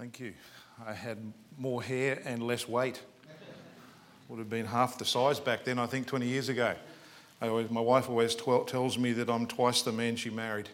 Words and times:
Thank 0.00 0.18
you. 0.18 0.32
I 0.86 0.94
had 0.94 1.18
more 1.58 1.82
hair 1.82 2.22
and 2.24 2.42
less 2.42 2.66
weight. 2.66 3.02
Would 4.30 4.38
have 4.38 4.48
been 4.48 4.64
half 4.64 4.96
the 4.96 5.04
size 5.04 5.38
back 5.38 5.62
then, 5.62 5.78
I 5.78 5.84
think, 5.84 6.06
20 6.06 6.26
years 6.26 6.48
ago. 6.48 6.74
Always, 7.42 7.68
my 7.68 7.82
wife 7.82 8.08
always 8.08 8.34
tells 8.34 8.96
me 8.96 9.12
that 9.12 9.28
I'm 9.28 9.46
twice 9.46 9.82
the 9.82 9.92
man 9.92 10.16
she 10.16 10.30
married. 10.30 10.70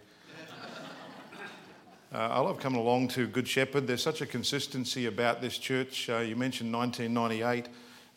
Uh, 2.15 2.19
I 2.19 2.39
love 2.39 2.61
coming 2.61 2.81
along 2.81 3.09
to 3.09 3.27
Good 3.27 3.49
Shepherd. 3.49 3.89
There's 3.89 4.01
such 4.01 4.21
a 4.21 4.27
consistency 4.27 5.07
about 5.07 5.41
this 5.41 5.59
church. 5.59 6.09
Uh, 6.09 6.19
you 6.19 6.37
mentioned 6.37 6.73
1998, 6.73 7.69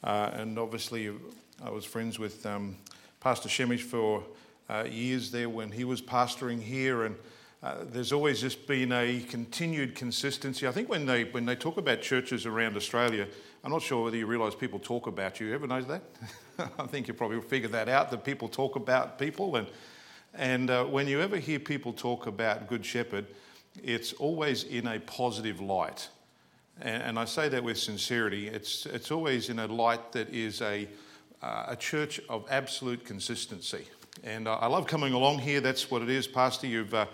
uh, 0.03 0.29
and 0.33 0.59
obviously 0.59 1.11
I 1.63 1.71
was 1.71 1.85
friends 1.85 2.19
with 2.19 2.45
um, 2.45 2.75
Pastor 3.19 3.49
Shemish 3.49 3.81
for 3.81 4.23
uh, 4.69 4.83
years 4.87 5.31
there 5.31 5.49
when 5.49 5.71
he 5.71 5.85
was 5.85 6.03
pastoring 6.03 6.61
here, 6.61 7.05
and 7.05 7.15
uh, 7.61 7.75
there's 7.91 8.13
always 8.13 8.39
just 8.39 8.65
been 8.67 8.91
a 8.93 9.19
continued 9.19 9.93
consistency. 9.93 10.65
I 10.65 10.71
think 10.71 10.87
when 10.87 11.05
they 11.05 11.25
when 11.25 11.45
they 11.45 11.55
talk 11.55 11.75
about 11.77 12.01
churches 12.01 12.45
around 12.45 12.77
Australia, 12.77 13.27
I'm 13.65 13.71
not 13.71 13.81
sure 13.81 14.05
whether 14.05 14.15
you 14.15 14.27
realise 14.27 14.55
people 14.55 14.79
talk 14.79 15.07
about 15.07 15.39
you. 15.39 15.47
you 15.47 15.55
ever 15.55 15.67
know 15.67 15.81
that? 15.81 16.01
I 16.79 16.87
think 16.87 17.09
you 17.09 17.13
probably 17.13 17.41
figured 17.41 17.73
that 17.73 17.89
out 17.89 18.11
that 18.11 18.23
people 18.23 18.47
talk 18.47 18.77
about 18.77 19.19
people, 19.19 19.57
and 19.57 19.67
and 20.33 20.69
uh, 20.69 20.85
when 20.85 21.09
you 21.09 21.19
ever 21.19 21.35
hear 21.35 21.59
people 21.59 21.91
talk 21.91 22.27
about 22.27 22.67
Good 22.67 22.85
Shepherd, 22.85 23.25
it's 23.83 24.13
always 24.13 24.63
in 24.63 24.87
a 24.87 24.97
positive 25.01 25.59
light, 25.59 26.07
and, 26.79 27.03
and 27.03 27.19
I 27.19 27.25
say 27.25 27.49
that 27.49 27.61
with 27.61 27.77
sincerity. 27.77 28.47
It's 28.47 28.85
it's 28.85 29.11
always 29.11 29.49
in 29.49 29.59
a 29.59 29.67
light 29.67 30.13
that 30.13 30.29
is 30.29 30.61
a 30.61 30.87
uh, 31.41 31.65
a 31.67 31.75
church 31.75 32.21
of 32.29 32.45
absolute 32.49 33.03
consistency. 33.03 33.85
And 34.23 34.47
uh, 34.47 34.55
I 34.55 34.67
love 34.67 34.87
coming 34.87 35.13
along 35.13 35.39
here. 35.39 35.61
That's 35.61 35.89
what 35.91 36.01
it 36.01 36.09
is, 36.09 36.27
Pastor. 36.27 36.67
You've 36.67 36.93
uh, 36.93 37.05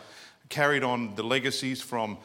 carried 0.50 0.84
on 0.84 1.16
the 1.16 1.24
legacies 1.24 1.82
from 1.82 2.18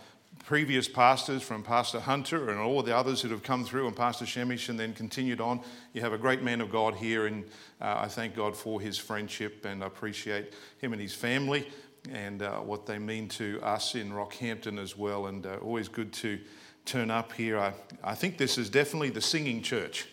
previous 0.44 0.88
pastors, 0.88 1.42
from 1.42 1.62
Pastor 1.62 2.00
Hunter 2.00 2.50
and 2.50 2.58
all 2.58 2.82
the 2.82 2.96
others 2.96 3.22
that 3.22 3.30
have 3.30 3.42
come 3.42 3.64
through, 3.64 3.86
and 3.86 3.96
Pastor 3.96 4.24
Shemish, 4.24 4.68
and 4.68 4.78
then 4.78 4.92
continued 4.94 5.40
on. 5.40 5.60
You 5.92 6.00
have 6.00 6.12
a 6.12 6.18
great 6.18 6.42
man 6.42 6.60
of 6.60 6.70
God 6.70 6.94
here, 6.94 7.26
and 7.26 7.44
uh, 7.80 7.98
I 7.98 8.08
thank 8.08 8.34
God 8.34 8.56
for 8.56 8.80
his 8.80 8.98
friendship 8.98 9.64
and 9.64 9.84
I 9.84 9.86
appreciate 9.86 10.54
him 10.78 10.92
and 10.92 11.00
his 11.00 11.14
family 11.14 11.68
and 12.10 12.42
uh, 12.42 12.58
what 12.58 12.86
they 12.86 12.98
mean 12.98 13.28
to 13.28 13.60
us 13.62 13.94
in 13.94 14.10
Rockhampton 14.10 14.78
as 14.78 14.96
well. 14.96 15.26
And 15.26 15.44
uh, 15.46 15.56
always 15.62 15.88
good 15.88 16.12
to 16.14 16.38
turn 16.84 17.10
up 17.10 17.32
here. 17.32 17.58
I, 17.58 17.72
I 18.02 18.14
think 18.14 18.38
this 18.38 18.58
is 18.58 18.70
definitely 18.70 19.10
the 19.10 19.20
singing 19.20 19.62
church. 19.62 20.08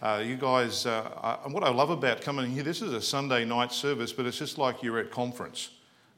Uh, 0.00 0.22
you 0.24 0.36
guys, 0.36 0.84
uh, 0.86 1.38
I, 1.44 1.48
what 1.48 1.62
I 1.62 1.70
love 1.70 1.90
about 1.90 2.22
coming 2.22 2.50
here, 2.50 2.62
this 2.62 2.82
is 2.82 2.92
a 2.92 3.00
Sunday 3.00 3.44
night 3.44 3.72
service, 3.72 4.12
but 4.12 4.26
it's 4.26 4.38
just 4.38 4.58
like 4.58 4.82
you're 4.82 4.98
at 4.98 5.10
conference. 5.10 5.70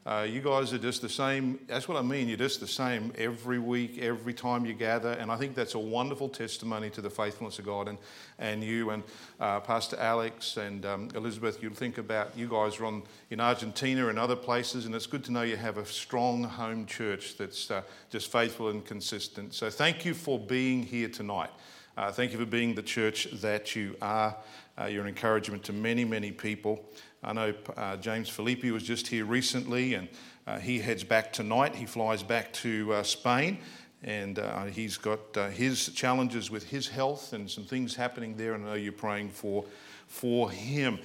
Uh, 0.07 0.27
you 0.29 0.43
guys 0.43 0.71
are 0.75 0.79
just 0.79 1.01
the 1.01 1.09
same. 1.09 1.59
That's 1.67 1.89
what 1.89 1.97
I 1.97 2.03
mean. 2.03 2.29
You're 2.29 2.37
just 2.37 2.61
the 2.61 2.67
same 2.67 3.11
every 3.17 3.59
week, 3.59 3.97
every 4.03 4.35
time 4.35 4.67
you 4.67 4.75
gather. 4.75 5.13
And 5.13 5.33
I 5.33 5.37
think 5.37 5.55
that's 5.55 5.75
a 5.75 5.79
wonderful 5.79 6.29
testimony 6.29 6.91
to 6.91 7.01
the 7.01 7.09
faithfulness 7.09 7.59
of 7.59 7.65
God. 7.65 7.89
And, 7.89 7.97
and 8.39 8.63
you 8.63 8.91
and 8.91 9.03
uh, 9.41 9.61
Pastor 9.61 9.97
Alex 9.99 10.59
and 10.59 10.85
um, 10.85 11.09
Elizabeth, 11.15 11.63
you 11.63 11.71
think 11.71 11.97
about 11.97 12.37
you 12.37 12.49
guys 12.49 12.79
are 12.81 12.85
on, 12.85 13.03
in 13.31 13.41
Argentina 13.41 14.09
and 14.09 14.19
other 14.19 14.37
places. 14.37 14.85
And 14.85 14.95
it's 14.95 15.07
good 15.07 15.25
to 15.25 15.33
know 15.33 15.41
you 15.41 15.57
have 15.57 15.79
a 15.79 15.87
strong 15.87 16.45
home 16.45 16.85
church 16.85 17.39
that's 17.39 17.71
uh, 17.71 17.81
just 18.11 18.31
faithful 18.31 18.69
and 18.69 18.85
consistent. 18.85 19.55
So 19.55 19.71
thank 19.71 20.05
you 20.05 20.13
for 20.13 20.39
being 20.39 20.83
here 20.83 21.09
tonight. 21.09 21.51
Uh, 21.97 22.13
thank 22.13 22.33
you 22.33 22.39
for 22.39 22.45
being 22.45 22.75
the 22.75 22.83
church 22.83 23.29
that 23.41 23.75
you 23.75 23.97
are. 24.03 24.37
Uh, 24.77 24.87
you're 24.87 25.03
an 25.03 25.09
encouragement 25.09 25.63
to 25.63 25.73
many, 25.73 26.05
many 26.05 26.33
people. 26.33 26.85
I 27.25 27.33
know 27.33 27.55
uh, 27.77 27.97
James 27.97 28.29
Filippi 28.29 28.71
was 28.71 28.83
just 28.83 29.07
here 29.07 29.25
recently, 29.25 29.95
and 29.95 30.09
uh, 30.47 30.59
he 30.59 30.79
heads 30.79 31.03
back 31.05 31.33
tonight. 31.33 31.75
He 31.75 31.87
flies 31.87 32.23
back 32.23 32.53
to 32.55 32.93
uh, 32.93 33.03
Spain, 33.03 33.59
and 34.03 34.39
uh, 34.39 34.65
he's 34.65 34.99
got 34.99 35.21
uh, 35.37 35.49
his 35.49 35.89
challenges 35.89 36.51
with 36.51 36.65
his 36.65 36.87
health 36.87 37.33
and 37.33 37.51
some 37.51 37.65
things 37.65 37.97
happening 37.97 38.37
there, 38.37 38.53
and 38.53 38.65
I 38.65 38.69
know 38.71 38.75
you're 38.75 38.93
praying 38.93 39.31
for, 39.31 39.65
for 40.07 40.51
him. 40.51 40.99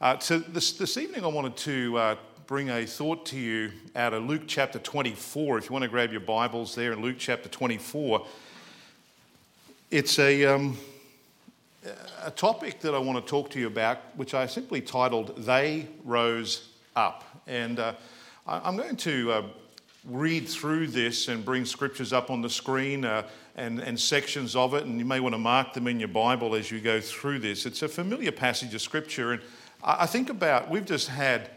Uh, 0.00 0.18
so 0.18 0.40
this, 0.40 0.72
this 0.72 0.96
evening, 0.96 1.22
I 1.22 1.28
wanted 1.28 1.56
to 1.58 2.16
bring 2.48 2.70
a 2.70 2.84
thought 2.84 3.24
to 3.26 3.38
you 3.38 3.70
out 3.94 4.12
of 4.12 4.24
Luke 4.24 4.42
chapter 4.48 4.80
24. 4.80 5.58
If 5.58 5.66
you 5.66 5.72
want 5.72 5.84
to 5.84 5.88
grab 5.88 6.10
your 6.10 6.20
Bibles 6.20 6.74
there 6.74 6.92
in 6.92 7.00
Luke 7.00 7.16
chapter 7.18 7.48
24, 7.48 8.26
it's 9.92 10.18
a. 10.18 10.46
Um, 10.46 10.76
a 12.22 12.30
topic 12.30 12.80
that 12.80 12.94
I 12.94 12.98
want 12.98 13.24
to 13.24 13.30
talk 13.30 13.50
to 13.50 13.58
you 13.58 13.66
about, 13.66 13.98
which 14.16 14.34
I 14.34 14.46
simply 14.46 14.80
titled 14.80 15.36
They 15.44 15.86
Rose 16.04 16.68
Up. 16.94 17.24
And 17.46 17.78
uh, 17.78 17.94
I'm 18.46 18.76
going 18.76 18.96
to 18.96 19.32
uh, 19.32 19.42
read 20.04 20.46
through 20.48 20.88
this 20.88 21.28
and 21.28 21.44
bring 21.44 21.64
scriptures 21.64 22.12
up 22.12 22.30
on 22.30 22.42
the 22.42 22.50
screen 22.50 23.04
uh, 23.04 23.26
and, 23.56 23.80
and 23.80 23.98
sections 23.98 24.54
of 24.56 24.74
it, 24.74 24.84
and 24.84 24.98
you 24.98 25.04
may 25.04 25.20
want 25.20 25.34
to 25.34 25.38
mark 25.38 25.72
them 25.72 25.86
in 25.86 25.98
your 25.98 26.08
Bible 26.08 26.54
as 26.54 26.70
you 26.70 26.80
go 26.80 27.00
through 27.00 27.38
this. 27.38 27.64
It's 27.64 27.82
a 27.82 27.88
familiar 27.88 28.32
passage 28.32 28.74
of 28.74 28.82
scripture, 28.82 29.32
and 29.32 29.42
I 29.82 30.06
think 30.06 30.28
about, 30.28 30.68
we've 30.68 30.84
just 30.84 31.08
had, 31.08 31.50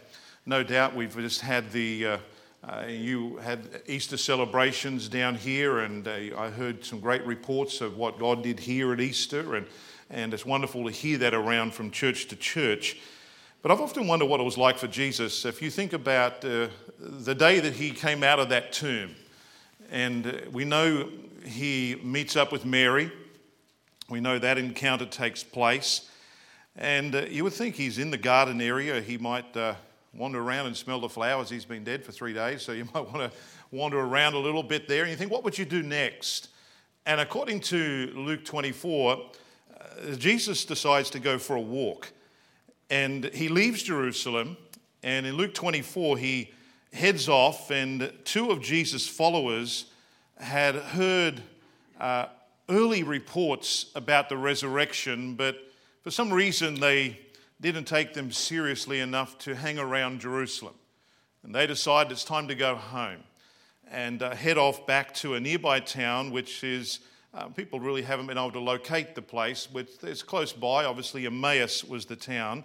no 0.46 0.64
doubt, 0.64 0.96
we've 0.96 1.16
just 1.16 1.42
had 1.42 1.72
the. 1.72 2.06
Uh, 2.06 2.18
uh, 2.66 2.86
you 2.88 3.36
had 3.44 3.60
Easter 3.88 4.16
celebrations 4.16 5.10
down 5.10 5.36
here, 5.36 5.80
and 5.80 6.08
uh, 6.08 6.12
I 6.38 6.50
heard 6.50 6.86
some 6.86 7.02
great 7.02 7.26
reports 7.26 7.82
of 7.82 7.98
what 7.98 8.18
God 8.18 8.42
did 8.42 8.58
here 8.58 8.94
at 8.94 9.02
Easter. 9.02 9.56
And 9.56 9.66
and 10.10 10.34
it's 10.34 10.46
wonderful 10.46 10.86
to 10.86 10.92
hear 10.92 11.18
that 11.20 11.34
around 11.34 11.74
from 11.74 11.92
church 11.92 12.28
to 12.28 12.36
church. 12.36 12.98
But 13.62 13.72
I've 13.72 13.82
often 13.82 14.08
wondered 14.08 14.26
what 14.26 14.40
it 14.40 14.44
was 14.44 14.58
like 14.58 14.78
for 14.78 14.88
Jesus. 14.88 15.46
If 15.46 15.62
you 15.62 15.70
think 15.70 15.94
about 15.94 16.44
uh, 16.44 16.68
the 17.00 17.34
day 17.34 17.60
that 17.62 17.74
he 17.74 17.92
came 17.92 18.24
out 18.24 18.40
of 18.40 18.50
that 18.50 18.74
tomb, 18.74 19.16
and 19.90 20.28
uh, 20.28 20.34
we 20.52 20.66
know 20.66 21.10
he 21.46 21.96
meets 22.04 22.36
up 22.36 22.52
with 22.52 22.66
Mary, 22.66 23.12
we 24.10 24.20
know 24.20 24.38
that 24.38 24.58
encounter 24.58 25.06
takes 25.06 25.44
place. 25.44 26.10
And 26.76 27.16
uh, 27.16 27.22
you 27.30 27.44
would 27.44 27.54
think 27.54 27.76
he's 27.76 28.00
in 28.00 28.12
the 28.12 28.18
garden 28.18 28.60
area. 28.60 29.00
He 29.00 29.18
might 29.18 29.56
uh, 29.56 29.76
wander 30.14 30.42
around 30.42 30.68
and 30.68 30.76
smell 30.76 31.00
the 31.00 31.10
flowers. 31.10 31.50
He's 31.50 31.66
been 31.66 31.84
dead 31.84 32.04
for 32.04 32.12
three 32.12 32.34
days, 32.34 32.62
so 32.64 32.72
you 32.72 32.88
might 32.94 33.12
want 33.12 33.32
to 33.32 33.32
wander 33.72 34.00
around 34.00 34.34
a 34.34 34.40
little 34.40 34.64
bit 34.64 34.88
there. 34.88 35.04
And 35.04 35.12
you 35.12 35.18
think, 35.18 35.32
what 35.32 35.44
would 35.44 35.58
you 35.58 35.66
do 35.66 35.82
next? 35.82 36.50
And 37.06 37.20
according 37.20 37.62
to 37.62 38.12
Luke 38.16 38.46
24, 38.46 39.32
Jesus 40.18 40.66
decides 40.66 41.10
to 41.12 41.20
go 41.20 41.38
for 41.38 41.56
a 41.56 41.62
walk. 41.62 42.12
And 42.90 43.26
he 43.34 43.48
leaves 43.48 43.84
Jerusalem. 43.84 44.58
And 45.02 45.26
in 45.26 45.36
Luke 45.36 45.54
24, 45.54 46.18
he 46.18 46.52
heads 46.94 47.28
off, 47.28 47.72
and 47.72 48.12
two 48.24 48.52
of 48.52 48.62
Jesus' 48.62 49.08
followers 49.08 49.86
had 50.38 50.76
heard 50.76 51.42
uh, 52.00 52.28
early 52.70 53.04
reports 53.04 53.88
about 53.96 54.30
the 54.30 54.38
resurrection, 54.38 55.36
but 55.36 55.58
for 56.04 56.12
some 56.12 56.32
reason 56.32 56.80
they 56.80 57.20
didn't 57.60 57.86
take 57.86 58.14
them 58.14 58.32
seriously 58.32 59.00
enough 59.00 59.38
to 59.40 59.56
hang 59.56 59.80
around 59.80 60.22
Jerusalem. 60.22 60.76
And 61.44 61.54
they 61.54 61.68
decided 61.68 62.12
it's 62.12 62.24
time 62.24 62.48
to 62.48 62.56
go 62.56 62.76
home 62.76 63.24
and 63.90 64.22
uh, 64.22 64.36
head 64.36 64.58
off 64.58 64.86
back 64.86 65.14
to 65.16 65.36
a 65.36 65.40
nearby 65.40 65.80
town, 65.80 66.32
which 66.32 66.64
is 66.64 67.00
um, 67.34 67.54
people 67.54 67.80
really 67.80 68.04
haven't 68.04 68.28
been 68.28 68.38
able 68.38 68.52
to 68.52 68.60
locate 68.60 69.16
the 69.16 69.22
place, 69.22 69.68
but 69.72 69.88
it's 70.04 70.22
close 70.22 70.54
by. 70.54 70.86
Obviously, 70.86 71.26
Emmaus 71.26 71.84
was 71.84 72.06
the 72.06 72.16
town. 72.16 72.64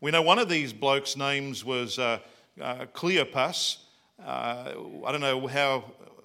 We 0.00 0.10
know 0.10 0.22
one 0.22 0.38
of 0.38 0.48
these 0.48 0.72
blokes' 0.72 1.16
names 1.16 1.64
was 1.64 1.98
uh, 1.98 2.18
uh, 2.60 2.86
Cleopas. 2.94 3.78
Uh, 4.22 4.74
I 5.06 5.12
don't 5.12 5.20
know 5.22 5.46
how, 5.46 5.84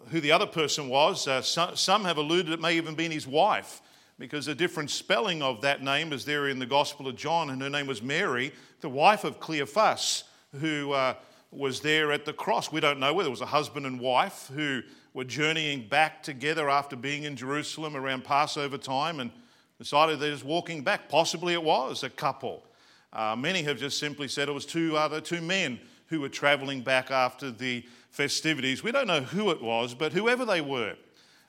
who 0.10 0.20
the 0.20 0.34
other 0.34 0.46
person 0.46 0.90
was. 0.90 1.28
Uh, 1.28 1.42
some, 1.42 1.76
some 1.76 2.04
have 2.04 2.18
alluded 2.18 2.52
it 2.52 2.60
may 2.60 2.76
even 2.76 2.96
been 2.96 3.12
his 3.12 3.28
wife, 3.28 3.82
because 4.20 4.48
a 4.50 4.56
different 4.56 4.92
spelling 4.92 5.42
of 5.42 5.62
that 5.62 5.82
name 5.82 6.12
is 6.12 6.26
there 6.26 6.50
in 6.50 6.60
the 6.60 6.66
Gospel 6.66 7.08
of 7.08 7.16
John, 7.16 7.50
and 7.50 7.62
her 7.62 7.70
name 7.70 7.88
was 7.88 8.02
Mary, 8.02 8.52
the 8.82 8.90
wife 8.90 9.24
of 9.24 9.40
Cleophas, 9.40 10.24
who 10.60 10.92
uh, 10.92 11.14
was 11.52 11.80
there 11.80 12.12
at 12.12 12.26
the 12.26 12.34
cross. 12.34 12.72
We 12.72 12.82
don't 12.82 13.00
know 13.00 13.14
whether 13.14 13.28
it 13.28 13.32
was 13.32 13.42
a 13.42 13.46
husband 13.46 13.86
and 13.86 14.00
wife 14.00 14.52
who 14.54 14.82
were 15.16 15.24
journeying 15.24 15.88
back 15.88 16.22
together 16.22 16.70
after 16.70 16.98
being 16.98 17.24
in 17.24 17.38
Jerusalem 17.38 17.96
around 17.96 18.26
Passover 18.26 18.78
time 18.78 19.22
and 19.22 19.32
decided 19.78 20.20
they're 20.20 20.32
just 20.32 20.44
walking 20.44 20.84
back. 20.84 21.08
Possibly 21.08 21.54
it 21.54 21.64
was 21.64 22.04
a 22.04 22.10
couple. 22.10 22.66
Uh, 23.14 23.34
many 23.34 23.64
have 23.64 23.78
just 23.78 23.98
simply 23.98 24.28
said 24.28 24.50
it 24.50 24.52
was 24.52 24.66
two 24.66 24.98
other 24.98 25.22
two 25.22 25.40
men 25.40 25.80
who 26.08 26.20
were 26.20 26.28
traveling 26.28 26.82
back 26.82 27.12
after 27.12 27.50
the 27.50 27.86
festivities. 28.12 28.84
We 28.84 28.92
don't 28.92 29.08
know 29.08 29.22
who 29.22 29.52
it 29.52 29.62
was, 29.62 29.94
but 29.94 30.12
whoever 30.12 30.44
they 30.44 30.60
were, 30.60 30.96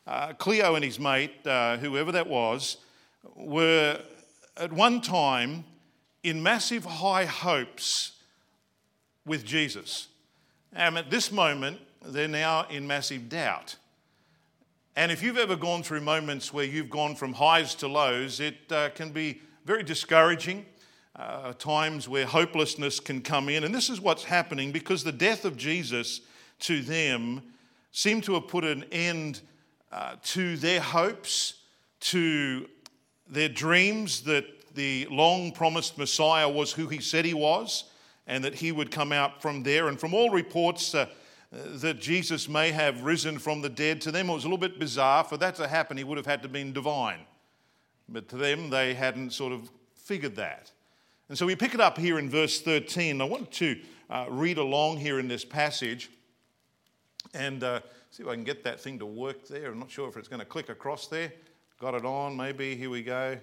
uh, 0.07 0.33
Cleo 0.35 0.77
and 0.77 0.85
his 0.85 1.01
mate, 1.01 1.45
uh, 1.45 1.77
whoever 1.79 2.12
that 2.12 2.29
was, 2.29 2.77
were 3.35 4.01
at 4.57 4.73
one 4.73 5.01
time 5.01 5.65
in 6.23 6.41
massive 6.41 6.85
high 6.85 7.25
hopes 7.25 8.12
with 9.27 9.45
Jesus. 9.45 10.07
And 10.73 10.97
at 10.97 11.11
this 11.11 11.33
moment, 11.33 11.81
they're 12.06 12.29
now 12.29 12.67
in 12.69 12.87
massive 12.87 13.29
doubt. 13.29 13.76
And 14.97 15.12
if 15.12 15.23
you've 15.23 15.37
ever 15.37 15.56
gone 15.56 15.82
through 15.82 16.00
moments 16.00 16.55
where 16.55 16.64
you've 16.64 16.88
gone 16.88 17.14
from 17.14 17.35
highs 17.35 17.75
to 17.76 17.88
lows, 17.88 18.41
it 18.41 18.56
uh, 18.70 18.88
can 18.91 19.11
be 19.11 19.43
very 19.67 19.82
discouraging, 19.82 20.64
uh, 21.17 21.53
times 21.55 22.08
where 22.08 22.25
hopelessness 22.25 23.00
can 23.00 23.20
come 23.20 23.49
in. 23.49 23.64
And 23.64 23.75
this 23.75 23.91
is 23.91 24.00
what's 24.00 24.25
happening 24.25 24.73
because 24.73 25.05
the 25.05 25.12
death 25.12 25.44
of 25.44 25.56
Jesus 25.56 26.23
to 26.61 26.81
them 26.81 27.43
seemed 27.93 28.25
to 28.25 28.35
have 28.35 28.49
put 28.49 28.64
an 28.64 28.85
end 28.91 29.41
uh, 29.93 30.17
to 30.23 30.56
their 30.56 30.81
hopes, 30.81 31.55
to 32.00 32.69
their 33.29 33.49
dreams 33.49 34.23
that 34.23 34.47
the 34.75 35.06
long 35.11 35.52
promised 35.52 35.99
Messiah 35.99 36.49
was 36.49 36.73
who 36.73 36.87
he 36.87 37.00
said 37.00 37.25
he 37.25 37.35
was, 37.35 37.85
and 38.26 38.44
that 38.44 38.55
he 38.55 38.73
would 38.73 38.91
come 38.91 39.12
out 39.12 39.43
from 39.43 39.62
there. 39.62 39.88
And 39.88 39.99
from 39.99 40.14
all 40.14 40.31
reports, 40.31 40.94
uh, 40.94 41.06
that 41.53 42.01
Jesus 42.01 42.49
may 42.49 42.73
have 42.73 43.03
risen 43.03 43.39
from 43.39 43.63
the 43.63 43.69
dead, 43.69 44.01
to 44.03 44.11
them 44.11 44.29
it 44.29 44.35
was 44.35 44.45
a 44.45 44.47
little 44.47 44.59
bit 44.59 44.79
bizarre. 44.79 45.25
For 45.25 45.37
that 45.37 45.55
to 45.57 45.69
happen, 45.69 45.97
he 45.97 46.05
would 46.05 46.17
have 46.17 46.27
had 46.27 46.43
to 46.43 46.49
have 46.49 46.53
been 46.53 46.73
divine. 46.73 47.21
But 48.09 48.29
to 48.29 48.37
them, 48.37 48.71
they 48.71 48.95
hadn't 48.95 49.33
sort 49.33 49.53
of 49.53 49.71
figured 49.95 50.37
that. 50.37 50.71
And 51.29 51.37
so 51.37 51.47
we 51.47 51.57
pick 51.57 51.75
it 51.75 51.81
up 51.81 51.99
here 51.99 52.19
in 52.19 52.31
verse 52.31 52.61
13. 52.61 53.21
I 53.21 53.25
want 53.25 53.51
to 53.53 53.81
uh, 54.09 54.27
read 54.29 54.59
along 54.59 54.99
here 54.99 55.19
in 55.19 55.27
this 55.27 55.45
passage 55.45 56.11
and 57.35 57.65
uh, 57.65 57.81
see 58.11 58.23
if 58.23 58.29
I 58.29 58.35
can 58.35 58.45
get 58.45 58.63
that 58.65 58.81
thing 58.81 58.99
to 59.01 59.07
work 59.07 59.49
there. 59.49 59.73
I'm 59.73 59.79
not 59.79 59.91
sure 59.91 60.09
if 60.09 60.17
it's 60.17 60.29
going 60.29 60.41
to 60.41 60.47
click 60.47 60.69
across 60.69 61.09
there. 61.09 61.33
Got 61.81 61.95
it 61.95 62.05
on, 62.05 62.37
maybe. 62.37 62.77
Here 62.77 62.91
we 62.91 63.03
go. 63.03 63.37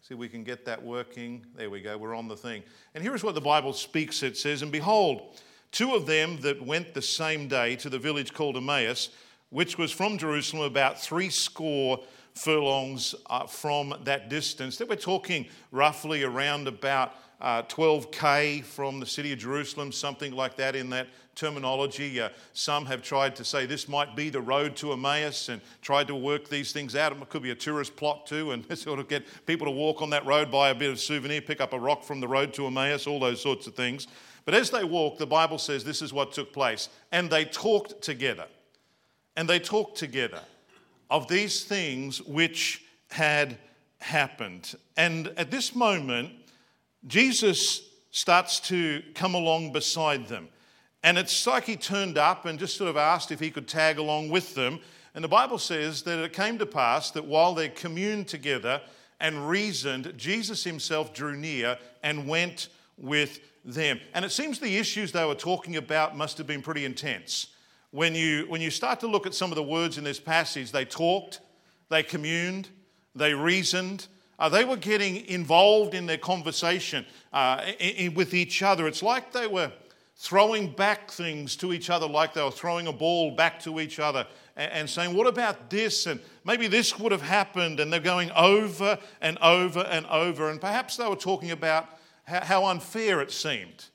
See 0.00 0.14
if 0.14 0.18
we 0.18 0.28
can 0.28 0.42
get 0.42 0.64
that 0.64 0.82
working. 0.82 1.46
There 1.54 1.70
we 1.70 1.80
go. 1.80 1.96
We're 1.96 2.14
on 2.14 2.26
the 2.26 2.36
thing. 2.36 2.64
And 2.94 3.04
here 3.04 3.14
is 3.14 3.22
what 3.22 3.36
the 3.36 3.40
Bible 3.40 3.72
speaks 3.72 4.24
it 4.24 4.36
says, 4.36 4.62
And 4.62 4.72
behold, 4.72 5.40
two 5.72 5.94
of 5.94 6.06
them 6.06 6.38
that 6.42 6.64
went 6.64 6.94
the 6.94 7.02
same 7.02 7.48
day 7.48 7.74
to 7.76 7.90
the 7.90 7.98
village 7.98 8.32
called 8.32 8.56
Emmaus, 8.56 9.08
which 9.50 9.76
was 9.78 9.90
from 9.90 10.18
Jerusalem 10.18 10.62
about 10.62 11.00
three 11.00 11.30
score 11.30 12.00
furlongs 12.34 13.14
uh, 13.28 13.46
from 13.46 13.94
that 14.04 14.28
distance. 14.28 14.76
That 14.76 14.88
we're 14.88 14.96
talking 14.96 15.46
roughly 15.70 16.22
around 16.22 16.68
about 16.68 17.14
uh, 17.42 17.62
12k 17.64 18.64
from 18.64 19.00
the 19.00 19.06
city 19.06 19.32
of 19.32 19.38
Jerusalem, 19.40 19.90
something 19.90 20.32
like 20.32 20.56
that 20.56 20.76
in 20.76 20.88
that 20.90 21.08
terminology. 21.34 22.20
Uh, 22.20 22.28
some 22.52 22.86
have 22.86 23.02
tried 23.02 23.34
to 23.36 23.44
say 23.44 23.66
this 23.66 23.88
might 23.88 24.14
be 24.14 24.30
the 24.30 24.40
road 24.40 24.76
to 24.76 24.92
Emmaus 24.92 25.48
and 25.48 25.60
tried 25.82 26.06
to 26.06 26.14
work 26.14 26.48
these 26.48 26.72
things 26.72 26.94
out. 26.94 27.10
It 27.12 27.28
could 27.28 27.42
be 27.42 27.50
a 27.50 27.56
tourist 27.56 27.96
plot 27.96 28.26
too, 28.26 28.52
and 28.52 28.78
sort 28.78 29.00
of 29.00 29.08
get 29.08 29.24
people 29.44 29.66
to 29.66 29.72
walk 29.72 30.02
on 30.02 30.10
that 30.10 30.24
road, 30.24 30.52
buy 30.52 30.70
a 30.70 30.74
bit 30.74 30.90
of 30.90 31.00
souvenir, 31.00 31.40
pick 31.40 31.60
up 31.60 31.72
a 31.72 31.78
rock 31.78 32.04
from 32.04 32.20
the 32.20 32.28
road 32.28 32.54
to 32.54 32.66
Emmaus, 32.66 33.08
all 33.08 33.18
those 33.18 33.42
sorts 33.42 33.66
of 33.66 33.74
things. 33.74 34.06
But 34.44 34.54
as 34.54 34.70
they 34.70 34.84
walked, 34.84 35.18
the 35.18 35.26
Bible 35.26 35.58
says 35.58 35.82
this 35.82 36.00
is 36.00 36.12
what 36.12 36.32
took 36.32 36.52
place. 36.52 36.88
And 37.10 37.28
they 37.28 37.44
talked 37.44 38.02
together. 38.02 38.46
And 39.36 39.48
they 39.48 39.58
talked 39.58 39.96
together 39.98 40.40
of 41.10 41.26
these 41.26 41.64
things 41.64 42.22
which 42.22 42.84
had 43.10 43.58
happened. 43.98 44.74
And 44.96 45.28
at 45.36 45.50
this 45.50 45.74
moment, 45.74 46.32
Jesus 47.06 47.82
starts 48.10 48.60
to 48.60 49.02
come 49.14 49.34
along 49.34 49.72
beside 49.72 50.28
them. 50.28 50.48
And 51.02 51.18
it's 51.18 51.46
like 51.46 51.64
he 51.64 51.76
turned 51.76 52.16
up 52.16 52.46
and 52.46 52.58
just 52.58 52.76
sort 52.76 52.90
of 52.90 52.96
asked 52.96 53.32
if 53.32 53.40
he 53.40 53.50
could 53.50 53.66
tag 53.66 53.98
along 53.98 54.28
with 54.28 54.54
them. 54.54 54.80
And 55.14 55.24
the 55.24 55.28
Bible 55.28 55.58
says 55.58 56.02
that 56.02 56.18
it 56.18 56.32
came 56.32 56.58
to 56.58 56.66
pass 56.66 57.10
that 57.10 57.24
while 57.24 57.54
they 57.54 57.68
communed 57.68 58.28
together 58.28 58.80
and 59.20 59.48
reasoned, 59.48 60.12
Jesus 60.16 60.62
himself 60.62 61.12
drew 61.12 61.36
near 61.36 61.76
and 62.02 62.28
went 62.28 62.68
with 62.96 63.40
them. 63.64 64.00
And 64.14 64.24
it 64.24 64.30
seems 64.30 64.58
the 64.58 64.76
issues 64.76 65.12
they 65.12 65.24
were 65.24 65.34
talking 65.34 65.76
about 65.76 66.16
must 66.16 66.38
have 66.38 66.46
been 66.46 66.62
pretty 66.62 66.84
intense. 66.84 67.48
When 67.90 68.14
you, 68.14 68.46
when 68.48 68.60
you 68.60 68.70
start 68.70 69.00
to 69.00 69.06
look 69.06 69.26
at 69.26 69.34
some 69.34 69.50
of 69.50 69.56
the 69.56 69.62
words 69.62 69.98
in 69.98 70.04
this 70.04 70.20
passage, 70.20 70.72
they 70.72 70.84
talked, 70.84 71.40
they 71.88 72.02
communed, 72.02 72.68
they 73.14 73.34
reasoned, 73.34 74.06
uh, 74.38 74.48
they 74.48 74.64
were 74.64 74.76
getting 74.76 75.24
involved 75.26 75.94
in 75.94 76.06
their 76.06 76.18
conversation 76.18 77.04
uh, 77.32 77.62
in, 77.78 77.90
in, 77.90 78.14
with 78.14 78.34
each 78.34 78.62
other. 78.62 78.86
It's 78.86 79.02
like 79.02 79.32
they 79.32 79.46
were 79.46 79.72
throwing 80.16 80.70
back 80.70 81.10
things 81.10 81.56
to 81.56 81.72
each 81.72 81.90
other, 81.90 82.06
like 82.06 82.34
they 82.34 82.42
were 82.42 82.50
throwing 82.50 82.86
a 82.86 82.92
ball 82.92 83.32
back 83.34 83.60
to 83.60 83.80
each 83.80 83.98
other 83.98 84.26
and, 84.56 84.72
and 84.72 84.90
saying, 84.90 85.16
What 85.16 85.26
about 85.26 85.70
this? 85.70 86.06
And 86.06 86.20
maybe 86.44 86.66
this 86.66 86.98
would 86.98 87.12
have 87.12 87.22
happened. 87.22 87.80
And 87.80 87.92
they're 87.92 88.00
going 88.00 88.30
over 88.32 88.98
and 89.20 89.38
over 89.38 89.80
and 89.80 90.06
over. 90.06 90.50
And 90.50 90.60
perhaps 90.60 90.96
they 90.96 91.08
were 91.08 91.16
talking 91.16 91.50
about 91.50 91.88
how, 92.24 92.40
how 92.40 92.64
unfair 92.66 93.20
it 93.20 93.32
seemed, 93.32 93.86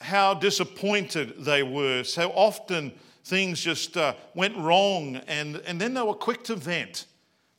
how 0.00 0.34
disappointed 0.34 1.44
they 1.44 1.62
were, 1.62 2.04
so 2.04 2.30
often 2.30 2.92
things 3.24 3.60
just 3.60 3.96
uh, 3.96 4.14
went 4.34 4.56
wrong. 4.56 5.16
And, 5.26 5.56
and 5.66 5.80
then 5.80 5.94
they 5.94 6.02
were 6.02 6.14
quick 6.14 6.44
to 6.44 6.56
vent. 6.56 7.06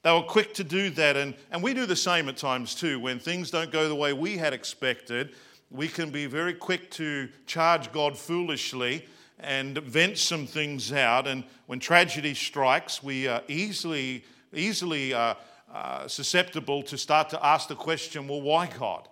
They 0.04 0.12
were 0.12 0.24
quick 0.24 0.54
to 0.56 0.64
do 0.64 0.90
that. 0.92 1.18
And, 1.18 1.36
and 1.52 1.62
we 1.62 1.74
do 1.74 1.86
the 1.86 1.96
same 1.96 2.30
at 2.30 2.38
times 2.38 2.74
too. 2.74 3.00
When 3.00 3.20
things 3.20 3.52
don't 3.52 3.72
go 3.72 3.90
the 3.90 3.96
way 3.96 4.14
we 4.14 4.38
had 4.38 4.54
expected, 4.54 5.36
we 5.70 5.88
can 5.88 6.10
be 6.10 6.26
very 6.26 6.54
quick 6.54 6.90
to 6.92 7.30
charge 7.46 7.92
God 7.92 8.18
foolishly 8.18 9.06
and 9.40 9.78
vent 9.78 10.18
some 10.18 10.48
things 10.48 10.92
out. 10.92 11.28
And 11.28 11.44
when 11.68 11.80
tragedy 11.80 12.34
strikes, 12.34 13.04
we 13.04 13.28
are 13.28 13.42
easily, 13.48 14.24
easily 14.54 15.14
uh, 15.14 15.36
uh, 15.74 16.08
susceptible 16.08 16.82
to 16.84 16.98
start 16.98 17.30
to 17.30 17.46
ask 17.46 17.68
the 17.68 17.76
question 17.76 18.28
well, 18.28 18.42
why 18.42 18.68
God? 18.68 19.08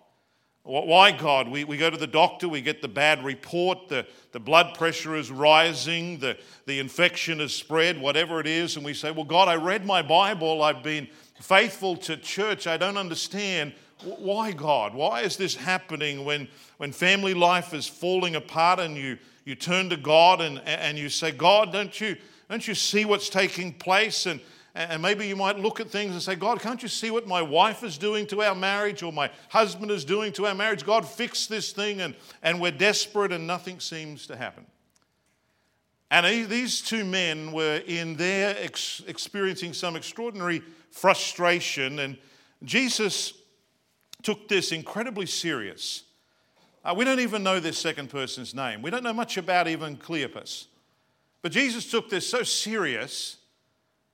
Why 0.68 1.12
God? 1.12 1.48
We, 1.48 1.64
we 1.64 1.78
go 1.78 1.88
to 1.88 1.96
the 1.96 2.06
doctor, 2.06 2.46
we 2.46 2.60
get 2.60 2.82
the 2.82 2.88
bad 2.88 3.24
report, 3.24 3.88
the, 3.88 4.06
the 4.32 4.38
blood 4.38 4.74
pressure 4.74 5.16
is 5.16 5.30
rising, 5.30 6.18
the, 6.18 6.36
the 6.66 6.78
infection 6.78 7.40
is 7.40 7.54
spread, 7.54 7.98
whatever 7.98 8.38
it 8.38 8.46
is, 8.46 8.76
and 8.76 8.84
we 8.84 8.92
say, 8.92 9.10
Well, 9.10 9.24
God, 9.24 9.48
I 9.48 9.54
read 9.54 9.86
my 9.86 10.02
Bible, 10.02 10.62
I've 10.62 10.82
been 10.82 11.08
faithful 11.40 11.96
to 11.96 12.18
church, 12.18 12.66
I 12.66 12.76
don't 12.76 12.98
understand. 12.98 13.72
Why, 14.04 14.52
God? 14.52 14.94
Why 14.94 15.22
is 15.22 15.38
this 15.38 15.56
happening 15.56 16.26
when, 16.26 16.48
when 16.76 16.92
family 16.92 17.32
life 17.32 17.72
is 17.72 17.86
falling 17.86 18.36
apart 18.36 18.78
and 18.78 18.94
you, 18.94 19.16
you 19.46 19.54
turn 19.54 19.88
to 19.88 19.96
God 19.96 20.42
and, 20.42 20.60
and 20.66 20.98
you 20.98 21.08
say, 21.08 21.32
God, 21.32 21.72
don't 21.72 21.98
you, 21.98 22.14
don't 22.50 22.68
you 22.68 22.74
see 22.74 23.06
what's 23.06 23.30
taking 23.30 23.72
place? 23.72 24.26
And, 24.26 24.38
and 24.78 25.02
maybe 25.02 25.26
you 25.26 25.34
might 25.34 25.58
look 25.58 25.80
at 25.80 25.90
things 25.90 26.12
and 26.12 26.22
say, 26.22 26.36
God, 26.36 26.60
can't 26.60 26.80
you 26.80 26.88
see 26.88 27.10
what 27.10 27.26
my 27.26 27.42
wife 27.42 27.82
is 27.82 27.98
doing 27.98 28.28
to 28.28 28.42
our 28.42 28.54
marriage 28.54 29.02
or 29.02 29.12
my 29.12 29.28
husband 29.48 29.90
is 29.90 30.04
doing 30.04 30.32
to 30.34 30.46
our 30.46 30.54
marriage? 30.54 30.86
God, 30.86 31.06
fix 31.06 31.48
this 31.48 31.72
thing. 31.72 32.00
And, 32.00 32.14
and 32.44 32.60
we're 32.60 32.70
desperate 32.70 33.32
and 33.32 33.44
nothing 33.44 33.80
seems 33.80 34.28
to 34.28 34.36
happen. 34.36 34.66
And 36.12 36.48
these 36.48 36.80
two 36.80 37.04
men 37.04 37.50
were 37.50 37.82
in 37.88 38.14
there 38.14 38.54
ex- 38.56 39.02
experiencing 39.08 39.72
some 39.72 39.96
extraordinary 39.96 40.62
frustration. 40.92 41.98
And 41.98 42.16
Jesus 42.62 43.32
took 44.22 44.46
this 44.46 44.70
incredibly 44.70 45.26
serious. 45.26 46.04
Uh, 46.84 46.94
we 46.96 47.04
don't 47.04 47.20
even 47.20 47.42
know 47.42 47.58
this 47.58 47.78
second 47.78 48.10
person's 48.10 48.54
name. 48.54 48.80
We 48.82 48.92
don't 48.92 49.02
know 49.02 49.12
much 49.12 49.38
about 49.38 49.66
even 49.66 49.96
Cleopas. 49.96 50.66
But 51.42 51.50
Jesus 51.50 51.90
took 51.90 52.10
this 52.10 52.28
so 52.28 52.44
serious 52.44 53.37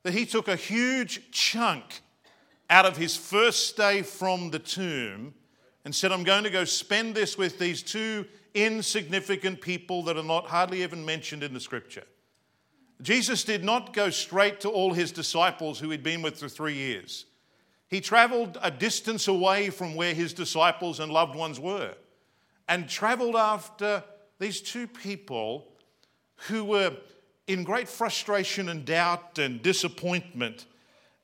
that 0.05 0.15
he 0.15 0.25
took 0.25 0.49
a 0.49 0.57
huge 0.57 1.31
chunk 1.33 2.01
out 2.71 2.87
of 2.87 2.97
his 2.97 3.17
first 3.17 3.77
day 3.77 4.03
from 4.03 4.51
the 4.51 4.59
tomb 4.59 5.35
and 5.85 5.95
said, 5.95 6.13
I'm 6.13 6.25
going 6.25 6.45
to 6.45 6.51
go 6.51 6.65
spend 6.65 7.15
this 7.15 7.37
with 7.37 7.59
these 7.59 7.83
two 7.83 8.25
insignificant 8.55 9.61
people 9.61 10.03
that 10.05 10.17
are 10.17 10.23
not 10.23 10.47
hardly 10.47 10.83
even 10.83 11.05
mentioned 11.05 11.43
in 11.43 11.53
the 11.53 11.61
scripture. 11.61 12.05
Jesus 13.03 13.45
did 13.45 13.65
not 13.65 13.93
go 13.93 14.09
straight 14.11 14.61
to 14.61 14.69
all 14.69 14.93
his 14.93 15.11
disciples 15.11 15.79
who 15.79 15.91
he'd 15.91 16.03
been 16.03 16.23
with 16.23 16.39
for 16.39 16.49
three 16.49 16.75
years. 16.75 17.27
He 17.89 18.01
traveled 18.01 18.59
a 18.63 18.71
distance 18.71 19.29
away 19.29 19.71
from 19.71 19.95
where 19.95 20.15
his 20.15 20.33
disciples 20.33 21.01
and 21.01 21.13
loved 21.13 21.35
ones 21.35 21.59
were 21.59 21.95
and 22.69 22.89
traveled 22.89 23.37
after 23.37 24.03
these 24.39 24.61
two 24.61 24.87
people 24.87 25.69
who 26.49 26.65
were 26.65 26.93
in 27.47 27.65
great 27.65 27.89
frustration 27.89 28.69
and 28.69 28.85
doubt 28.85 29.39
and 29.39 29.63
disappointment. 29.63 30.67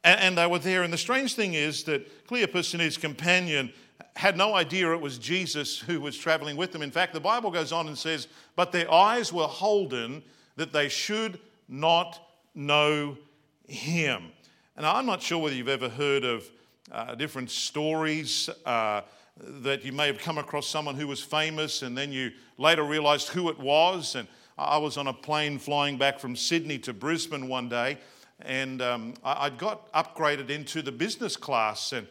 And, 0.02 0.38
they 0.38 0.46
were 0.46 0.58
there. 0.58 0.82
And 0.82 0.92
the 0.92 0.98
strange 0.98 1.34
thing 1.34 1.52
is 1.54 1.84
that 1.84 2.26
Cleopas 2.26 2.72
and 2.72 2.80
his 2.80 2.96
companion 2.96 3.70
had 4.16 4.36
no 4.36 4.54
idea 4.54 4.92
it 4.92 5.00
was 5.00 5.18
Jesus 5.18 5.78
who 5.78 6.00
was 6.00 6.16
traveling 6.16 6.56
with 6.56 6.72
them. 6.72 6.80
In 6.80 6.90
fact, 6.90 7.12
the 7.12 7.20
Bible 7.20 7.50
goes 7.50 7.70
on 7.70 7.86
and 7.86 7.98
says, 7.98 8.26
But 8.56 8.72
their 8.72 8.90
eyes 8.90 9.30
were 9.30 9.46
holden 9.46 10.22
that 10.56 10.72
they 10.72 10.88
should 10.88 11.38
not 11.68 12.18
know 12.54 13.18
him. 13.68 14.32
And 14.76 14.86
I'm 14.86 15.04
not 15.04 15.20
sure 15.22 15.38
whether 15.38 15.54
you've 15.54 15.68
ever 15.68 15.90
heard 15.90 16.24
of 16.24 16.50
uh, 16.90 17.14
different 17.14 17.50
stories. 17.50 18.48
Uh, 18.64 19.02
that 19.42 19.84
you 19.84 19.92
may 19.92 20.06
have 20.06 20.18
come 20.18 20.38
across 20.38 20.66
someone 20.66 20.94
who 20.94 21.06
was 21.06 21.22
famous 21.22 21.82
and 21.82 21.96
then 21.96 22.12
you 22.12 22.30
later 22.58 22.82
realized 22.82 23.28
who 23.28 23.48
it 23.48 23.58
was. 23.58 24.14
And 24.14 24.28
I 24.60 24.76
was 24.76 24.98
on 24.98 25.06
a 25.06 25.12
plane 25.12 25.58
flying 25.58 25.96
back 25.96 26.18
from 26.18 26.36
Sydney 26.36 26.78
to 26.80 26.92
Brisbane 26.92 27.48
one 27.48 27.70
day, 27.70 27.96
and 28.42 28.82
um, 28.82 29.14
I, 29.24 29.48
would 29.48 29.58
got 29.58 29.90
upgraded 29.92 30.50
into 30.50 30.82
the 30.82 30.92
business 30.92 31.34
class, 31.34 31.92
and 31.92 32.06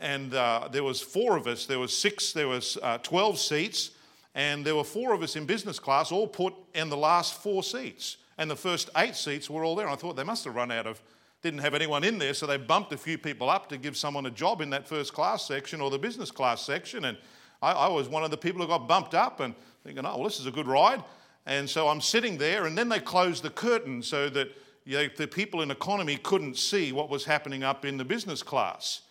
and 0.00 0.34
uh, 0.34 0.68
there 0.72 0.82
was 0.82 1.00
four 1.00 1.36
of 1.36 1.46
us. 1.46 1.64
There 1.66 1.78
was 1.78 1.96
six. 1.96 2.32
There 2.32 2.48
was 2.48 2.76
uh, 2.82 2.98
twelve 2.98 3.38
seats, 3.38 3.92
and 4.34 4.64
there 4.64 4.74
were 4.74 4.82
four 4.82 5.12
of 5.12 5.22
us 5.22 5.36
in 5.36 5.46
business 5.46 5.78
class, 5.78 6.10
all 6.10 6.26
put 6.26 6.54
in 6.74 6.88
the 6.88 6.96
last 6.96 7.34
four 7.34 7.62
seats, 7.62 8.16
and 8.36 8.50
the 8.50 8.56
first 8.56 8.90
eight 8.96 9.14
seats 9.14 9.48
were 9.48 9.64
all 9.64 9.76
there. 9.76 9.86
And 9.86 9.94
I 9.94 9.96
thought 9.96 10.16
they 10.16 10.24
must 10.24 10.44
have 10.44 10.56
run 10.56 10.72
out 10.72 10.88
of. 10.88 11.00
Didn't 11.40 11.60
have 11.60 11.74
anyone 11.74 12.02
in 12.02 12.18
there, 12.18 12.34
so 12.34 12.46
they 12.46 12.56
bumped 12.56 12.92
a 12.92 12.96
few 12.96 13.16
people 13.18 13.48
up 13.48 13.68
to 13.68 13.78
give 13.78 13.96
someone 13.96 14.26
a 14.26 14.30
job 14.30 14.60
in 14.60 14.70
that 14.70 14.88
first 14.88 15.12
class 15.12 15.44
section 15.44 15.80
or 15.80 15.90
the 15.90 15.98
business 15.98 16.30
class 16.32 16.62
section. 16.62 17.04
And 17.04 17.16
I, 17.60 17.72
I 17.72 17.88
was 17.88 18.08
one 18.08 18.24
of 18.24 18.30
the 18.30 18.36
people 18.36 18.60
who 18.60 18.68
got 18.68 18.88
bumped 18.88 19.14
up 19.14 19.40
and 19.40 19.54
thinking, 19.84 20.04
oh, 20.06 20.16
well, 20.16 20.24
this 20.24 20.38
is 20.38 20.46
a 20.46 20.52
good 20.52 20.68
ride. 20.68 21.02
And 21.46 21.68
so 21.68 21.88
I'm 21.88 22.00
sitting 22.00 22.38
there, 22.38 22.66
and 22.66 22.78
then 22.78 22.88
they 22.88 23.00
closed 23.00 23.42
the 23.42 23.50
curtain 23.50 24.02
so 24.02 24.28
that 24.30 24.48
you 24.84 24.96
know, 24.96 25.08
the 25.16 25.26
people 25.26 25.62
in 25.62 25.70
economy 25.70 26.16
couldn't 26.16 26.56
see 26.56 26.92
what 26.92 27.08
was 27.08 27.24
happening 27.24 27.62
up 27.62 27.84
in 27.84 27.96
the 27.96 28.04
business 28.04 28.42
class. 28.42 29.02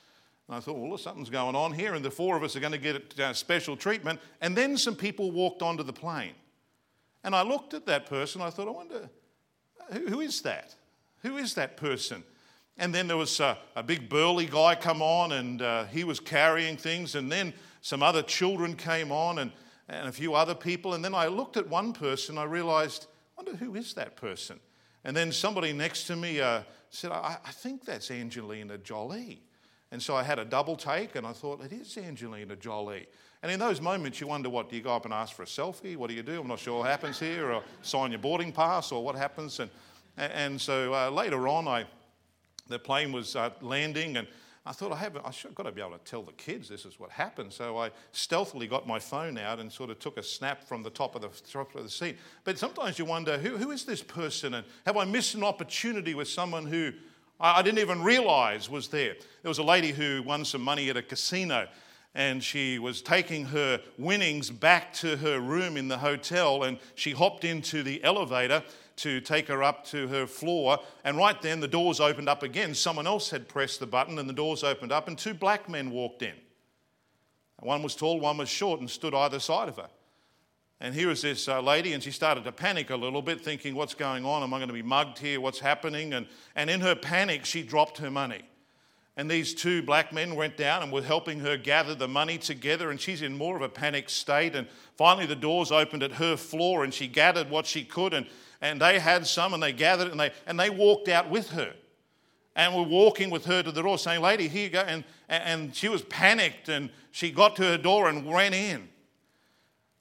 And 0.48 0.58
I 0.58 0.60
thought, 0.60 0.78
well, 0.78 0.98
something's 0.98 1.30
going 1.30 1.56
on 1.56 1.72
here, 1.72 1.94
and 1.94 2.04
the 2.04 2.12
four 2.12 2.36
of 2.36 2.44
us 2.44 2.56
are 2.56 2.60
going 2.60 2.74
to 2.74 2.78
get 2.78 3.20
uh, 3.20 3.34
special 3.34 3.78
treatment. 3.78 4.20
And 4.42 4.56
then 4.56 4.78
some 4.78 4.96
people 4.96 5.32
walked 5.32 5.62
onto 5.62 5.84
the 5.84 5.94
plane. 5.94 6.34
And 7.24 7.36
I 7.36 7.44
looked 7.44 7.74
at 7.74 7.86
that 7.86 8.06
person, 8.06 8.42
I 8.42 8.50
thought, 8.50 8.68
I 8.68 8.72
wonder, 8.72 9.10
who, 9.94 10.08
who 10.08 10.20
is 10.22 10.42
that? 10.42 10.76
Who 11.22 11.38
is 11.38 11.54
that 11.56 11.78
person? 11.78 12.24
And 12.78 12.96
then 12.96 13.08
there 13.08 13.18
was 13.18 13.40
a, 13.40 13.58
a 13.76 13.84
big 13.84 14.10
burly 14.10 14.46
guy 14.46 14.76
come 14.76 15.02
on, 15.02 15.34
and 15.34 15.62
uh, 15.62 15.86
he 15.86 16.04
was 16.04 16.20
carrying 16.20 16.78
things. 16.78 17.16
And 17.16 17.32
then 17.32 17.54
some 17.82 18.02
other 18.02 18.24
children 18.24 18.76
came 18.76 19.12
on, 19.12 19.40
and, 19.40 19.52
and 19.92 20.08
a 20.08 20.12
few 20.12 20.34
other 20.34 20.56
people. 20.56 20.94
And 20.94 21.04
then 21.04 21.14
I 21.14 21.28
looked 21.28 21.58
at 21.58 21.68
one 21.68 21.92
person, 21.92 22.38
I 22.38 22.44
realized, 22.44 23.08
I 23.38 23.44
wonder 23.44 23.58
who 23.58 23.76
is 23.76 23.94
that 23.96 24.16
person? 24.16 24.60
And 25.04 25.16
then 25.16 25.32
somebody 25.32 25.74
next 25.74 26.06
to 26.06 26.16
me 26.16 26.40
uh, 26.40 26.62
said, 26.90 27.12
I, 27.12 27.38
I 27.46 27.52
think 27.52 27.86
that's 27.86 28.10
Angelina 28.10 28.78
Jolie. 28.78 29.42
And 29.92 30.02
so 30.02 30.16
I 30.16 30.24
had 30.24 30.40
a 30.40 30.46
double 30.46 30.78
take, 30.78 31.16
and 31.16 31.28
I 31.28 31.34
thought, 31.34 31.62
it 31.62 31.74
is 31.74 31.98
Angelina 31.98 32.56
Jolie. 32.56 33.08
And 33.44 33.52
in 33.52 33.60
those 33.60 33.82
moments, 33.82 34.22
you 34.22 34.28
wonder 34.28 34.50
what 34.50 34.70
do 34.70 34.78
you 34.78 34.82
go 34.82 34.96
up 34.96 35.04
and 35.04 35.14
ask 35.14 35.36
for 35.36 35.44
a 35.44 35.48
selfie? 35.48 35.98
What 35.98 36.10
do 36.10 36.16
you 36.16 36.24
do? 36.24 36.40
I'm 36.40 36.48
not 36.48 36.60
sure 36.60 36.80
what 36.80 36.88
happens 36.88 37.20
here, 37.20 37.52
or 37.52 37.64
sign 37.82 38.12
your 38.12 38.20
boarding 38.20 38.54
pass, 38.54 38.94
or 38.94 39.04
what 39.04 39.16
happens. 39.16 39.60
And, 39.60 39.70
and 40.18 40.62
so 40.62 40.94
uh, 40.94 41.10
later 41.10 41.48
on, 41.50 41.68
I, 41.68 41.86
the 42.68 42.80
plane 42.80 43.12
was 43.12 43.36
uh, 43.36 43.50
landing, 43.60 44.16
and 44.16 44.28
I 44.64 44.74
thought, 44.74 44.92
I 44.92 44.98
have 44.98 45.18
I 45.26 45.32
should, 45.32 45.56
got 45.56 45.64
to 45.64 45.72
be 45.72 45.82
able 45.82 45.98
to 45.98 46.04
tell 46.04 46.22
the 46.22 46.34
kids 46.34 46.70
this 46.70 46.86
is 46.86 47.00
what 47.00 47.10
happened. 47.10 47.52
So 47.52 47.80
I 47.80 47.90
stealthily 48.12 48.68
got 48.68 48.88
my 48.88 49.00
phone 49.00 49.40
out 49.40 49.60
and 49.60 49.72
sort 49.72 49.90
of 49.90 49.98
took 49.98 50.18
a 50.18 50.24
snap 50.24 50.64
from 50.64 50.84
the 50.84 50.92
top 50.92 51.16
of 51.16 51.22
the, 51.22 51.30
top 51.52 51.74
of 51.74 51.84
the 51.84 51.90
seat. 51.90 52.18
But 52.44 52.60
sometimes 52.60 53.00
you 53.00 53.06
wonder, 53.06 53.40
who, 53.40 53.58
who 53.58 53.72
is 53.72 53.86
this 53.86 54.04
person? 54.04 54.54
And 54.54 54.66
have 54.86 54.98
I 54.98 55.06
missed 55.06 55.34
an 55.34 55.44
opportunity 55.44 56.14
with 56.14 56.28
someone 56.28 56.68
who 56.68 56.92
I, 57.40 57.60
I 57.60 57.62
didn't 57.64 57.80
even 57.80 58.04
realize 58.04 58.70
was 58.70 58.88
there? 58.90 59.16
There 59.42 59.50
was 59.50 59.58
a 59.58 59.64
lady 59.64 59.92
who 59.92 60.22
won 60.22 60.46
some 60.46 60.62
money 60.62 60.92
at 60.92 60.98
a 60.98 61.02
casino 61.02 61.68
and 62.14 62.44
she 62.44 62.78
was 62.78 63.02
taking 63.02 63.46
her 63.46 63.80
winnings 63.98 64.50
back 64.50 64.94
to 64.94 65.18
her 65.18 65.40
room 65.40 65.76
in 65.76 65.88
the 65.88 65.98
hotel 65.98 66.64
and 66.64 66.78
she 66.94 67.12
hopped 67.12 67.46
into 67.46 67.84
the 67.84 68.04
elevator 68.04 68.62
to 69.02 69.22
take 69.22 69.48
her 69.48 69.64
up 69.64 69.86
to 69.86 70.08
her 70.08 70.28
floor 70.28 70.80
and 71.04 71.18
right 71.18 71.42
then 71.42 71.60
the 71.60 71.68
doors 71.68 72.00
opened 72.00 72.30
up 72.30 72.44
again. 72.44 72.74
Someone 72.74 73.08
else 73.08 73.30
had 73.30 73.48
pressed 73.48 73.80
the 73.80 73.88
button 73.88 74.20
and 74.20 74.30
the 74.30 74.34
doors 74.34 74.64
opened 74.64 74.92
up 74.92 75.08
and 75.08 75.18
two 75.18 75.34
black 75.34 75.68
men 75.70 75.92
walked 75.92 76.22
in. 76.22 76.34
One 77.60 77.84
was 77.84 77.96
tall 77.96 78.20
one 78.20 78.38
was 78.38 78.50
short 78.50 78.80
and 78.80 78.90
stood 78.90 79.14
either 79.14 79.40
side 79.40 79.70
of 79.70 79.78
her. 79.78 79.90
And 80.80 80.96
here 80.96 81.10
was 81.10 81.22
this 81.22 81.48
uh, 81.48 81.62
lady 81.62 81.94
and 81.94 82.02
she 82.02 82.12
started 82.12 82.44
to 82.44 82.52
panic 82.52 82.90
a 82.90 82.96
little 82.96 83.22
bit 83.22 83.42
thinking 83.42 83.76
what's 83.76 83.94
going 83.94 84.26
on? 84.26 84.44
Am 84.44 84.54
i 84.54 84.58
going 84.58 84.68
to 84.68 84.74
be 84.74 84.82
mugged 84.82 85.20
here? 85.20 85.40
What's 85.40 85.60
happening? 85.60 86.14
And, 86.14 86.28
and 86.56 86.70
in 86.70 86.82
her 86.82 86.96
panic 86.96 87.46
she 87.46 87.64
dropped 87.64 88.00
her 88.00 88.12
money 88.12 88.42
and 89.18 89.30
these 89.30 89.54
two 89.54 89.84
black 89.84 90.14
men 90.14 90.36
went 90.36 90.56
down 90.56 90.84
and 90.84 90.92
were 90.92 91.02
helping 91.02 91.42
her 91.42 91.58
gather 91.58 91.94
the 91.94 92.08
money 92.08 92.38
together. 92.38 92.90
And 92.90 93.00
she's 93.00 93.22
in 93.22 93.38
more 93.38 93.56
of 93.56 93.62
a 93.62 93.70
panic 93.70 94.10
state. 94.10 94.56
And 94.56 94.68
finally, 94.98 95.26
the 95.26 95.36
doors 95.36 95.72
opened 95.72 96.02
at 96.02 96.14
her 96.14 96.38
floor 96.38 96.84
and 96.84 96.94
she 96.94 97.08
gathered 97.08 97.50
what 97.50 97.66
she 97.66 97.84
could. 97.84 98.14
And, 98.14 98.26
and 98.62 98.80
they 98.80 99.00
had 99.00 99.28
some 99.28 99.54
and 99.54 99.62
they 99.62 99.74
gathered 99.74 100.08
it 100.08 100.12
and 100.12 100.20
they, 100.20 100.32
and 100.48 100.60
they 100.60 100.70
walked 100.70 101.10
out 101.10 101.30
with 101.30 101.50
her. 101.52 101.74
And 102.56 102.76
were 102.76 102.84
walking 102.84 103.30
with 103.30 103.46
her 103.46 103.64
to 103.64 103.72
the 103.72 103.82
door 103.82 103.98
saying, 103.98 104.22
Lady, 104.22 104.48
here 104.48 104.64
you 104.64 104.70
go. 104.70 104.82
And, 104.82 105.04
and 105.30 105.76
she 105.76 105.88
was 105.88 106.02
panicked 106.04 106.70
and 106.70 106.90
she 107.12 107.32
got 107.32 107.56
to 107.58 107.64
her 107.64 107.78
door 107.78 108.10
and 108.10 108.32
ran 108.34 108.54
in. 108.54 108.90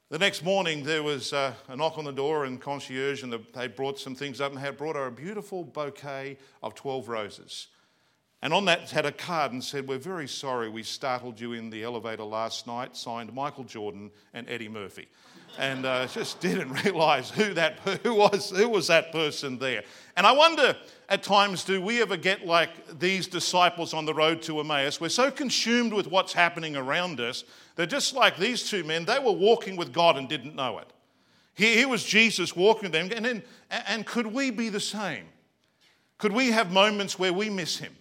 The 0.08 0.18
next 0.18 0.42
morning, 0.42 0.82
there 0.82 1.04
was 1.04 1.32
uh, 1.32 1.54
a 1.68 1.76
knock 1.76 1.96
on 1.96 2.04
the 2.04 2.12
door 2.12 2.44
and 2.44 2.60
concierge, 2.60 3.22
and 3.22 3.32
the, 3.32 3.40
they 3.54 3.68
brought 3.68 3.96
some 3.96 4.16
things 4.16 4.40
up 4.40 4.50
and 4.50 4.60
had 4.60 4.76
brought 4.76 4.96
her 4.96 5.06
a 5.06 5.12
beautiful 5.12 5.62
bouquet 5.62 6.36
of 6.64 6.74
12 6.74 7.08
roses. 7.08 7.68
And 8.42 8.54
on 8.54 8.64
that 8.66 8.90
had 8.90 9.04
a 9.04 9.12
card 9.12 9.52
and 9.52 9.62
said, 9.62 9.86
We're 9.86 9.98
very 9.98 10.28
sorry 10.28 10.70
we 10.70 10.82
startled 10.82 11.38
you 11.38 11.52
in 11.52 11.68
the 11.68 11.82
elevator 11.82 12.24
last 12.24 12.66
night, 12.66 12.96
signed 12.96 13.32
Michael 13.34 13.64
Jordan 13.64 14.10
and 14.32 14.48
Eddie 14.48 14.68
Murphy. 14.68 15.08
And 15.58 15.84
uh, 15.84 16.06
just 16.14 16.40
didn't 16.40 16.72
realize 16.84 17.30
who, 17.30 17.52
that, 17.54 17.80
who, 18.02 18.14
was, 18.14 18.50
who 18.50 18.68
was 18.68 18.86
that 18.86 19.12
person 19.12 19.58
there. 19.58 19.82
And 20.16 20.26
I 20.26 20.32
wonder 20.32 20.74
at 21.10 21.22
times, 21.22 21.64
do 21.64 21.82
we 21.82 22.00
ever 22.00 22.16
get 22.16 22.46
like 22.46 22.98
these 22.98 23.26
disciples 23.26 23.92
on 23.92 24.06
the 24.06 24.14
road 24.14 24.40
to 24.42 24.60
Emmaus? 24.60 25.00
We're 25.00 25.10
so 25.10 25.30
consumed 25.30 25.92
with 25.92 26.06
what's 26.06 26.32
happening 26.32 26.76
around 26.76 27.20
us 27.20 27.44
that 27.76 27.88
just 27.88 28.14
like 28.14 28.38
these 28.38 28.68
two 28.68 28.84
men, 28.84 29.04
they 29.04 29.18
were 29.18 29.32
walking 29.32 29.76
with 29.76 29.92
God 29.92 30.16
and 30.16 30.28
didn't 30.28 30.54
know 30.54 30.78
it. 30.78 30.90
Here, 31.52 31.88
was 31.88 32.04
Jesus 32.04 32.56
walking 32.56 32.84
with 32.84 32.92
them. 32.92 33.10
And, 33.14 33.24
then, 33.24 33.42
and 33.70 34.06
could 34.06 34.26
we 34.26 34.50
be 34.50 34.70
the 34.70 34.80
same? 34.80 35.24
Could 36.16 36.32
we 36.32 36.52
have 36.52 36.72
moments 36.72 37.18
where 37.18 37.34
we 37.34 37.50
miss 37.50 37.76
him? 37.76 37.94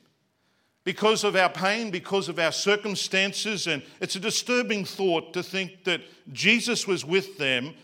Because 0.89 1.24
of 1.24 1.36
our 1.36 1.50
pain, 1.50 1.91
because 1.91 2.29
of 2.29 2.39
our 2.39 2.51
circumstances. 2.51 3.67
And 3.67 3.84
it's 4.01 4.15
a 4.15 4.19
disturbing 4.19 4.86
thought 4.86 5.34
to 5.34 5.43
think 5.43 5.84
that 5.84 6.01
Jesus 6.34 6.88
was 6.88 7.05
with 7.05 7.38
them, 7.38 7.75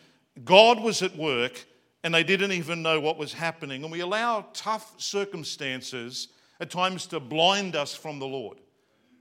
God 0.43 0.81
was 0.81 1.03
at 1.03 1.15
work, 1.15 1.67
and 2.03 2.15
they 2.15 2.23
didn't 2.23 2.53
even 2.53 2.81
know 2.81 2.99
what 2.99 3.19
was 3.19 3.31
happening. 3.31 3.83
And 3.83 3.91
we 3.91 3.99
allow 3.99 4.47
tough 4.55 4.99
circumstances 4.99 6.29
at 6.59 6.71
times 6.71 7.05
to 7.07 7.19
blind 7.19 7.75
us 7.75 7.93
from 7.93 8.17
the 8.17 8.25
Lord. 8.25 8.57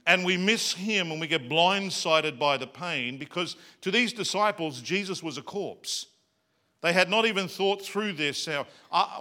And 0.06 0.24
we 0.24 0.38
miss 0.38 0.72
him 0.72 1.12
and 1.12 1.20
we 1.20 1.26
get 1.26 1.50
blindsided 1.50 2.38
by 2.38 2.56
the 2.56 2.66
pain 2.66 3.18
because 3.18 3.54
to 3.82 3.90
these 3.90 4.14
disciples, 4.14 4.80
Jesus 4.80 5.22
was 5.22 5.36
a 5.36 5.42
corpse. 5.42 6.06
They 6.80 6.94
had 6.94 7.10
not 7.10 7.26
even 7.26 7.48
thought 7.48 7.82
through 7.82 8.14
this. 8.14 8.46
Now, 8.46 8.66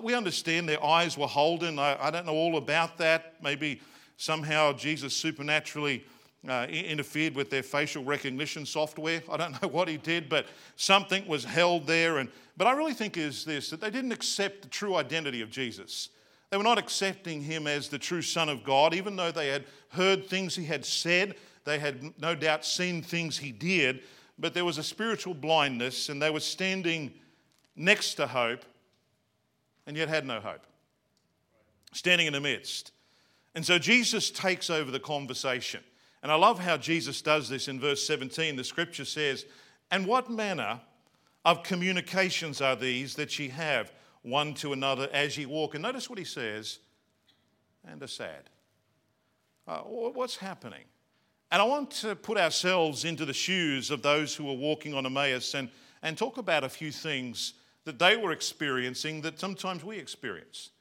we 0.01 0.13
understand 0.13 0.70
their 0.70 0.84
eyes 0.84 1.17
were 1.17 1.27
holden. 1.27 1.79
I 1.79 2.10
don't 2.12 2.25
know 2.25 2.32
all 2.32 2.55
about 2.55 2.98
that. 3.00 3.36
Maybe 3.43 3.82
somehow 4.24 4.72
Jesus 4.72 5.13
supernaturally 5.13 6.06
uh, 6.48 6.65
interfered 6.70 7.36
with 7.36 7.50
their 7.50 7.63
facial 7.63 8.03
recognition 8.06 8.65
software. 8.65 9.22
I 9.30 9.38
don't 9.38 9.51
know 9.62 9.68
what 9.68 9.88
he 9.89 9.98
did, 9.98 10.30
but 10.30 10.46
something 10.77 11.27
was 11.27 11.44
held 11.44 11.88
there. 11.88 12.20
And, 12.20 12.30
but 12.56 12.68
I 12.68 12.72
really 12.72 12.94
think 12.94 13.18
is 13.18 13.44
this 13.44 13.70
that 13.70 13.82
they 13.82 13.89
didn't 13.89 14.13
accept 14.13 14.62
the 14.62 14.70
true 14.70 14.96
identity 14.96 15.42
of 15.42 15.50
Jesus. 15.50 16.10
They 16.50 16.58
were 16.58 16.63
not 16.63 16.77
accepting 16.77 17.42
him 17.42 17.68
as 17.68 17.89
the 17.89 17.98
true 17.98 18.22
Son 18.22 18.48
of 18.48 18.63
God, 18.63 18.94
even 18.94 19.15
though 19.15 19.32
they 19.32 19.48
had 19.48 19.65
heard 19.89 20.27
things 20.27 20.56
he 20.56 20.65
had 20.65 20.86
said. 20.86 21.36
They 21.65 21.80
had 21.80 22.13
no 22.22 22.36
doubt 22.36 22.65
seen 22.65 23.01
things 23.01 23.38
he 23.38 23.51
did, 23.51 24.01
but 24.38 24.53
there 24.53 24.65
was 24.65 24.77
a 24.77 24.84
spiritual 24.84 25.34
blindness, 25.34 26.10
and 26.10 26.22
they 26.22 26.30
were 26.30 26.39
standing 26.39 27.12
next 27.75 28.15
to 28.15 28.27
hope 28.27 28.63
and 29.88 29.98
yet 29.98 30.10
had 30.10 30.25
no 30.25 30.39
hope. 30.39 30.65
Standing 31.94 32.27
in 32.27 32.34
the 32.34 32.42
midst. 32.42 32.92
And 33.55 33.65
so 33.65 33.77
Jesus 33.77 34.31
takes 34.31 34.69
over 34.69 34.89
the 34.89 35.00
conversation. 35.00 35.83
And 36.22 36.31
I 36.31 36.36
love 36.36 36.60
how 36.60 36.77
Jesus 36.77 37.22
does 37.22 37.50
this 37.50 37.67
in 37.67 37.79
verse 37.79 38.05
17. 38.05 38.55
The 38.55 38.63
scripture 38.63 39.05
says, 39.05 39.45
And 39.91 40.07
what 40.07 40.29
manner 40.29 40.81
of 41.45 41.63
communications 41.63 42.62
are 42.62 42.75
these 42.75 43.15
that 43.15 43.38
ye 43.38 43.50
have 43.50 43.91
one 44.22 44.53
to 44.55 44.74
another 44.74 45.10
as 45.12 45.38
ye 45.38 45.45
walk? 45.45 45.75
And 45.75 45.83
notice 45.83 46.10
what 46.10 46.17
he 46.17 46.25
says, 46.25 46.79
and 47.86 48.01
are 48.01 48.07
sad. 48.07 48.50
Uh, 49.67 49.79
what's 49.79 50.38
happening? 50.38 50.83
And 51.51 51.62
I 51.62 51.65
want 51.65 51.91
to 51.91 52.15
put 52.15 52.38
ourselves 52.38 53.05
into 53.05 53.25
the 53.25 53.33
shoes 53.33 53.91
of 53.91 54.01
those 54.01 54.36
who 54.36 54.45
were 54.45 54.53
walking 54.53 54.93
on 54.93 55.05
Emmaus 55.05 55.53
and, 55.53 55.69
and 56.01 56.17
talk 56.17 56.38
about 56.38 56.63
a 56.63 56.69
few 56.69 56.91
things 56.91 57.53
that 57.86 58.00
they 58.00 58.17
were 58.17 58.31
experiencing 58.31 59.22
that 59.22 59.39
sometimes 59.39 59.83
we 59.83 59.98
experience. 59.98 60.72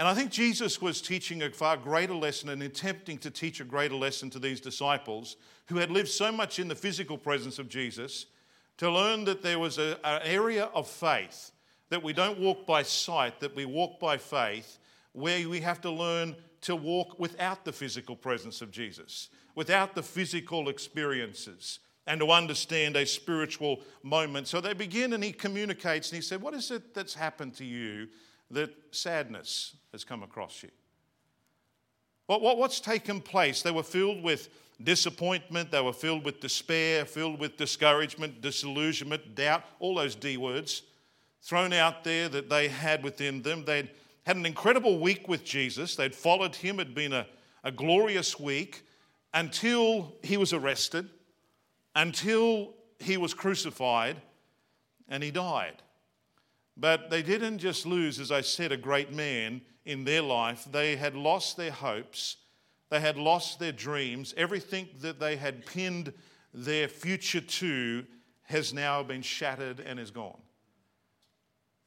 And 0.00 0.08
I 0.08 0.14
think 0.14 0.30
Jesus 0.30 0.80
was 0.80 1.02
teaching 1.02 1.42
a 1.42 1.50
far 1.50 1.76
greater 1.76 2.14
lesson 2.14 2.48
and 2.48 2.62
attempting 2.62 3.18
to 3.18 3.30
teach 3.30 3.60
a 3.60 3.64
greater 3.64 3.96
lesson 3.96 4.30
to 4.30 4.38
these 4.38 4.58
disciples 4.58 5.36
who 5.66 5.76
had 5.76 5.90
lived 5.90 6.08
so 6.08 6.32
much 6.32 6.58
in 6.58 6.68
the 6.68 6.74
physical 6.74 7.18
presence 7.18 7.58
of 7.58 7.68
Jesus 7.68 8.24
to 8.78 8.90
learn 8.90 9.26
that 9.26 9.42
there 9.42 9.58
was 9.58 9.76
an 9.76 9.98
area 10.02 10.70
of 10.72 10.88
faith, 10.88 11.50
that 11.90 12.02
we 12.02 12.14
don't 12.14 12.38
walk 12.38 12.64
by 12.64 12.82
sight, 12.82 13.40
that 13.40 13.54
we 13.54 13.66
walk 13.66 14.00
by 14.00 14.16
faith, 14.16 14.78
where 15.12 15.46
we 15.46 15.60
have 15.60 15.82
to 15.82 15.90
learn 15.90 16.34
to 16.62 16.74
walk 16.74 17.20
without 17.20 17.66
the 17.66 17.72
physical 17.72 18.16
presence 18.16 18.62
of 18.62 18.70
Jesus, 18.70 19.28
without 19.54 19.94
the 19.94 20.02
physical 20.02 20.70
experiences, 20.70 21.78
and 22.06 22.20
to 22.20 22.30
understand 22.30 22.96
a 22.96 23.04
spiritual 23.04 23.82
moment. 24.02 24.48
So 24.48 24.62
they 24.62 24.72
begin 24.72 25.12
and 25.12 25.22
he 25.22 25.32
communicates 25.32 26.08
and 26.10 26.16
he 26.16 26.22
said, 26.22 26.40
What 26.40 26.54
is 26.54 26.70
it 26.70 26.94
that's 26.94 27.12
happened 27.12 27.52
to 27.56 27.66
you 27.66 28.08
that 28.50 28.70
sadness 28.90 29.76
has 29.92 30.04
come 30.04 30.22
across 30.22 30.62
you? 30.62 30.70
What, 32.26 32.42
what, 32.42 32.58
what's 32.58 32.80
taken 32.80 33.20
place? 33.20 33.62
They 33.62 33.70
were 33.70 33.82
filled 33.82 34.22
with 34.22 34.48
disappointment, 34.82 35.70
they 35.70 35.80
were 35.80 35.92
filled 35.92 36.24
with 36.24 36.40
despair, 36.40 37.04
filled 37.04 37.38
with 37.38 37.56
discouragement, 37.56 38.40
disillusionment, 38.40 39.34
doubt, 39.34 39.64
all 39.78 39.96
those 39.96 40.14
D 40.14 40.36
words 40.36 40.82
thrown 41.42 41.72
out 41.72 42.04
there 42.04 42.28
that 42.28 42.48
they 42.48 42.68
had 42.68 43.02
within 43.02 43.42
them. 43.42 43.64
They'd 43.64 43.90
had 44.24 44.36
an 44.36 44.46
incredible 44.46 44.98
week 44.98 45.28
with 45.28 45.44
Jesus, 45.44 45.96
they'd 45.96 46.14
followed 46.14 46.54
him, 46.54 46.78
it 46.80 46.88
had 46.88 46.94
been 46.94 47.12
a, 47.12 47.26
a 47.64 47.72
glorious 47.72 48.38
week 48.38 48.82
until 49.34 50.14
he 50.22 50.36
was 50.36 50.52
arrested, 50.52 51.08
until 51.94 52.74
he 52.98 53.16
was 53.16 53.34
crucified, 53.34 54.16
and 55.08 55.22
he 55.22 55.30
died. 55.30 55.82
But 56.80 57.10
they 57.10 57.22
didn't 57.22 57.58
just 57.58 57.84
lose, 57.84 58.18
as 58.18 58.32
I 58.32 58.40
said, 58.40 58.72
a 58.72 58.76
great 58.76 59.12
man 59.12 59.60
in 59.84 60.04
their 60.04 60.22
life. 60.22 60.66
They 60.72 60.96
had 60.96 61.14
lost 61.14 61.58
their 61.58 61.70
hopes, 61.70 62.38
they 62.88 63.00
had 63.00 63.18
lost 63.18 63.60
their 63.60 63.72
dreams. 63.72 64.34
Everything 64.36 64.88
that 65.00 65.20
they 65.20 65.36
had 65.36 65.66
pinned 65.66 66.12
their 66.52 66.88
future 66.88 67.40
to 67.40 68.04
has 68.44 68.74
now 68.74 69.02
been 69.02 69.22
shattered 69.22 69.78
and 69.78 70.00
is 70.00 70.10
gone. 70.10 70.40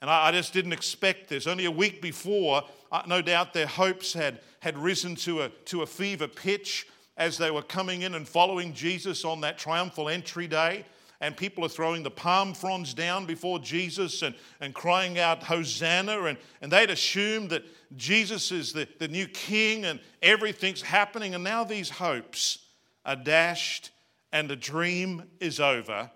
And 0.02 0.10
I, 0.10 0.32
just 0.32 0.54
didn't 0.54 0.74
expect 0.74 1.28
this. 1.28 1.48
Only 1.48 1.66
a 1.66 1.72
week 1.72 2.02
before, 2.02 2.64
uh, 2.92 3.02
no 3.08 3.22
doubt 3.22 3.54
their 3.54 3.68
hopes 3.68 4.14
had, 4.14 4.40
had 4.60 4.78
risen 4.78 5.16
to 5.18 5.44
a, 5.44 5.50
to 5.66 5.82
a 5.82 5.86
fever 5.86 6.28
pitch 6.28 6.88
as 7.18 7.38
they 7.38 7.52
were 7.52 7.62
coming 7.62 8.04
in 8.04 8.14
and 8.16 8.28
following 8.28 8.74
Jesus 8.74 9.26
on 9.26 9.42
that 9.42 9.58
triumphal 9.58 10.10
entry 10.10 10.48
day 10.48 10.86
and 11.24 11.38
people 11.38 11.63
are 11.63 11.70
throwing 11.70 12.03
the 12.03 12.12
palm 12.12 12.53
fronds 12.53 12.94
down 12.94 13.25
before 13.25 13.58
Jesus 13.58 14.24
and, 14.24 14.36
and 14.60 14.74
crying 14.74 15.18
out, 15.18 15.42
Hosanna. 15.42 16.24
And, 16.24 16.38
and 16.62 16.70
they'd 16.70 16.89
assumed 16.89 17.50
that 17.51 17.63
Jesus 17.96 18.51
is 18.51 18.74
the, 18.74 18.89
the 19.00 19.08
new 19.08 19.27
king 19.27 19.86
and 19.86 20.01
everything's 20.22 20.82
happening. 20.82 21.34
And 21.34 21.42
now 21.42 21.63
these 21.63 21.89
hopes 21.89 22.65
are 23.06 23.15
dashed 23.15 23.92
and 24.34 24.50
the 24.50 24.58
dream 24.58 25.24
is 25.39 25.62
over. 25.62 26.12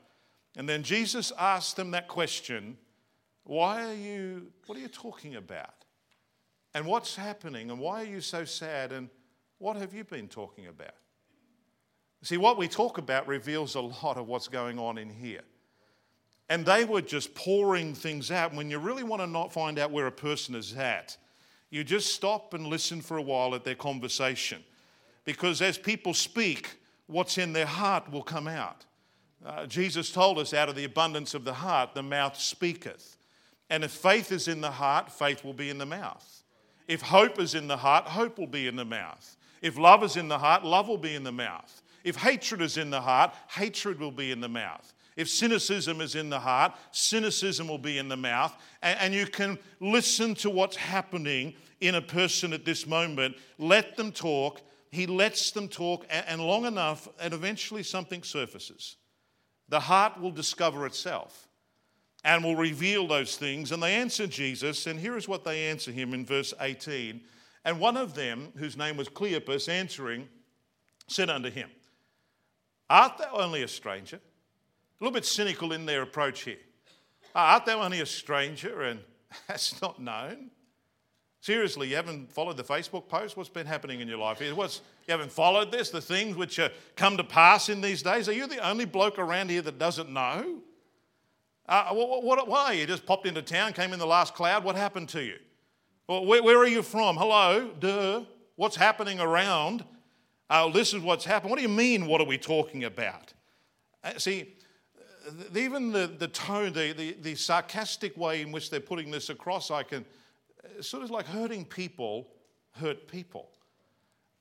And 0.58 0.68
then 0.68 0.84
Jesus 0.84 1.32
asked 1.40 1.78
them 1.78 1.92
that 1.92 2.10
question 2.10 2.78
Why 3.46 3.86
are 3.86 3.96
you, 3.96 4.48
what 4.66 4.78
are 4.78 4.82
you 4.82 4.90
talking 4.90 5.36
about? 5.36 5.86
And 6.74 6.86
what's 6.86 7.16
happening? 7.16 7.72
And 7.72 7.80
why 7.80 8.02
are 8.02 8.08
you 8.08 8.20
so 8.20 8.44
sad? 8.44 8.92
And 8.92 9.08
what 9.58 9.78
have 9.78 9.94
you 9.94 10.04
been 10.04 10.28
talking 10.28 10.68
about? 10.68 10.96
See, 12.24 12.38
what 12.38 12.58
we 12.58 12.68
talk 12.68 12.98
about 12.98 13.28
reveals 13.28 13.76
a 13.76 13.82
lot 13.82 14.18
of 14.18 14.28
what's 14.28 14.48
going 14.48 14.80
on 14.80 14.98
in 14.98 15.10
here. 15.10 15.42
And 16.50 16.66
they 16.66 16.86
were 16.86 17.02
just 17.02 17.36
pouring 17.36 17.94
things 17.94 18.32
out. 18.32 18.54
When 18.54 18.72
you 18.72 18.80
really 18.80 19.04
want 19.04 19.22
to 19.22 19.28
not 19.28 19.52
find 19.52 19.78
out 19.78 19.92
where 19.92 20.08
a 20.08 20.12
person 20.12 20.56
is 20.56 20.74
at, 20.76 21.18
you 21.70 21.84
just 21.84 22.14
stop 22.14 22.54
and 22.54 22.68
listen 22.68 23.02
for 23.02 23.18
a 23.18 23.22
while 23.22 23.54
at 23.54 23.64
their 23.64 23.76
conversation. 23.76 24.64
Because 25.26 25.62
as 25.62 25.78
people 25.78 26.14
speak, 26.14 26.78
what's 27.08 27.38
in 27.38 27.54
their 27.54 27.66
heart 27.66 28.10
will 28.12 28.24
come 28.24 28.48
out. 28.48 28.86
Uh, 29.46 29.66
Jesus 29.66 30.12
told 30.12 30.40
us, 30.40 30.54
out 30.54 30.70
of 30.70 30.76
the 30.76 30.86
abundance 30.86 31.34
of 31.34 31.44
the 31.44 31.54
heart, 31.54 31.94
the 31.94 32.04
mouth 32.04 32.40
speaketh. 32.40 33.18
And 33.70 33.84
if 33.84 33.92
faith 33.92 34.32
is 34.32 34.48
in 34.48 34.62
the 34.62 34.72
heart, 34.72 35.12
faith 35.12 35.44
will 35.44 35.54
be 35.54 35.70
in 35.70 35.78
the 35.78 35.86
mouth. 35.86 36.44
If 36.88 37.02
hope 37.02 37.40
is 37.40 37.54
in 37.54 37.68
the 37.68 37.78
heart, 37.78 38.06
hope 38.06 38.40
will 38.40 38.48
be 38.48 38.68
in 38.68 38.78
the 38.78 38.86
mouth. 38.86 39.36
If 39.62 39.78
love 39.78 40.04
is 40.04 40.16
in 40.16 40.30
the 40.30 40.40
heart, 40.40 40.64
love 40.64 40.88
will 40.88 40.98
be 40.98 41.16
in 41.16 41.24
the 41.24 41.32
mouth. 41.32 41.82
If 42.08 42.16
hatred 42.16 42.62
is 42.62 42.78
in 42.78 42.90
the 42.90 43.02
heart, 43.02 43.34
hatred 43.50 44.00
will 44.00 44.14
be 44.14 44.32
in 44.32 44.40
the 44.40 44.48
mouth. 44.48 44.94
If 45.18 45.30
cynicism 45.30 46.00
is 46.00 46.16
in 46.16 46.30
the 46.30 46.40
heart, 46.40 46.74
cynicism 46.92 47.68
will 47.68 47.78
be 47.78 47.98
in 47.98 48.08
the 48.08 48.16
mouth. 48.16 48.56
And, 48.82 49.14
you 49.14 49.26
can 49.26 49.60
listen 49.82 50.34
to 50.36 50.50
what's 50.50 50.78
happening 50.78 51.54
in 51.82 51.96
a 51.96 52.02
person 52.02 52.54
at 52.54 52.64
this 52.64 52.88
moment. 52.88 53.36
Let 53.58 53.98
them 53.98 54.14
talk. 54.14 54.62
He 54.90 55.06
lets 55.06 55.52
them 55.52 55.68
talk, 55.68 56.06
and 56.10 56.40
long 56.40 56.64
enough, 56.64 57.10
and 57.20 57.34
eventually 57.34 57.84
something 57.84 58.24
surfaces. 58.24 58.96
The 59.68 59.82
heart 59.82 60.18
will 60.18 60.32
discover 60.32 60.86
itself 60.86 61.50
and 62.24 62.42
will 62.42 62.56
reveal 62.56 63.06
those 63.06 63.36
things. 63.36 63.74
And 63.74 63.84
they 63.84 63.96
answer 63.96 64.28
Jesus, 64.28 64.88
and 64.88 64.98
here 64.98 65.18
is 65.18 65.28
what 65.28 65.44
they 65.44 65.68
answer 65.68 65.92
him 65.92 66.14
in 66.14 66.26
verse 66.26 66.54
18. 66.62 67.20
And 67.66 67.82
one 67.82 67.98
of 67.98 68.14
them, 68.14 68.54
whose 68.56 68.78
name 68.78 68.96
was 68.96 69.10
Cleopas, 69.10 69.68
answering, 69.68 70.30
said 71.10 71.30
unto 71.30 71.50
him, 71.50 71.70
Art 72.89 73.17
thou 73.17 73.32
only 73.34 73.63
a 73.63 73.67
stranger? 73.67 74.17
A 74.17 75.03
little 75.03 75.13
bit 75.13 75.25
cynical 75.25 75.74
in 75.74 75.86
their 75.86 76.01
approach 76.01 76.41
here. 76.41 76.58
Art 77.36 77.65
thou 77.65 77.82
only 77.82 78.00
a 78.00 78.06
stranger 78.06 78.82
and 78.84 79.00
hast 79.48 79.82
not 79.82 80.01
known? 80.01 80.51
Seriously, 81.41 81.89
you 81.89 81.96
haven't 81.96 82.32
followed 82.32 82.58
the 82.58 82.63
Facebook 82.63 83.08
post? 83.08 83.38
What's 83.38 83.50
been 83.50 83.67
happening 83.67 84.01
in 84.01 84.08
your 84.08 84.17
life? 84.17 84.41
What's, 84.56 84.82
you 85.08 85.12
haven't 85.12 85.32
followed 85.32 85.72
this, 85.72 85.91
the 85.91 86.01
things 86.01 86.36
which 86.36 86.60
come 86.96 87.15
to 87.17 87.24
pass 87.24 87.69
in 87.69 87.80
these 87.80 88.02
days? 88.02 88.28
Are 88.28 88.34
you 88.34 88.47
the 88.47 88.65
only 88.67 88.86
bloke 88.86 89.19
around 89.19 89.50
here 89.50 89.62
that 89.62 89.78
doesn't 89.78 90.10
know? 90.10 90.62
Uh, 91.69 91.89
what, 91.91 92.23
what, 92.23 92.47
why? 92.47 92.73
You 92.73 92.88
just 92.88 93.06
popped 93.06 93.28
into 93.28 93.41
town, 93.41 93.73
came 93.73 93.93
in 93.93 94.00
the 94.00 94.08
last 94.08 94.34
cloud. 94.34 94.63
What 94.63 94.76
happened 94.76 95.10
to 95.10 95.21
you? 95.21 95.36
Well, 96.08 96.26
where, 96.26 96.41
where 96.41 96.58
are 96.58 96.67
you 96.67 96.82
from? 96.82 97.17
Hello, 97.17 97.69
duh. 97.80 98.23
What's 98.56 98.76
happening 98.76 99.19
around? 99.19 99.86
Oh, 100.50 100.72
this 100.72 100.94
is 100.94 101.02
what's 101.02 101.26
happened. 101.26 101.50
What 101.50 101.58
do 101.58 101.64
you 101.64 101.70
mean, 101.70 102.06
what 102.06 102.22
are 102.22 102.28
we 102.28 102.38
talking 102.38 102.86
about? 102.86 103.34
Uh, 104.04 104.18
see, 104.18 104.56
even 105.56 105.92
the, 105.92 106.08
the 106.08 106.28
tone, 106.28 106.72
the, 106.74 106.94
the, 106.94 107.18
the, 107.22 107.36
sarcastic 107.36 108.16
way 108.16 108.42
in 108.42 108.52
which 108.52 108.70
they're 108.70 108.80
putting 108.80 109.12
this 109.12 109.30
across, 109.30 109.72
I 109.72 109.84
can 109.84 110.06
uh, 110.64 110.82
sort 110.82 111.04
of 111.04 111.12
like 111.12 111.26
hurting 111.26 111.66
people 111.66 112.28
hurt 112.72 113.08
people 113.08 113.50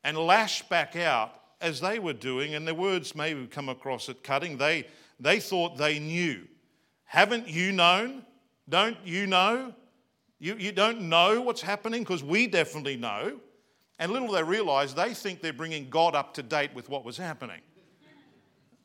and 0.04 0.16
lash 0.16 0.62
back 0.68 0.94
out 0.94 1.32
as 1.60 1.80
they 1.80 1.98
were 1.98 2.12
doing, 2.12 2.54
and 2.54 2.66
their 2.66 2.74
words 2.74 3.16
may 3.16 3.34
come 3.46 3.68
across 3.68 4.08
at 4.08 4.22
cutting. 4.22 4.58
They, 4.58 4.86
they 5.18 5.40
thought 5.40 5.76
they 5.76 5.98
knew. 5.98 6.46
Haven't 7.04 7.48
you 7.48 7.72
known? 7.72 8.24
Don't 8.68 8.98
you 9.04 9.26
know? 9.26 9.74
You, 10.38 10.56
you 10.58 10.70
don't 10.70 11.08
know 11.08 11.40
what's 11.40 11.62
happening 11.62 12.02
because 12.02 12.22
we 12.22 12.46
definitely 12.46 12.96
know. 12.96 13.40
And 13.98 14.12
little 14.12 14.30
they 14.30 14.42
realize, 14.42 14.94
they 14.94 15.14
think 15.14 15.40
they're 15.40 15.52
bringing 15.52 15.88
God 15.88 16.14
up 16.14 16.34
to 16.34 16.42
date 16.42 16.74
with 16.74 16.88
what 16.88 17.04
was 17.04 17.16
happening. 17.16 17.60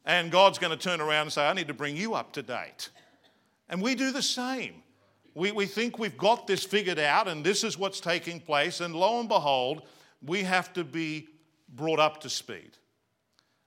And 0.05 0.31
God's 0.31 0.57
going 0.57 0.75
to 0.77 0.81
turn 0.81 1.01
around 1.01 1.23
and 1.23 1.33
say, 1.33 1.47
I 1.47 1.53
need 1.53 1.67
to 1.67 1.73
bring 1.73 1.95
you 1.95 2.13
up 2.13 2.33
to 2.33 2.41
date. 2.41 2.89
And 3.69 3.81
we 3.81 3.95
do 3.95 4.11
the 4.11 4.21
same. 4.21 4.83
We, 5.33 5.51
we 5.51 5.65
think 5.65 5.99
we've 5.99 6.17
got 6.17 6.47
this 6.47 6.63
figured 6.63 6.99
out 6.99 7.27
and 7.27 7.43
this 7.43 7.63
is 7.63 7.77
what's 7.77 7.99
taking 7.99 8.39
place. 8.39 8.81
And 8.81 8.95
lo 8.95 9.19
and 9.19 9.29
behold, 9.29 9.83
we 10.25 10.43
have 10.43 10.73
to 10.73 10.83
be 10.83 11.27
brought 11.69 11.99
up 11.99 12.21
to 12.21 12.29
speed. 12.29 12.71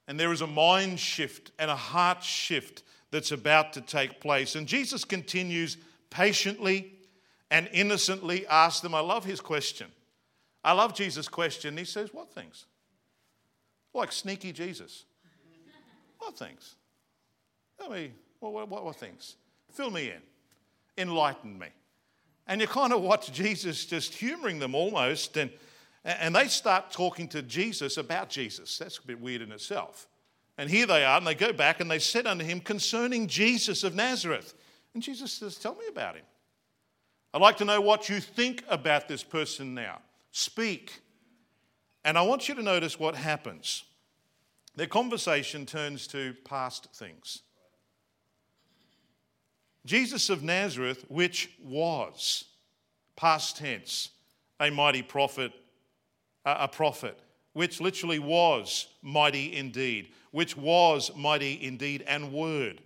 And 0.07 0.21
there 0.21 0.33
is 0.33 0.43
a 0.43 0.47
mind 0.47 1.01
shift 1.01 1.53
and 1.59 1.71
a 1.71 1.77
heart 1.77 2.23
shift 2.23 2.83
that's 3.11 3.33
about 3.33 3.73
to 3.75 3.81
take 3.81 4.21
place. 4.21 4.57
And 4.57 4.67
Jesus 4.67 5.05
continues 5.05 5.77
patiently 6.11 6.93
and 7.51 7.69
innocently 7.73 8.47
ask 8.49 8.83
them. 8.83 8.95
I 8.95 9.01
love 9.01 9.25
his 9.25 9.41
question. 9.41 9.87
I 10.65 10.73
love 10.73 10.95
Jesus' 10.95 11.29
question. 11.29 11.77
He 11.77 11.85
says, 11.85 12.13
What 12.13 12.33
things? 12.33 12.67
Like 13.93 14.11
sneaky 14.11 14.53
Jesus. 14.53 15.05
What 16.19 16.39
things? 16.39 16.77
Tell 17.79 17.91
me, 17.91 18.13
what, 18.41 18.69
what, 18.69 18.85
what 18.85 18.97
things? 18.97 19.37
Fill 19.73 19.91
me 19.91 20.11
in. 20.11 20.23
Enlighten 20.97 21.59
me. 21.59 21.67
And 22.47 22.61
you 22.61 22.67
kind 22.67 22.93
of 22.93 23.03
watch 23.03 23.33
Jesus 23.33 23.85
just 23.85 24.15
humoring 24.15 24.59
them 24.59 24.75
almost, 24.75 25.37
and, 25.37 25.51
and 26.05 26.35
they 26.35 26.49
start 26.49 26.91
talking 26.91 27.29
to 27.29 27.43
Jesus 27.43 27.97
about 27.97 28.29
Jesus. 28.29 28.79
That's 28.79 28.99
a 28.99 29.03
bit 29.03 29.21
weird 29.21 29.43
in 29.43 29.53
itself. 29.53 30.09
And 30.57 30.71
here 30.71 30.87
they 30.87 31.05
are, 31.05 31.19
and 31.19 31.27
they 31.27 31.35
go 31.35 31.53
back 31.53 31.81
and 31.81 31.91
they 31.91 31.99
said 31.99 32.27
unto 32.27 32.45
him 32.45 32.61
concerning 32.61 33.27
Jesus 33.27 33.83
of 33.83 33.95
Nazareth. 33.95 34.55
And 34.93 35.03
Jesus 35.03 35.33
says, 35.33 35.57
Tell 35.57 35.75
me 35.75 35.87
about 35.89 36.17
him. 36.17 36.25
I'd 37.33 37.41
like 37.41 37.57
to 37.57 37.65
know 37.65 37.81
what 37.81 38.09
you 38.09 38.21
think 38.21 38.63
about 38.69 39.09
this 39.09 39.25
person 39.25 39.75
now. 39.75 40.01
Speak. 40.37 41.01
And 42.05 42.19
I 42.19 42.23
want 42.23 42.49
you 42.49 42.57
to 42.57 42.63
notice 42.63 42.99
what 42.99 43.15
happens. 43.15 43.85
Their 44.75 44.89
conversation 44.89 45.65
turns 45.65 46.09
to 46.09 46.35
past 46.45 46.89
things. 46.93 47.43
Jesus 49.87 50.31
of 50.31 50.43
Nazareth, 50.43 51.05
which 51.09 51.51
was, 51.63 52.47
past 53.15 53.59
tense, 53.59 54.09
a 54.59 54.71
mighty 54.71 55.03
prophet, 55.03 55.53
a 56.45 56.67
prophet, 56.67 57.17
which 57.53 57.81
literally 57.81 58.19
was 58.19 58.89
mighty 59.03 59.55
indeed, 59.55 60.09
which 60.33 60.57
was 60.57 61.13
mighty 61.15 61.63
indeed 61.63 62.03
and 62.09 62.33
word. 62.33 62.81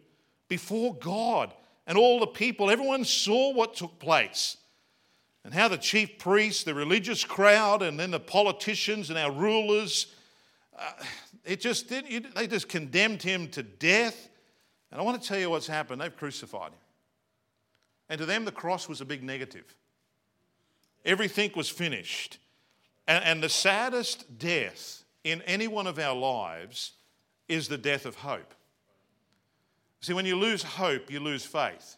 Before 0.48 0.94
God 0.96 1.54
and 1.86 1.96
all 1.96 2.20
the 2.20 2.26
people, 2.26 2.70
everyone 2.70 3.06
saw 3.06 3.54
what 3.54 3.74
took 3.74 3.98
place 3.98 4.58
and 5.48 5.54
how 5.54 5.66
the 5.66 5.78
chief 5.78 6.18
priests, 6.18 6.62
the 6.62 6.74
religious 6.74 7.24
crowd, 7.24 7.80
and 7.80 7.98
then 7.98 8.10
the 8.10 8.20
politicians 8.20 9.08
and 9.08 9.18
our 9.18 9.32
rulers, 9.32 10.08
uh, 10.78 10.92
it 11.42 11.58
just 11.58 11.88
did, 11.88 12.26
they 12.36 12.46
just 12.46 12.68
condemned 12.68 13.22
him 13.22 13.48
to 13.48 13.62
death. 13.62 14.28
And 14.92 15.00
I 15.00 15.04
want 15.04 15.22
to 15.22 15.26
tell 15.26 15.38
you 15.38 15.48
what's 15.48 15.66
happened. 15.66 16.02
They've 16.02 16.14
crucified 16.14 16.72
him. 16.72 16.78
And 18.10 18.18
to 18.18 18.26
them, 18.26 18.44
the 18.44 18.52
cross 18.52 18.90
was 18.90 19.00
a 19.00 19.06
big 19.06 19.22
negative. 19.22 19.74
Everything 21.06 21.50
was 21.56 21.70
finished. 21.70 22.36
And, 23.06 23.24
and 23.24 23.42
the 23.42 23.48
saddest 23.48 24.38
death 24.38 25.02
in 25.24 25.40
any 25.46 25.66
one 25.66 25.86
of 25.86 25.98
our 25.98 26.14
lives 26.14 26.92
is 27.48 27.68
the 27.68 27.78
death 27.78 28.04
of 28.04 28.16
hope. 28.16 28.52
See, 30.02 30.12
when 30.12 30.26
you 30.26 30.36
lose 30.36 30.62
hope, 30.62 31.10
you 31.10 31.20
lose 31.20 31.46
faith. 31.46 31.96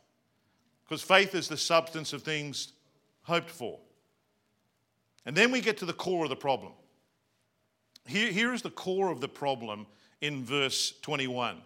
Because 0.84 1.02
faith 1.02 1.34
is 1.34 1.48
the 1.48 1.56
substance 1.56 2.12
of 2.12 2.22
things 2.22 2.74
hoped 3.22 3.50
for. 3.50 3.78
And 5.26 5.36
then 5.36 5.50
we 5.50 5.60
get 5.60 5.78
to 5.78 5.84
the 5.84 5.92
core 5.92 6.24
of 6.24 6.30
the 6.30 6.36
problem. 6.36 6.72
Here, 8.06 8.32
here 8.32 8.52
is 8.52 8.62
the 8.62 8.70
core 8.70 9.10
of 9.10 9.20
the 9.20 9.28
problem 9.28 9.86
in 10.20 10.44
verse 10.44 10.94
21. 11.02 11.50
And 11.50 11.60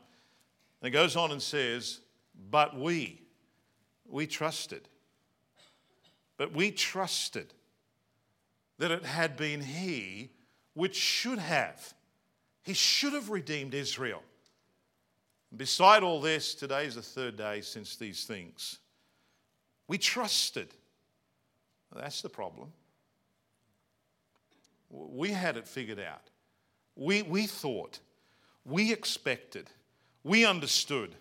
it 0.83 0.91
goes 0.91 1.17
on 1.17 1.33
and 1.33 1.41
says, 1.41 2.01
But 2.51 2.79
we, 2.79 3.23
we 4.07 4.27
trusted. 4.27 4.89
but 6.37 6.53
we 6.53 6.71
trusted 6.71 7.55
that 8.79 8.91
it 8.91 9.05
had 9.05 9.37
been 9.37 9.61
He 9.61 10.31
which 10.75 10.97
should 10.97 11.39
have. 11.39 11.95
He 12.63 12.75
should 12.75 13.13
have 13.13 13.31
redeemed 13.31 13.75
Israel. 13.75 14.23
Beside 15.57 16.03
all 16.03 16.21
this, 16.21 16.55
today 16.55 16.85
is 16.87 16.97
the 16.97 17.03
third 17.03 17.37
day 17.37 17.61
since 17.61 17.97
these 17.97 18.25
things. 18.25 18.79
We 19.87 19.99
trusted. 19.99 20.75
That's 21.95 22.23
the 22.23 22.29
problem. 22.29 22.73
We 24.91 25.31
had 25.31 25.57
it 25.57 25.67
figured 25.67 26.01
out. 26.01 26.31
We, 26.97 27.23
we 27.23 27.47
thought. 27.47 28.01
We 28.65 28.93
expected. 28.93 29.71
We 30.23 30.45
understood. 30.45 31.15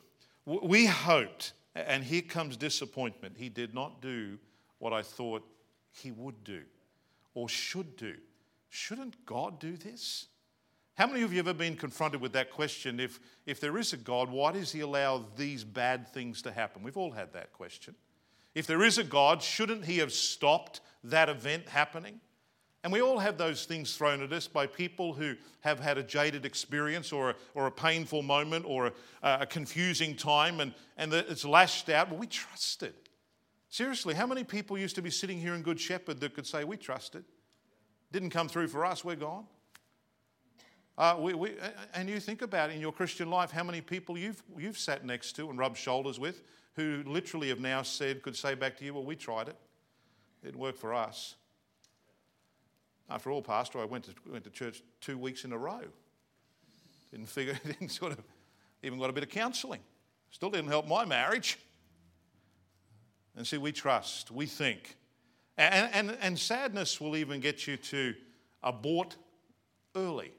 We 0.46 0.86
hoped. 0.86 1.54
And 1.76 2.04
here 2.04 2.22
comes 2.22 2.58
disappointment. 2.58 3.36
He 3.38 3.50
did 3.50 3.74
not 3.74 4.02
do 4.02 4.38
what 4.80 4.94
I 4.94 5.02
thought 5.02 5.44
he 5.92 6.12
would 6.12 6.44
do 6.44 6.62
or 7.34 7.50
should 7.50 7.96
do. 7.98 8.16
Shouldn't 8.70 9.26
God 9.26 9.60
do 9.60 9.78
this? 9.78 10.28
How 10.96 11.08
many 11.08 11.24
of 11.24 11.32
you 11.32 11.38
have 11.38 11.48
ever 11.48 11.58
been 11.58 11.76
confronted 11.76 12.22
with 12.22 12.34
that 12.34 12.52
question? 12.52 13.00
If, 13.00 13.20
if 13.46 13.60
there 13.60 13.78
is 13.78 13.94
a 13.94 13.98
God, 13.98 14.30
why 14.30 14.52
does 14.52 14.72
He 14.72 14.82
allow 14.82 15.26
these 15.36 15.64
bad 15.64 16.08
things 16.08 16.42
to 16.44 16.52
happen? 16.52 16.84
We've 16.84 16.98
all 16.98 17.12
had 17.12 17.34
that 17.34 17.52
question. 17.54 17.96
If 18.56 18.68
there 18.68 18.84
is 18.84 18.98
a 18.98 19.04
God, 19.04 19.42
shouldn't 19.42 19.86
He 19.86 19.98
have 19.98 20.12
stopped 20.12 20.82
that 21.04 21.30
event 21.30 21.68
happening? 21.70 22.20
And 22.84 22.92
we 22.92 23.02
all 23.02 23.20
have 23.20 23.38
those 23.38 23.66
things 23.66 23.96
thrown 23.96 24.22
at 24.22 24.34
us 24.34 24.48
by 24.48 24.68
people 24.68 25.14
who 25.14 25.36
have 25.62 25.80
had 25.80 25.98
a 25.98 26.04
jaded 26.04 26.46
experience 26.46 27.14
or 27.14 27.30
a, 27.30 27.36
or 27.54 27.68
a 27.68 27.72
painful 27.72 28.24
moment 28.24 28.66
or 28.68 28.88
a, 28.88 28.94
a 29.22 29.46
confusing 29.46 30.18
time 30.18 30.60
and, 30.60 30.74
and 30.98 31.14
it's 31.14 31.46
lashed 31.46 31.90
out. 31.90 32.10
Well, 32.10 32.20
we 32.20 32.28
trusted. 32.28 32.94
Seriously, 33.70 34.14
how 34.14 34.28
many 34.28 34.44
people 34.44 34.78
used 34.78 34.96
to 34.96 35.02
be 35.02 35.10
sitting 35.10 35.40
here 35.40 35.56
in 35.56 35.62
Good 35.62 35.80
Shepherd 35.80 36.20
that 36.20 36.36
could 36.36 36.46
say, 36.46 36.66
We 36.66 36.76
trusted? 36.76 37.24
Didn't 38.12 38.32
come 38.32 38.50
through 38.50 38.68
for 38.68 38.86
us, 38.86 39.04
we're 39.04 39.16
gone. 39.16 39.46
Uh, 40.98 41.18
we, 41.20 41.34
we, 41.34 41.52
and 41.96 42.08
you 42.08 42.20
think 42.20 42.42
about 42.42 42.70
in 42.70 42.80
your 42.80 42.92
Christian 42.92 43.30
life 43.30 43.50
how 43.50 43.64
many 43.64 43.82
people 43.82 44.18
you've, 44.18 44.44
you've 44.58 44.78
sat 44.78 45.04
next 45.06 45.34
to 45.34 45.50
and 45.50 45.58
rubbed 45.58 45.78
shoulders 45.78 46.20
with 46.20 46.44
who 46.76 47.04
literally 47.06 47.50
have 47.50 47.60
now 47.60 47.82
said, 47.82 48.22
could 48.22 48.36
say 48.36 48.56
back 48.56 48.78
to 48.78 48.86
you, 48.86 48.94
well, 48.94 49.04
we 49.04 49.16
tried 49.16 49.48
it. 49.48 49.56
It 50.42 50.48
didn't 50.48 50.60
work 50.60 50.76
for 50.76 50.94
us. 50.94 51.36
After 53.10 53.32
all, 53.32 53.42
Pastor, 53.42 53.80
I 53.80 53.86
went 53.86 54.06
to, 54.06 54.14
went 54.32 54.44
to 54.46 54.50
church 54.50 54.82
two 55.02 55.18
weeks 55.18 55.46
in 55.46 55.52
a 55.52 55.58
row. 55.58 55.82
Didn't 57.12 57.28
figure, 57.28 57.60
didn't 57.66 57.90
sort 57.90 58.14
of, 58.14 58.20
even 58.82 59.00
got 59.00 59.10
a 59.10 59.14
bit 59.14 59.24
of 59.24 59.30
counseling. 59.30 59.82
Still 60.32 60.50
didn't 60.50 60.70
help 60.70 60.88
my 60.88 61.06
marriage. 61.06 61.60
And 63.36 63.46
see, 63.46 63.58
we 63.58 63.72
trust, 63.72 64.32
we 64.32 64.46
think. 64.46 64.96
And, 65.58 65.90
and, 65.94 66.18
and 66.22 66.40
sadness 66.40 67.00
will 67.00 67.16
even 67.16 67.40
get 67.40 67.68
you 67.68 67.78
to 67.78 68.16
abort 68.64 69.16
early. 69.96 70.32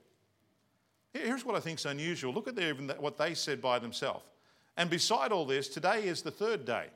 Here's 1.15 1.45
what 1.45 1.55
I 1.55 1.61
think 1.61 1.79
is 1.79 1.87
unusual. 1.87 2.35
Look 2.35 2.49
at 2.49 2.57
their, 2.57 2.75
what 2.75 3.17
they 3.17 3.35
said 3.35 3.63
by 3.63 3.79
themselves. 3.79 4.25
And 4.77 4.91
beside 4.91 5.31
all 5.31 5.47
this, 5.47 5.69
today 5.69 6.05
is 6.05 6.23
the 6.23 6.33
third 6.33 6.65
day. 6.65 6.87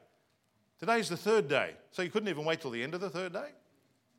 Today 0.81 0.99
is 0.99 1.09
the 1.09 1.17
third 1.17 1.49
day. 1.49 1.75
So 1.93 2.03
you 2.03 2.11
couldn't 2.11 2.29
even 2.29 2.45
wait 2.45 2.61
till 2.61 2.73
the 2.73 2.83
end 2.83 2.95
of 2.95 3.01
the 3.01 3.11
third 3.11 3.33
day? 3.33 3.49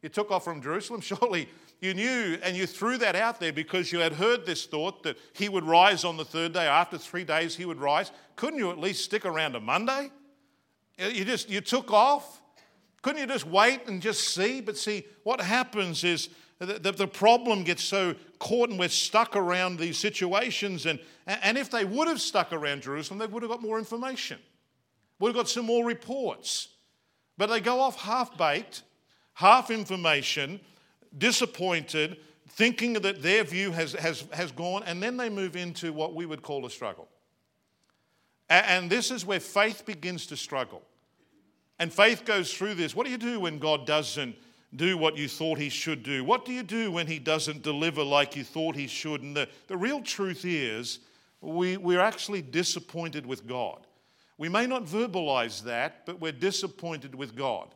You 0.01 0.07
took 0.07 0.31
off 0.31 0.45
from 0.45 0.61
Jerusalem. 0.61 1.01
Surely 1.01 1.49
you 1.81 1.93
knew 1.93 2.37
and 2.41 2.55
you 2.55 2.65
threw 2.65 2.97
that 2.97 3.17
out 3.17 3.41
there 3.41 3.51
because 3.51 3.91
you 3.91 3.99
had 3.99 4.13
heard 4.13 4.45
this 4.45 4.65
thought 4.65 5.03
that 5.03 5.17
he 5.33 5.49
would 5.49 5.65
rise 5.65 6.05
on 6.05 6.15
the 6.15 6.25
third 6.25 6.53
day. 6.53 6.65
After 6.65 6.97
three 6.97 7.25
days, 7.25 7.57
he 7.57 7.65
would 7.65 7.79
rise. 7.79 8.11
Couldn't 8.37 8.59
you 8.59 8.71
at 8.71 8.79
least 8.79 9.03
stick 9.03 9.25
around 9.25 9.53
to 9.53 9.59
Monday? 9.59 10.11
You 10.97 11.25
just 11.25 11.49
you 11.49 11.59
took 11.59 11.91
off. 11.91 12.41
Couldn't 13.01 13.21
you 13.21 13.27
just 13.27 13.47
wait 13.47 13.87
and 13.87 14.01
just 14.01 14.33
see? 14.33 14.59
But 14.59 14.77
see, 14.77 15.05
what 15.23 15.39
happens 15.39 16.03
is 16.03 16.29
the, 16.59 16.91
the 16.91 17.07
problem 17.07 17.63
gets 17.63 17.83
so 17.83 18.15
caught 18.37 18.69
and 18.69 18.77
we're 18.77 18.89
stuck 18.89 19.35
around 19.35 19.79
these 19.79 19.97
situations. 19.97 20.85
And, 20.85 20.99
and 21.25 21.57
if 21.57 21.71
they 21.71 21.85
would 21.85 22.07
have 22.07 22.19
stuck 22.19 22.51
around 22.51 22.81
Jerusalem, 22.81 23.19
they 23.19 23.27
would 23.27 23.43
have 23.43 23.51
got 23.51 23.61
more 23.61 23.79
information, 23.79 24.39
would 25.19 25.29
have 25.29 25.35
got 25.35 25.49
some 25.49 25.65
more 25.65 25.85
reports. 25.85 26.67
But 27.37 27.47
they 27.47 27.61
go 27.61 27.79
off 27.79 27.95
half 28.01 28.37
baked, 28.37 28.83
half 29.33 29.71
information, 29.71 30.59
disappointed, 31.17 32.17
thinking 32.49 32.93
that 32.93 33.21
their 33.21 33.45
view 33.45 33.71
has, 33.71 33.93
has, 33.93 34.25
has 34.33 34.51
gone, 34.51 34.83
and 34.83 35.01
then 35.01 35.15
they 35.15 35.29
move 35.29 35.55
into 35.55 35.93
what 35.93 36.13
we 36.13 36.25
would 36.25 36.41
call 36.41 36.65
a 36.65 36.69
struggle. 36.69 37.07
And 38.49 38.89
this 38.89 39.11
is 39.11 39.25
where 39.25 39.39
faith 39.39 39.85
begins 39.85 40.25
to 40.27 40.35
struggle. 40.35 40.81
And 41.77 41.93
faith 41.93 42.25
goes 42.25 42.53
through 42.53 42.73
this. 42.73 42.93
What 42.93 43.05
do 43.05 43.11
you 43.11 43.17
do 43.17 43.39
when 43.39 43.59
God 43.59 43.87
doesn't 43.87 44.35
do 44.75 44.97
what 44.97 45.17
you 45.17 45.27
thought 45.27 45.57
he 45.57 45.69
should 45.69 46.03
do? 46.03 46.23
What 46.23 46.45
do 46.45 46.53
you 46.53 46.63
do 46.63 46.91
when 46.91 47.07
he 47.07 47.19
doesn't 47.19 47.63
deliver 47.63 48.03
like 48.03 48.35
you 48.35 48.43
thought 48.43 48.75
he 48.75 48.87
should? 48.87 49.21
And 49.23 49.35
the, 49.35 49.47
the 49.67 49.77
real 49.77 50.01
truth 50.01 50.45
is, 50.45 50.99
we, 51.41 51.77
we're 51.77 52.01
actually 52.01 52.41
disappointed 52.41 53.25
with 53.25 53.47
God. 53.47 53.85
We 54.37 54.49
may 54.49 54.67
not 54.67 54.85
verbalize 54.85 55.63
that, 55.63 56.05
but 56.05 56.21
we're 56.21 56.31
disappointed 56.31 57.15
with 57.15 57.35
God. 57.35 57.73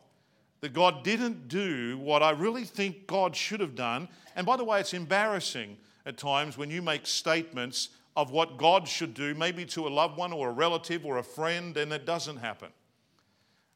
That 0.60 0.72
God 0.72 1.02
didn't 1.04 1.48
do 1.48 1.98
what 1.98 2.22
I 2.22 2.30
really 2.30 2.64
think 2.64 3.06
God 3.06 3.36
should 3.36 3.60
have 3.60 3.74
done. 3.74 4.08
And 4.36 4.46
by 4.46 4.56
the 4.56 4.64
way, 4.64 4.80
it's 4.80 4.94
embarrassing 4.94 5.76
at 6.06 6.16
times 6.16 6.56
when 6.56 6.70
you 6.70 6.80
make 6.80 7.06
statements 7.06 7.90
of 8.16 8.30
what 8.30 8.56
God 8.56 8.86
should 8.86 9.14
do, 9.14 9.34
maybe 9.34 9.64
to 9.66 9.86
a 9.86 9.90
loved 9.90 10.16
one 10.16 10.32
or 10.32 10.50
a 10.50 10.52
relative 10.52 11.04
or 11.04 11.18
a 11.18 11.22
friend, 11.22 11.76
and 11.76 11.92
it 11.92 12.06
doesn't 12.06 12.36
happen. 12.36 12.68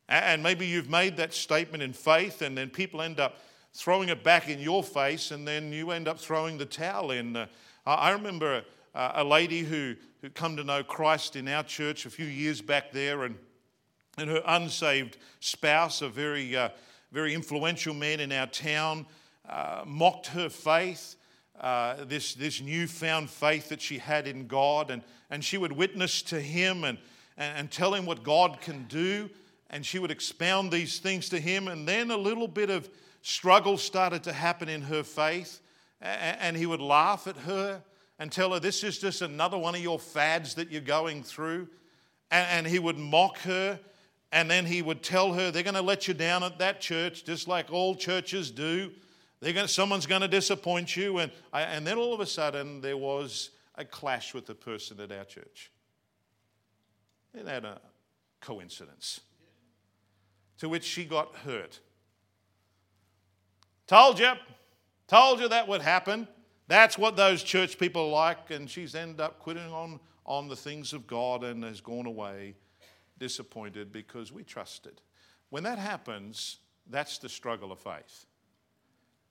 And 0.09 0.43
maybe 0.43 0.67
you've 0.67 0.89
made 0.89 1.19
that 1.19 1.35
statement 1.35 1.83
in 1.83 1.93
faith, 1.93 2.41
and 2.41 2.57
then 2.57 2.71
people 2.71 3.03
end 3.03 3.21
up 3.21 3.41
throwing 3.75 4.09
it 4.09 4.25
back 4.25 4.49
in 4.49 4.59
your 4.59 4.83
face, 4.83 5.31
and 5.31 5.47
then 5.47 5.71
you 5.71 5.91
end 5.91 6.09
up 6.09 6.19
throwing 6.19 6.57
the 6.57 6.65
towel 6.65 7.11
in. 7.11 7.37
Uh, 7.37 7.47
I 7.85 8.11
remember 8.13 8.65
a, 8.95 9.13
a 9.17 9.25
lady 9.25 9.61
who, 9.61 9.97
who 10.23 10.31
come 10.31 10.57
to 10.57 10.65
know 10.65 10.83
Christ 10.83 11.37
in 11.37 11.47
our 11.47 11.63
church 11.63 12.07
a 12.07 12.11
few 12.11 12.25
years 12.25 12.63
back 12.63 12.91
there, 12.91 13.25
and, 13.25 13.37
and 14.17 14.31
her 14.31 14.43
unsaved 14.47 15.19
spouse, 15.41 16.01
a 16.01 16.09
very, 16.09 16.57
uh, 16.57 16.71
very 17.13 17.35
influential 17.35 17.93
man 17.93 18.21
in 18.21 18.33
our 18.33 18.47
town, 18.47 19.05
uh, 19.47 19.83
mocked 19.87 20.29
her 20.29 20.49
faith. 20.49 21.17
Uh, 21.61 22.05
this, 22.05 22.35
this 22.35 22.61
newfound 22.61 23.29
faith 23.29 23.69
that 23.69 23.83
she 23.83 23.99
had 23.99 24.29
in 24.29 24.47
God, 24.47 24.93
and, 24.93 25.03
and 25.29 25.45
she 25.45 25.59
would 25.59 25.73
witness 25.73 26.23
to 26.23 26.41
him 26.41 26.85
and, 26.85 26.99
and, 27.37 27.59
and 27.59 27.71
tell 27.71 27.93
him 27.93 28.07
what 28.07 28.23
God 28.23 28.61
can 28.61 28.85
do 28.85 29.29
and 29.71 29.85
she 29.85 29.99
would 29.99 30.11
expound 30.11 30.73
these 30.73 30.99
things 30.99 31.29
to 31.31 31.41
him. 31.41 31.69
And 31.69 31.87
then 31.87 32.11
a 32.11 32.17
little 32.17 32.49
bit 32.49 32.71
of 32.71 32.89
struggle 33.23 33.77
started 33.77 34.25
to 34.25 34.33
happen 34.33 34.69
in 34.69 34.83
her 34.83 35.03
faith. 35.03 35.61
And 36.01 36.57
he 36.57 36.67
would 36.67 36.81
laugh 36.81 37.27
at 37.27 37.37
her 37.39 37.83
and 38.19 38.33
tell 38.33 38.53
her, 38.53 38.61
This 38.61 38.83
is 38.83 38.99
just 38.99 39.21
another 39.21 39.59
one 39.59 39.75
of 39.75 39.81
your 39.81 39.99
fads 39.99 40.55
that 40.55 40.71
you're 40.71 40.81
going 40.81 41.23
through. 41.23 41.69
And 42.31 42.67
he 42.67 42.79
would 42.79 42.99
mock 42.99 43.39
her. 43.41 43.79
And 44.31 44.51
then 44.51 44.67
he 44.67 44.83
would 44.83 45.03
tell 45.03 45.33
her, 45.33 45.51
They're 45.51 45.63
going 45.63 45.75
to 45.75 45.83
let 45.83 46.09
you 46.09 46.15
down 46.15 46.43
at 46.43 46.59
that 46.59 46.81
church, 46.81 47.25
just 47.25 47.49
like 47.49 47.73
all 47.73 47.95
churches 47.95 48.51
do. 48.51 48.91
They're 49.41 49.53
going 49.53 49.67
to, 49.67 49.73
someone's 49.73 50.07
going 50.07 50.23
to 50.23 50.29
disappoint 50.29 50.97
you. 50.97 51.19
And, 51.19 51.31
and 51.53 51.87
then 51.87 51.99
all 51.99 52.15
of 52.15 52.21
a 52.21 52.27
sudden, 52.27 52.81
there 52.81 52.97
was 52.97 53.51
a 53.77 53.85
clash 53.85 54.35
with 54.35 54.47
the 54.47 54.55
person 54.55 55.01
at 55.01 55.13
our 55.13 55.25
church. 55.25 55.71
Isn't 57.35 57.47
that 57.47 57.65
a 57.65 57.81
coincidence? 58.41 59.21
To 60.59 60.69
which 60.69 60.85
she 60.85 61.05
got 61.05 61.35
hurt. 61.37 61.81
Told 63.87 64.19
you, 64.19 64.33
told 65.07 65.41
you 65.41 65.49
that 65.49 65.67
would 65.67 65.83
happen. 65.83 66.29
That's 66.67 66.99
what 66.99 67.17
those 67.17 67.43
church 67.43 67.79
people 67.79 68.11
like, 68.11 68.51
and 68.51 68.69
she's 68.69 68.95
ended 68.95 69.21
up 69.21 69.39
quitting 69.39 69.73
on, 69.73 69.99
on 70.27 70.49
the 70.49 70.57
things 70.57 70.93
of 70.93 71.07
God 71.07 71.43
and 71.43 71.65
has 71.65 71.81
gone 71.81 72.07
away 72.07 72.55
disappointed 73.19 73.91
because 73.93 74.33
we 74.33 74.45
trusted. 74.45 75.01
When 75.51 75.63
that 75.65 75.79
happens, 75.79 76.59
that's 76.89 77.19
the 77.19 77.29
struggle 77.29 77.73
of 77.73 77.79
faith. 77.79 78.27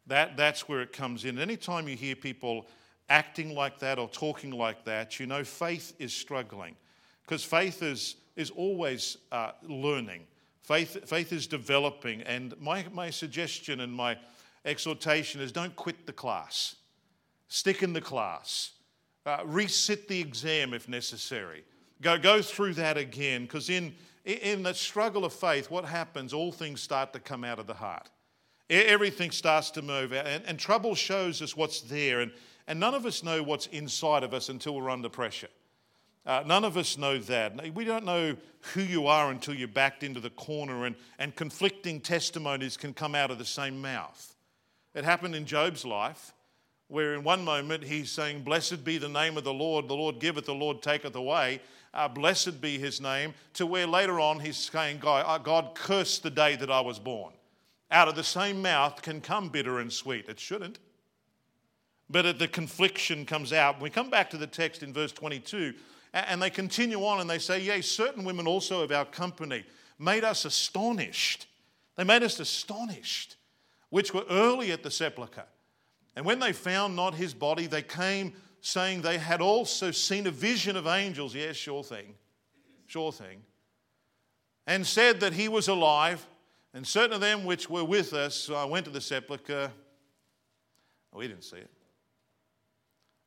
That, 0.08 0.38
that's 0.38 0.68
where 0.68 0.82
it 0.82 0.94
comes 0.94 1.26
in. 1.26 1.38
Anytime 1.38 1.88
you 1.88 1.96
hear 1.96 2.16
people 2.16 2.68
acting 3.10 3.54
like 3.54 3.80
that 3.80 4.00
or 4.00 4.10
talking 4.10 4.52
like 4.52 4.86
that, 4.86 5.20
you 5.20 5.26
know 5.26 5.44
faith 5.44 5.94
is 6.00 6.13
struggling 6.13 6.76
because 7.24 7.44
faith 7.44 7.84
is, 7.84 8.16
is 8.36 8.50
always 8.50 9.18
uh, 9.32 9.52
learning. 9.63 10.26
Faith, 10.67 11.08
faith 11.08 11.32
is 11.32 11.47
developing, 11.47 12.21
and 12.23 12.53
my, 12.60 12.86
my 12.91 13.10
suggestion 13.10 13.80
and 13.80 13.93
my 13.93 14.17
exhortation 14.65 15.39
is 15.39 15.53
don't 15.53 15.73
quit 15.77 16.06
the 16.06 16.12
class. 16.12 16.75
Stick 17.47 17.84
in 17.84 17.93
the 17.93 18.01
class. 18.01 18.71
Uh, 19.25 19.38
resit 19.45 20.10
the 20.10 20.19
exam 20.19 20.73
if 20.73 20.89
necessary. 20.89 21.63
Go, 22.01 22.17
go 22.17 22.41
through 22.41 22.73
that 22.73 22.97
again, 22.97 23.43
because 23.43 23.69
in, 23.69 23.95
in 24.25 24.62
the 24.62 24.73
struggle 24.73 25.23
of 25.23 25.32
faith, 25.32 25.71
what 25.71 25.86
happens? 25.86 26.34
All 26.34 26.51
things 26.51 26.82
start 26.82 27.13
to 27.13 27.21
come 27.21 27.45
out 27.45 27.60
of 27.60 27.67
the 27.67 27.73
heart. 27.73 28.10
Everything 28.69 29.32
starts 29.32 29.71
to 29.71 29.82
move 29.82 30.12
and, 30.12 30.43
and 30.45 30.60
trouble 30.60 30.95
shows 30.95 31.41
us 31.41 31.56
what's 31.56 31.80
there, 31.80 32.19
and, 32.19 32.34
and 32.67 32.77
none 32.77 32.93
of 32.93 33.06
us 33.06 33.23
know 33.23 33.41
what's 33.41 33.67
inside 33.67 34.23
of 34.25 34.34
us 34.34 34.49
until 34.49 34.75
we're 34.75 34.89
under 34.89 35.08
pressure. 35.08 35.47
Uh, 36.28 36.44
none 36.46 36.66
of 36.66 36.76
us 36.76 36.98
know 36.98 37.18
that. 37.18 37.74
We 37.74 37.86
don't 37.86 38.04
know 38.04 38.36
who 38.74 38.82
you 38.82 39.08
are 39.08 39.32
until 39.32 39.54
you're 39.54 39.70
backed 39.70 40.04
into 40.04 40.20
the 40.20 40.30
corner, 40.30 40.86
and, 40.86 40.96
and 41.18 41.34
conflicting 41.34 42.02
testimonies 42.02 42.76
can 42.76 42.94
come 42.94 43.16
out 43.16 43.32
of 43.32 43.38
the 43.38 43.46
same 43.46 43.82
mouth. 43.82 44.36
It 44.94 45.06
happened 45.06 45.36
in 45.36 45.46
Job's 45.46 45.86
life, 45.86 46.34
where 46.90 47.13
in 47.13 47.24
one 47.24 47.46
moment 47.46 47.86
he's 47.86 48.12
saying, 48.12 48.42
Blessed 48.42 48.84
be 48.84 48.98
the 48.98 49.08
name 49.08 49.38
of 49.38 49.46
the 49.46 49.54
Lord, 49.54 49.88
the 49.88 49.96
Lord 49.96 50.20
giveth, 50.20 50.46
the 50.46 50.54
Lord 50.54 50.82
taketh 50.82 51.16
away. 51.16 51.62
Uh, 51.94 52.10
blessed 52.10 52.60
be 52.60 52.78
his 52.78 53.00
name, 53.00 53.34
to 53.54 53.66
where 53.66 53.88
later 53.88 54.20
on 54.20 54.42
he's 54.42 54.58
saying, 54.58 55.00
God, 55.00 55.24
uh, 55.26 55.38
God 55.38 55.76
cursed 55.76 56.24
the 56.24 56.30
day 56.30 56.58
that 56.58 56.70
I 56.70 56.82
was 56.82 57.00
born. 57.00 57.32
Out 57.90 58.10
of 58.10 58.16
the 58.16 58.24
same 58.24 58.62
mouth 58.62 59.02
can 59.02 59.22
come 59.22 59.48
bitter 59.48 59.80
and 59.80 59.92
sweet. 59.92 60.28
It 60.28 60.42
shouldn't. 60.42 60.80
But 62.10 62.38
the 62.38 62.48
confliction 62.50 63.26
comes 63.26 63.54
out. 63.54 63.82
We 63.82 63.90
come 63.90 64.10
back 64.10 64.30
to 64.32 64.38
the 64.38 64.48
text 64.48 64.84
in 64.84 64.94
verse 64.94 65.13
22, 65.13 65.74
and 66.27 66.41
they 66.41 66.49
continue 66.49 66.99
on 67.06 67.19
and 67.19 67.30
they 67.30 67.39
say, 67.39 67.62
Yea, 67.62 67.82
certain 67.82 68.23
women 68.23 68.47
also 68.47 68.82
of 68.82 68.91
our 68.91 69.06
company 69.06 69.65
made 69.99 70.23
us 70.23 70.45
astonished. 70.45 71.47
They 71.95 72.03
made 72.03 72.23
us 72.23 72.39
astonished, 72.39 73.36
which 73.89 74.13
were 74.13 74.25
early 74.30 74.71
at 74.71 74.84
the 74.84 74.91
sepulchre. 74.91 75.45
And 76.15 76.25
when 76.25 76.39
they 76.39 76.53
found 76.53 76.95
not 76.95 77.13
his 77.13 77.34
body, 77.34 77.67
they 77.67 77.82
came 77.82 78.34
saying 78.62 79.01
they 79.01 79.17
had 79.17 79.41
also 79.41 79.91
seen 79.91 80.27
a 80.27 80.32
vision 80.32 80.75
of 80.75 80.88
angels. 80.88 81.36
Yes, 81.36 81.56
sure 81.56 81.84
thing. 81.84 82.15
Sure 82.88 83.12
thing. 83.12 83.43
And 84.65 84.86
said 84.86 85.19
that 85.19 85.34
he 85.34 85.47
was 85.47 85.67
alive. 85.67 86.25
And 86.73 86.86
certain 86.86 87.13
of 87.13 87.21
them 87.21 87.45
which 87.45 87.69
were 87.69 87.84
with 87.84 88.13
us 88.13 88.49
uh, 88.49 88.67
went 88.69 88.86
to 88.86 88.91
the 88.91 89.01
sepulchre. 89.01 89.71
We 91.13 91.27
didn't 91.27 91.43
see 91.43 91.58
it. 91.58 91.71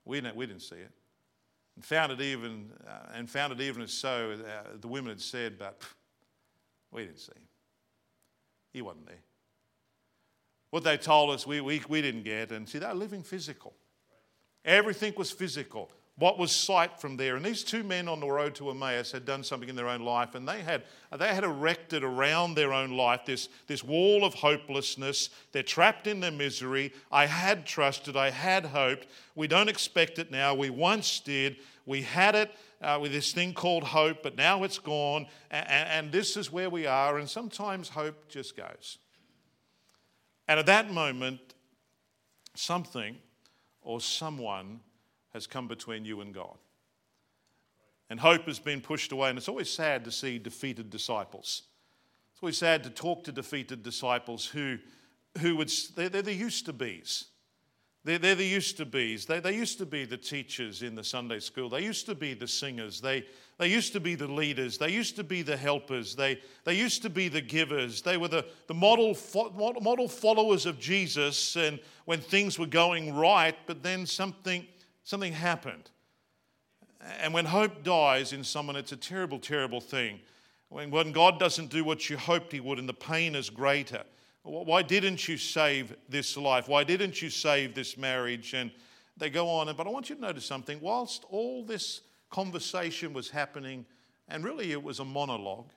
We 0.04 0.20
didn't, 0.20 0.36
we 0.36 0.46
didn't 0.46 0.62
see 0.62 0.76
it. 0.76 0.90
And 1.80 1.84
found 1.86 2.12
it 2.12 2.20
even, 2.20 2.70
uh, 2.86 3.14
and 3.14 3.30
found 3.30 3.54
it 3.54 3.60
even 3.62 3.80
as 3.80 3.90
so, 3.90 4.32
uh, 4.34 4.76
the 4.78 4.86
women 4.86 5.08
had 5.08 5.20
said, 5.22 5.58
but 5.58 5.82
we 6.92 7.06
didn't 7.06 7.20
see 7.20 7.32
him. 7.32 7.48
He 8.74 8.82
wasn't 8.82 9.06
there. 9.06 9.22
What 10.68 10.84
they 10.84 10.98
told 10.98 11.30
us, 11.30 11.46
we, 11.46 11.62
we, 11.62 11.80
we 11.88 12.02
didn't 12.02 12.24
get. 12.24 12.52
And 12.52 12.68
see, 12.68 12.80
they're 12.80 12.92
living 12.92 13.22
physical. 13.22 13.72
Everything 14.62 15.14
was 15.16 15.30
physical. 15.30 15.90
What 16.16 16.38
was 16.38 16.52
sight 16.52 17.00
from 17.00 17.16
there? 17.16 17.36
And 17.36 17.44
these 17.44 17.64
two 17.64 17.82
men 17.82 18.06
on 18.06 18.20
the 18.20 18.26
road 18.26 18.54
to 18.56 18.68
Emmaus 18.68 19.10
had 19.10 19.24
done 19.24 19.42
something 19.42 19.70
in 19.70 19.76
their 19.76 19.88
own 19.88 20.02
life, 20.02 20.34
and 20.34 20.46
they 20.46 20.60
had, 20.60 20.82
they 21.18 21.34
had 21.34 21.44
erected 21.44 22.04
around 22.04 22.54
their 22.54 22.74
own 22.74 22.90
life 22.90 23.22
this, 23.24 23.48
this 23.66 23.82
wall 23.82 24.24
of 24.24 24.34
hopelessness. 24.34 25.30
They're 25.52 25.62
trapped 25.62 26.06
in 26.06 26.20
their 26.20 26.30
misery. 26.30 26.92
I 27.10 27.24
had 27.24 27.64
trusted, 27.64 28.16
I 28.16 28.30
had 28.30 28.66
hoped. 28.66 29.06
We 29.34 29.46
don't 29.46 29.70
expect 29.70 30.18
it 30.18 30.30
now. 30.30 30.54
We 30.54 30.68
once 30.68 31.20
did. 31.20 31.56
We 31.86 32.02
had 32.02 32.34
it 32.34 32.50
uh, 32.82 32.98
with 33.00 33.12
this 33.12 33.32
thing 33.32 33.54
called 33.54 33.84
hope, 33.84 34.22
but 34.22 34.36
now 34.36 34.62
it's 34.64 34.78
gone, 34.78 35.26
and, 35.50 35.66
and 35.68 36.12
this 36.12 36.36
is 36.36 36.52
where 36.52 36.68
we 36.68 36.86
are. 36.86 37.18
And 37.18 37.28
sometimes 37.28 37.88
hope 37.88 38.28
just 38.28 38.56
goes. 38.56 38.98
And 40.48 40.58
at 40.58 40.66
that 40.66 40.92
moment, 40.92 41.40
something 42.54 43.16
or 43.80 44.00
someone 44.00 44.80
has 45.32 45.46
come 45.46 45.68
between 45.68 46.04
you 46.04 46.20
and 46.20 46.34
God. 46.34 46.56
And 48.08 48.18
hope 48.18 48.46
has 48.46 48.58
been 48.58 48.80
pushed 48.80 49.12
away. 49.12 49.28
And 49.28 49.38
it's 49.38 49.48
always 49.48 49.70
sad 49.70 50.04
to 50.04 50.10
see 50.10 50.38
defeated 50.38 50.90
disciples. 50.90 51.62
It's 52.32 52.42
always 52.42 52.58
sad 52.58 52.82
to 52.84 52.90
talk 52.90 53.24
to 53.24 53.32
defeated 53.32 53.82
disciples 53.82 54.46
who, 54.46 54.78
who 55.38 55.56
would, 55.56 55.70
they're, 55.94 56.08
they're 56.08 56.22
the 56.22 56.34
used 56.34 56.66
to 56.66 56.72
be's. 56.72 57.26
They're, 58.02 58.18
they're 58.18 58.34
the 58.34 58.46
used 58.46 58.78
to 58.78 58.86
be's. 58.86 59.26
They, 59.26 59.40
they 59.40 59.54
used 59.54 59.78
to 59.78 59.86
be 59.86 60.06
the 60.06 60.16
teachers 60.16 60.82
in 60.82 60.94
the 60.94 61.04
Sunday 61.04 61.38
school. 61.38 61.68
They 61.68 61.84
used 61.84 62.06
to 62.06 62.14
be 62.14 62.32
the 62.32 62.48
singers. 62.48 63.00
They, 63.00 63.26
they 63.58 63.68
used 63.68 63.92
to 63.92 64.00
be 64.00 64.14
the 64.14 64.26
leaders. 64.26 64.78
They 64.78 64.90
used 64.90 65.16
to 65.16 65.24
be 65.24 65.42
the 65.42 65.56
helpers. 65.56 66.16
They, 66.16 66.40
they 66.64 66.74
used 66.74 67.02
to 67.02 67.10
be 67.10 67.28
the 67.28 67.42
givers. 67.42 68.00
They 68.00 68.16
were 68.16 68.28
the, 68.28 68.46
the 68.68 68.74
model, 68.74 69.14
model 69.54 70.08
followers 70.08 70.64
of 70.64 70.80
Jesus 70.80 71.56
and 71.56 71.78
when 72.06 72.20
things 72.20 72.58
were 72.58 72.66
going 72.66 73.14
right, 73.14 73.54
but 73.66 73.82
then 73.82 74.06
something, 74.06 74.66
something 75.10 75.32
happened. 75.32 75.90
And 77.20 77.34
when 77.34 77.44
hope 77.44 77.82
dies 77.82 78.32
in 78.32 78.44
someone, 78.44 78.76
it's 78.76 78.92
a 78.92 78.96
terrible, 78.96 79.40
terrible 79.40 79.80
thing. 79.80 80.20
When, 80.68 80.92
when 80.92 81.10
God 81.10 81.40
doesn't 81.40 81.68
do 81.68 81.82
what 81.82 82.08
you 82.08 82.16
hoped 82.16 82.52
He 82.52 82.60
would 82.60 82.78
and 82.78 82.88
the 82.88 82.94
pain 82.94 83.34
is 83.34 83.50
greater. 83.50 84.04
Why 84.44 84.82
didn't 84.82 85.28
you 85.28 85.36
save 85.36 85.96
this 86.08 86.36
life? 86.36 86.68
Why 86.68 86.84
didn't 86.84 87.20
you 87.20 87.28
save 87.28 87.74
this 87.74 87.98
marriage? 87.98 88.54
And 88.54 88.70
they 89.16 89.30
go 89.30 89.48
on. 89.48 89.74
But 89.76 89.86
I 89.86 89.90
want 89.90 90.08
you 90.08 90.14
to 90.14 90.20
notice 90.20 90.46
something. 90.46 90.78
Whilst 90.80 91.24
all 91.28 91.64
this 91.64 92.02
conversation 92.30 93.12
was 93.12 93.28
happening, 93.28 93.84
and 94.28 94.44
really 94.44 94.70
it 94.70 94.82
was 94.82 95.00
a 95.00 95.04
monologue, 95.04 95.70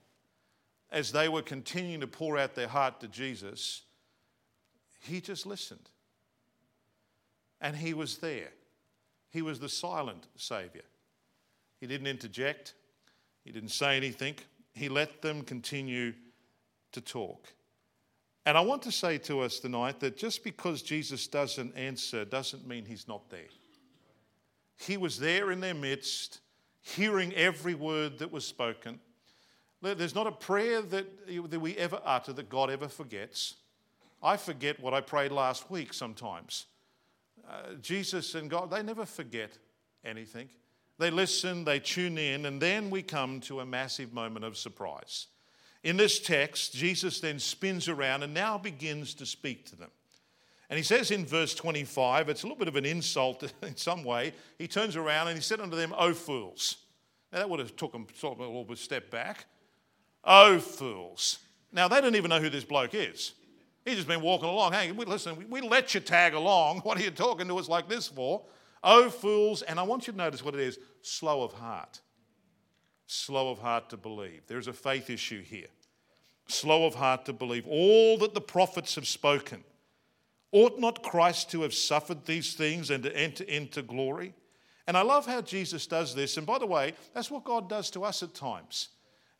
as 0.91 1.11
they 1.11 1.27
were 1.27 1.41
continuing 1.41 2.01
to 2.01 2.07
pour 2.07 2.37
out 2.37 2.53
their 2.53 2.67
heart 2.67 2.99
to 2.99 3.07
Jesus, 3.07 3.81
he 4.99 5.19
just 5.19 5.47
listened. 5.47 5.89
And 7.59 7.75
he 7.75 7.95
was 7.95 8.19
there. 8.19 8.51
He 9.33 9.41
was 9.41 9.59
the 9.59 9.67
silent 9.67 10.27
Savior. 10.37 10.83
He 11.81 11.87
didn't 11.87 12.07
interject, 12.07 12.75
he 13.43 13.51
didn't 13.51 13.71
say 13.71 13.97
anything. 13.97 14.35
He 14.75 14.89
let 14.89 15.21
them 15.21 15.41
continue 15.41 16.13
to 16.93 17.01
talk. 17.01 17.47
And 18.45 18.57
I 18.57 18.61
want 18.61 18.81
to 18.83 18.91
say 18.91 19.17
to 19.19 19.41
us 19.41 19.59
tonight 19.59 19.99
that 19.99 20.17
just 20.17 20.43
because 20.43 20.81
Jesus 20.81 21.27
doesn't 21.27 21.75
answer 21.75 22.25
doesn't 22.25 22.67
mean 22.67 22.85
he's 22.85 23.07
not 23.07 23.29
there. 23.29 23.49
He 24.77 24.97
was 24.97 25.19
there 25.19 25.51
in 25.51 25.59
their 25.59 25.73
midst 25.73 26.39
hearing 26.81 27.33
every 27.33 27.75
word 27.75 28.19
that 28.19 28.31
was 28.31 28.45
spoken. 28.45 28.99
There's 29.81 30.15
not 30.15 30.27
a 30.27 30.31
prayer 30.31 30.81
that, 30.81 31.27
that 31.49 31.59
we 31.59 31.75
ever 31.77 31.99
utter 32.05 32.33
that 32.33 32.49
God 32.49 32.69
ever 32.69 32.87
forgets. 32.87 33.55
I 34.21 34.37
forget 34.37 34.79
what 34.79 34.93
I 34.93 35.01
prayed 35.01 35.31
last 35.31 35.69
week 35.69 35.93
sometimes. 35.93 36.65
Uh, 37.47 37.73
Jesus 37.81 38.35
and 38.35 38.49
God, 38.49 38.71
they 38.71 38.81
never 38.83 39.05
forget 39.05 39.57
anything. 40.03 40.49
They 40.99 41.11
listen, 41.11 41.65
they 41.65 41.79
tune 41.79 42.17
in, 42.17 42.45
and 42.45 42.61
then 42.61 42.89
we 42.89 43.01
come 43.01 43.39
to 43.41 43.59
a 43.59 43.65
massive 43.65 44.13
moment 44.13 44.45
of 44.45 44.57
surprise. 44.57 45.27
In 45.83 45.97
this 45.97 46.19
text, 46.19 46.73
Jesus 46.73 47.19
then 47.19 47.39
spins 47.39 47.89
around 47.89 48.23
and 48.23 48.33
now 48.33 48.57
begins 48.57 49.13
to 49.15 49.25
speak 49.25 49.65
to 49.65 49.75
them. 49.75 49.91
And 50.69 50.77
he 50.77 50.83
says 50.83 51.11
in 51.11 51.25
verse 51.25 51.53
25, 51.53 52.29
it's 52.29 52.43
a 52.43 52.45
little 52.45 52.57
bit 52.57 52.69
of 52.69 52.77
an 52.77 52.85
insult 52.85 53.51
in 53.61 53.75
some 53.75 54.03
way. 54.03 54.33
He 54.57 54.67
turns 54.67 54.95
around 54.95 55.27
and 55.27 55.37
he 55.37 55.41
said 55.41 55.59
unto 55.59 55.75
them, 55.75 55.93
O 55.97 56.13
fools. 56.13 56.77
Now 57.31 57.39
that 57.39 57.49
would 57.49 57.59
have 57.59 57.75
took 57.75 57.91
them 57.91 58.07
sort 58.15 58.35
of 58.35 58.39
a 58.39 58.47
little 58.47 58.63
bit 58.63 58.77
step 58.77 59.11
back. 59.11 59.45
O 60.23 60.59
fools. 60.59 61.39
Now 61.71 61.87
they 61.87 61.99
don't 61.99 62.15
even 62.15 62.29
know 62.29 62.39
who 62.39 62.49
this 62.49 62.63
bloke 62.63 62.93
is. 62.93 63.33
He's 63.85 63.95
just 63.95 64.07
been 64.07 64.21
walking 64.21 64.47
along. 64.47 64.73
Hey, 64.73 64.91
we, 64.91 65.05
listen, 65.05 65.35
we, 65.35 65.45
we 65.45 65.61
let 65.61 65.93
you 65.93 65.99
tag 65.99 66.33
along. 66.33 66.79
What 66.83 66.97
are 66.97 67.03
you 67.03 67.11
talking 67.11 67.47
to 67.47 67.57
us 67.57 67.67
like 67.67 67.89
this 67.89 68.07
for? 68.07 68.43
O 68.83 69.09
fools. 69.09 69.61
And 69.61 69.79
I 69.79 69.83
want 69.83 70.07
you 70.07 70.13
to 70.13 70.17
notice 70.17 70.43
what 70.43 70.55
it 70.55 70.61
is 70.61 70.79
slow 71.01 71.43
of 71.43 71.53
heart. 71.53 72.01
Slow 73.07 73.51
of 73.51 73.59
heart 73.59 73.89
to 73.89 73.97
believe. 73.97 74.41
There's 74.47 74.67
a 74.67 74.73
faith 74.73 75.09
issue 75.09 75.41
here. 75.41 75.67
Slow 76.47 76.85
of 76.85 76.95
heart 76.95 77.25
to 77.25 77.33
believe 77.33 77.67
all 77.67 78.17
that 78.19 78.33
the 78.33 78.41
prophets 78.41 78.95
have 78.95 79.07
spoken. 79.07 79.63
Ought 80.51 80.79
not 80.79 81.03
Christ 81.03 81.51
to 81.51 81.61
have 81.61 81.73
suffered 81.73 82.25
these 82.25 82.53
things 82.53 82.91
and 82.91 83.03
to 83.03 83.15
enter 83.15 83.43
into 83.45 83.81
glory? 83.81 84.33
And 84.85 84.97
I 84.97 85.01
love 85.01 85.25
how 85.25 85.41
Jesus 85.41 85.87
does 85.87 86.13
this. 86.13 86.37
And 86.37 86.45
by 86.45 86.59
the 86.59 86.67
way, 86.67 86.93
that's 87.13 87.31
what 87.31 87.43
God 87.43 87.69
does 87.69 87.89
to 87.91 88.03
us 88.03 88.21
at 88.21 88.33
times. 88.33 88.89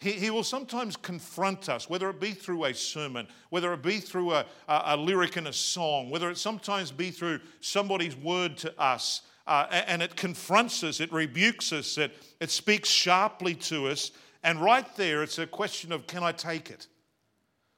He, 0.04 0.12
he 0.12 0.30
will 0.30 0.44
sometimes 0.44 0.98
confront 0.98 1.70
us, 1.70 1.90
whether 1.90 2.10
it 2.10 2.20
be 2.20 2.32
through 2.32 2.66
a 2.66 2.74
sermon, 2.74 3.26
whether 3.50 3.72
it 3.72 3.82
be 3.82 4.00
through 4.00 4.34
a, 4.34 4.46
a, 4.68 4.82
a 4.88 4.98
lyric 4.98 5.38
in 5.38 5.48
a 5.48 5.54
song, 5.54 6.10
whether 6.10 6.30
it 6.30 6.38
sometimes 6.38 6.92
be 6.92 7.10
through 7.10 7.40
somebody's 7.62 8.16
word 8.18 8.58
to 8.58 8.80
us. 8.80 9.22
Uh, 9.48 9.66
and 9.72 10.02
it 10.02 10.18
confronts 10.18 10.84
us, 10.84 11.00
it 11.00 11.12
rebukes 11.14 11.72
us, 11.72 11.98
it, 11.98 12.12
it 12.42 12.52
speaks 12.52 12.90
sharply 12.90 13.56
to 13.56 13.88
us. 13.88 14.12
And 14.44 14.62
right 14.62 14.94
there, 14.98 15.24
it's 15.24 15.40
a 15.40 15.48
question 15.48 15.94
of 15.94 16.06
can 16.06 16.22
I 16.22 16.34
take 16.34 16.70
it? 16.70 16.88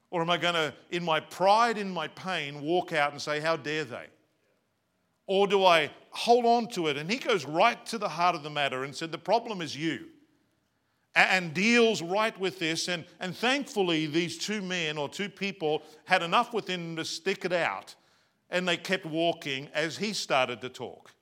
Or 0.09 0.21
am 0.21 0.31
I 0.31 0.37
going 0.37 0.55
to, 0.55 0.73
in 0.89 1.03
my 1.03 1.19
pride, 1.19 1.77
in 1.77 1.91
my 1.91 2.07
pain, 2.07 2.61
walk 2.61 2.91
out 2.91 3.11
and 3.11 3.21
say, 3.21 3.39
How 3.39 3.55
dare 3.55 3.83
they? 3.83 4.07
Or 5.27 5.45
do 5.45 5.63
I 5.63 5.91
hold 6.09 6.45
on 6.45 6.69
to 6.69 6.87
it? 6.87 6.97
And 6.97 7.09
he 7.09 7.17
goes 7.17 7.45
right 7.45 7.83
to 7.87 7.99
the 7.99 8.09
heart 8.09 8.35
of 8.35 8.41
the 8.41 8.49
matter 8.49 8.83
and 8.83 8.95
said, 8.95 9.11
The 9.11 9.17
problem 9.19 9.61
is 9.61 9.75
you. 9.75 10.07
And 11.15 11.53
deals 11.53 12.01
right 12.01 12.37
with 12.37 12.59
this. 12.59 12.89
And, 12.89 13.05
and 13.21 13.35
thankfully, 13.35 14.05
these 14.05 14.37
two 14.37 14.61
men 14.61 14.97
or 14.97 15.07
two 15.07 15.29
people 15.29 15.81
had 16.03 16.21
enough 16.21 16.53
within 16.53 16.87
them 16.87 16.95
to 16.97 17.05
stick 17.05 17.45
it 17.45 17.53
out. 17.53 17.95
And 18.49 18.67
they 18.67 18.77
kept 18.77 19.05
walking 19.05 19.69
as 19.73 19.97
he 19.97 20.11
started 20.13 20.59
to 20.61 20.69
talk 20.69 21.13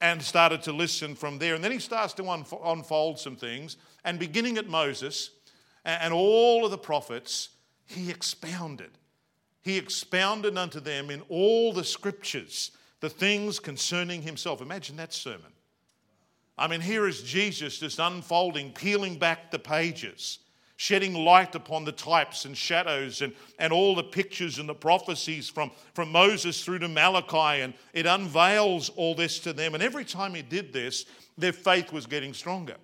and 0.00 0.20
started 0.20 0.62
to 0.62 0.72
listen 0.72 1.14
from 1.14 1.38
there. 1.38 1.54
And 1.54 1.62
then 1.62 1.72
he 1.72 1.78
starts 1.78 2.12
to 2.14 2.44
unfold 2.64 3.18
some 3.18 3.36
things. 3.36 3.76
And 4.04 4.18
beginning 4.18 4.58
at 4.58 4.68
Moses 4.68 5.30
and 5.84 6.12
all 6.12 6.64
of 6.64 6.70
the 6.70 6.78
prophets, 6.78 7.50
he 7.86 8.10
expounded. 8.10 8.90
He 9.62 9.78
expounded 9.78 10.58
unto 10.58 10.80
them 10.80 11.10
in 11.10 11.22
all 11.28 11.72
the 11.72 11.84
scriptures 11.84 12.72
the 13.00 13.10
things 13.10 13.58
concerning 13.58 14.22
himself. 14.22 14.60
Imagine 14.60 14.96
that 14.96 15.12
sermon. 15.12 15.52
I 16.58 16.68
mean, 16.68 16.80
here 16.80 17.06
is 17.06 17.22
Jesus 17.22 17.78
just 17.78 17.98
unfolding, 17.98 18.72
peeling 18.72 19.18
back 19.18 19.50
the 19.50 19.58
pages, 19.58 20.38
shedding 20.76 21.12
light 21.12 21.54
upon 21.54 21.84
the 21.84 21.92
types 21.92 22.46
and 22.46 22.56
shadows 22.56 23.20
and, 23.20 23.34
and 23.58 23.72
all 23.72 23.94
the 23.94 24.02
pictures 24.02 24.58
and 24.58 24.68
the 24.68 24.74
prophecies 24.74 25.50
from, 25.50 25.70
from 25.94 26.10
Moses 26.10 26.64
through 26.64 26.78
to 26.78 26.88
Malachi. 26.88 27.60
And 27.60 27.74
it 27.92 28.06
unveils 28.06 28.88
all 28.90 29.14
this 29.14 29.38
to 29.40 29.52
them. 29.52 29.74
And 29.74 29.82
every 29.82 30.04
time 30.04 30.34
he 30.34 30.42
did 30.42 30.72
this, 30.72 31.04
their 31.36 31.52
faith 31.52 31.92
was 31.92 32.06
getting 32.06 32.32
stronger. 32.32 32.76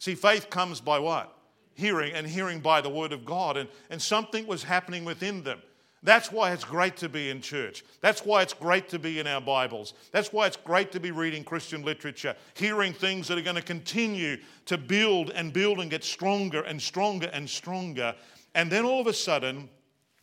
See, 0.00 0.16
faith 0.16 0.50
comes 0.50 0.80
by 0.80 0.98
what? 0.98 1.36
Hearing, 1.74 2.12
and 2.14 2.26
hearing 2.26 2.60
by 2.60 2.80
the 2.80 2.90
word 2.90 3.12
of 3.12 3.24
God. 3.24 3.56
And, 3.56 3.68
and 3.90 4.02
something 4.02 4.46
was 4.46 4.64
happening 4.64 5.04
within 5.04 5.44
them. 5.44 5.60
That's 6.02 6.32
why 6.32 6.52
it's 6.52 6.64
great 6.64 6.96
to 6.98 7.10
be 7.10 7.28
in 7.28 7.42
church. 7.42 7.84
That's 8.00 8.24
why 8.24 8.40
it's 8.40 8.54
great 8.54 8.88
to 8.88 8.98
be 8.98 9.18
in 9.18 9.26
our 9.26 9.40
Bibles. 9.40 9.92
That's 10.12 10.32
why 10.32 10.46
it's 10.46 10.56
great 10.56 10.92
to 10.92 11.00
be 11.00 11.10
reading 11.10 11.44
Christian 11.44 11.82
literature, 11.82 12.34
hearing 12.54 12.94
things 12.94 13.28
that 13.28 13.36
are 13.36 13.42
going 13.42 13.56
to 13.56 13.62
continue 13.62 14.38
to 14.64 14.78
build 14.78 15.30
and 15.30 15.52
build 15.52 15.78
and 15.78 15.90
get 15.90 16.02
stronger 16.02 16.62
and 16.62 16.80
stronger 16.80 17.28
and 17.34 17.48
stronger. 17.48 18.14
And 18.54 18.70
then 18.70 18.86
all 18.86 19.00
of 19.00 19.06
a 19.08 19.12
sudden, 19.12 19.68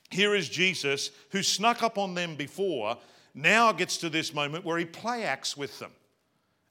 here 0.09 0.33
is 0.33 0.49
Jesus 0.49 1.11
who 1.29 1.43
snuck 1.43 1.83
up 1.83 1.99
on 1.99 2.15
them 2.15 2.35
before, 2.35 2.97
now 3.35 3.71
gets 3.71 3.97
to 3.97 4.09
this 4.09 4.33
moment 4.33 4.65
where 4.65 4.79
he 4.79 4.85
play 4.85 5.25
acts 5.25 5.55
with 5.55 5.77
them. 5.77 5.91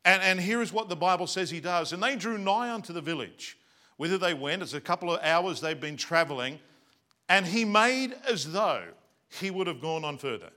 And, 0.05 0.21
and 0.21 0.41
here 0.41 0.63
is 0.63 0.73
what 0.73 0.89
the 0.89 0.97
Bible 0.97 1.29
says 1.29 1.49
he 1.49 1.61
does. 1.61 1.93
And 1.93 2.03
they 2.03 2.17
drew 2.17 2.39
nigh 2.39 2.73
unto 2.73 2.93
the 2.93 3.01
village. 3.01 3.57
Whither 3.99 4.19
they 4.19 4.35
went, 4.35 4.63
it's 4.63 4.75
a 4.75 4.81
couple 4.81 5.15
of 5.15 5.23
hours 5.23 5.61
they've 5.61 5.81
been 5.81 5.97
traveling. 5.97 6.59
And 7.29 7.47
he 7.47 7.65
made 7.65 8.15
as 8.29 8.53
though 8.53 8.85
he 9.29 9.51
would 9.51 9.67
have 9.67 9.81
gone 9.81 10.05
on 10.05 10.19
further. 10.19 10.51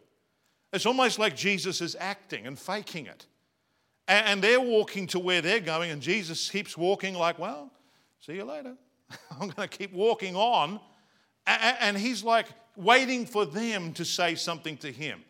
It's 0.72 0.86
almost 0.86 1.18
like 1.18 1.36
Jesus 1.36 1.82
is 1.82 1.96
acting 2.00 2.46
and 2.46 2.58
faking 2.58 3.08
it. 3.08 3.26
And 4.08 4.42
they're 4.42 4.62
walking 4.62 5.08
to 5.08 5.20
where 5.20 5.42
they're 5.42 5.60
going, 5.60 5.92
and 5.92 6.02
Jesus 6.02 6.50
keeps 6.50 6.76
walking, 6.76 7.14
like, 7.14 7.38
well, 7.38 7.72
see 8.20 8.34
you 8.34 8.44
later. 8.44 8.76
I'm 9.32 9.50
going 9.50 9.68
to 9.70 9.78
keep 9.78 9.94
walking 9.94 10.36
on. 10.36 10.80
And 11.46 11.98
he's 11.98 12.24
like 12.24 12.48
waiting 12.76 13.26
for 13.26 13.46
them 13.46 13.94
to 13.94 14.06
say 14.06 14.36
something 14.36 14.78
to 14.78 14.92
him. 14.92 15.24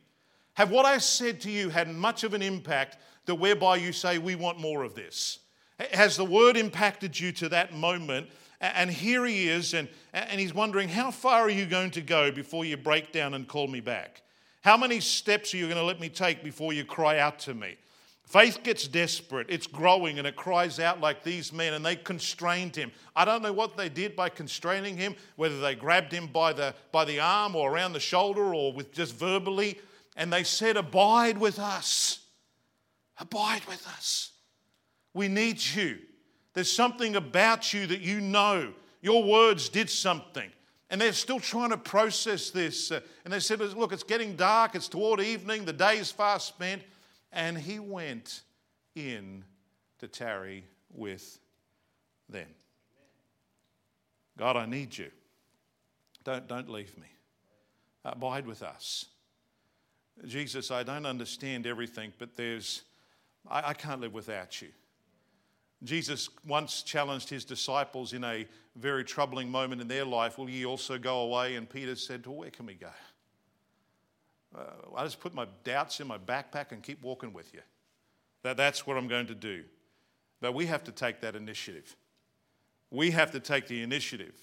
Have 0.53 0.71
what 0.71 0.85
I 0.85 0.97
said 0.97 1.39
to 1.41 1.51
you 1.51 1.69
had 1.69 1.87
much 1.89 2.23
of 2.23 2.33
an 2.33 2.41
impact 2.41 2.97
that 3.25 3.35
whereby 3.35 3.77
you 3.77 3.93
say, 3.93 4.17
We 4.17 4.35
want 4.35 4.59
more 4.59 4.83
of 4.83 4.95
this? 4.95 5.39
Has 5.91 6.17
the 6.17 6.25
word 6.25 6.57
impacted 6.57 7.17
you 7.17 7.31
to 7.33 7.49
that 7.49 7.73
moment 7.73 8.29
and 8.61 8.89
here 8.91 9.25
he 9.25 9.47
is, 9.47 9.73
and, 9.73 9.87
and 10.13 10.39
he's 10.39 10.53
wondering, 10.53 10.89
How 10.89 11.11
far 11.11 11.41
are 11.41 11.49
you 11.49 11.65
going 11.65 11.91
to 11.91 12.01
go 12.01 12.31
before 12.31 12.65
you 12.65 12.77
break 12.77 13.11
down 13.11 13.33
and 13.33 13.47
call 13.47 13.67
me 13.67 13.79
back? 13.79 14.21
How 14.61 14.75
many 14.75 14.99
steps 14.99 15.53
are 15.53 15.57
you 15.57 15.65
going 15.65 15.77
to 15.77 15.83
let 15.83 15.99
me 15.99 16.09
take 16.09 16.43
before 16.43 16.73
you 16.73 16.83
cry 16.83 17.19
out 17.19 17.39
to 17.39 17.53
me? 17.53 17.77
Faith 18.25 18.59
gets 18.61 18.87
desperate. 18.87 19.47
It's 19.49 19.65
growing 19.65 20.19
and 20.19 20.27
it 20.27 20.35
cries 20.35 20.79
out 20.79 20.99
like 20.99 21.23
these 21.23 21.51
men, 21.51 21.73
and 21.73 21.83
they 21.83 21.95
constrained 21.95 22.75
him. 22.75 22.91
I 23.15 23.25
don't 23.25 23.41
know 23.41 23.53
what 23.53 23.75
they 23.75 23.89
did 23.89 24.15
by 24.15 24.29
constraining 24.29 24.97
him, 24.97 25.15
whether 25.35 25.59
they 25.59 25.73
grabbed 25.73 26.11
him 26.11 26.27
by 26.27 26.53
the, 26.53 26.75
by 26.91 27.05
the 27.05 27.19
arm 27.19 27.55
or 27.55 27.71
around 27.71 27.93
the 27.93 27.99
shoulder 27.99 28.53
or 28.53 28.71
with 28.71 28.91
just 28.91 29.15
verbally, 29.15 29.79
and 30.15 30.31
they 30.31 30.43
said, 30.43 30.77
Abide 30.77 31.37
with 31.37 31.57
us. 31.57 32.19
Abide 33.19 33.65
with 33.65 33.87
us. 33.87 34.31
We 35.13 35.27
need 35.27 35.59
you. 35.59 35.97
There's 36.53 36.71
something 36.71 37.15
about 37.15 37.73
you 37.73 37.87
that 37.87 38.01
you 38.01 38.19
know. 38.19 38.73
Your 39.01 39.23
words 39.23 39.69
did 39.69 39.89
something. 39.89 40.49
And 40.89 40.99
they're 40.99 41.13
still 41.13 41.39
trying 41.39 41.69
to 41.69 41.77
process 41.77 42.49
this. 42.49 42.91
Uh, 42.91 43.01
and 43.23 43.31
they 43.31 43.39
said, 43.39 43.59
Look, 43.59 43.93
it's 43.93 44.03
getting 44.03 44.35
dark, 44.35 44.75
it's 44.75 44.87
toward 44.87 45.21
evening, 45.21 45.65
the 45.65 45.73
day 45.73 45.97
is 45.97 46.11
far 46.11 46.39
spent. 46.39 46.81
And 47.31 47.57
he 47.57 47.79
went 47.79 48.41
in 48.95 49.43
to 49.99 50.07
tarry 50.07 50.65
with 50.91 51.37
them. 52.27 52.47
God, 54.37 54.57
I 54.57 54.65
need 54.65 54.97
you. 54.97 55.11
Don't, 56.23 56.47
don't 56.47 56.69
leave 56.69 56.97
me. 56.97 57.07
Abide 58.03 58.47
with 58.47 58.63
us. 58.63 59.05
Jesus, 60.25 60.71
I 60.71 60.83
don't 60.83 61.05
understand 61.05 61.67
everything, 61.67 62.13
but 62.17 62.35
there's, 62.35 62.83
I, 63.47 63.69
I 63.69 63.73
can't 63.73 64.01
live 64.01 64.13
without 64.13 64.61
you. 64.61 64.69
Jesus 65.83 66.29
once 66.45 66.83
challenged 66.83 67.29
his 67.29 67.45
disciples 67.45 68.13
in 68.13 68.23
a 68.23 68.45
very 68.75 69.03
troubling 69.03 69.49
moment 69.49 69.81
in 69.81 69.87
their 69.87 70.05
life 70.05 70.37
Will 70.37 70.49
ye 70.49 70.65
also 70.65 70.97
go 70.97 71.21
away? 71.21 71.55
And 71.55 71.69
Peter 71.69 71.95
said, 71.95 72.25
Well, 72.25 72.37
where 72.37 72.49
can 72.49 72.65
we 72.65 72.73
go? 72.73 72.89
Uh, 74.57 74.61
I 74.97 75.03
just 75.03 75.19
put 75.19 75.33
my 75.33 75.47
doubts 75.63 75.99
in 75.99 76.07
my 76.07 76.17
backpack 76.17 76.71
and 76.71 76.81
keep 76.81 77.01
walking 77.03 77.33
with 77.33 77.53
you. 77.53 77.61
That, 78.43 78.57
that's 78.57 78.87
what 78.87 78.97
I'm 78.97 79.07
going 79.07 79.27
to 79.27 79.35
do. 79.35 79.63
But 80.41 80.53
we 80.53 80.65
have 80.65 80.83
to 80.85 80.91
take 80.91 81.21
that 81.21 81.35
initiative. 81.35 81.95
We 82.89 83.11
have 83.11 83.31
to 83.31 83.39
take 83.39 83.67
the 83.67 83.83
initiative. 83.83 84.33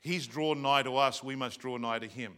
He's 0.00 0.26
drawn 0.26 0.62
nigh 0.62 0.82
to 0.84 0.96
us, 0.96 1.24
we 1.24 1.34
must 1.34 1.58
draw 1.58 1.76
nigh 1.76 1.98
to 1.98 2.06
him. 2.06 2.34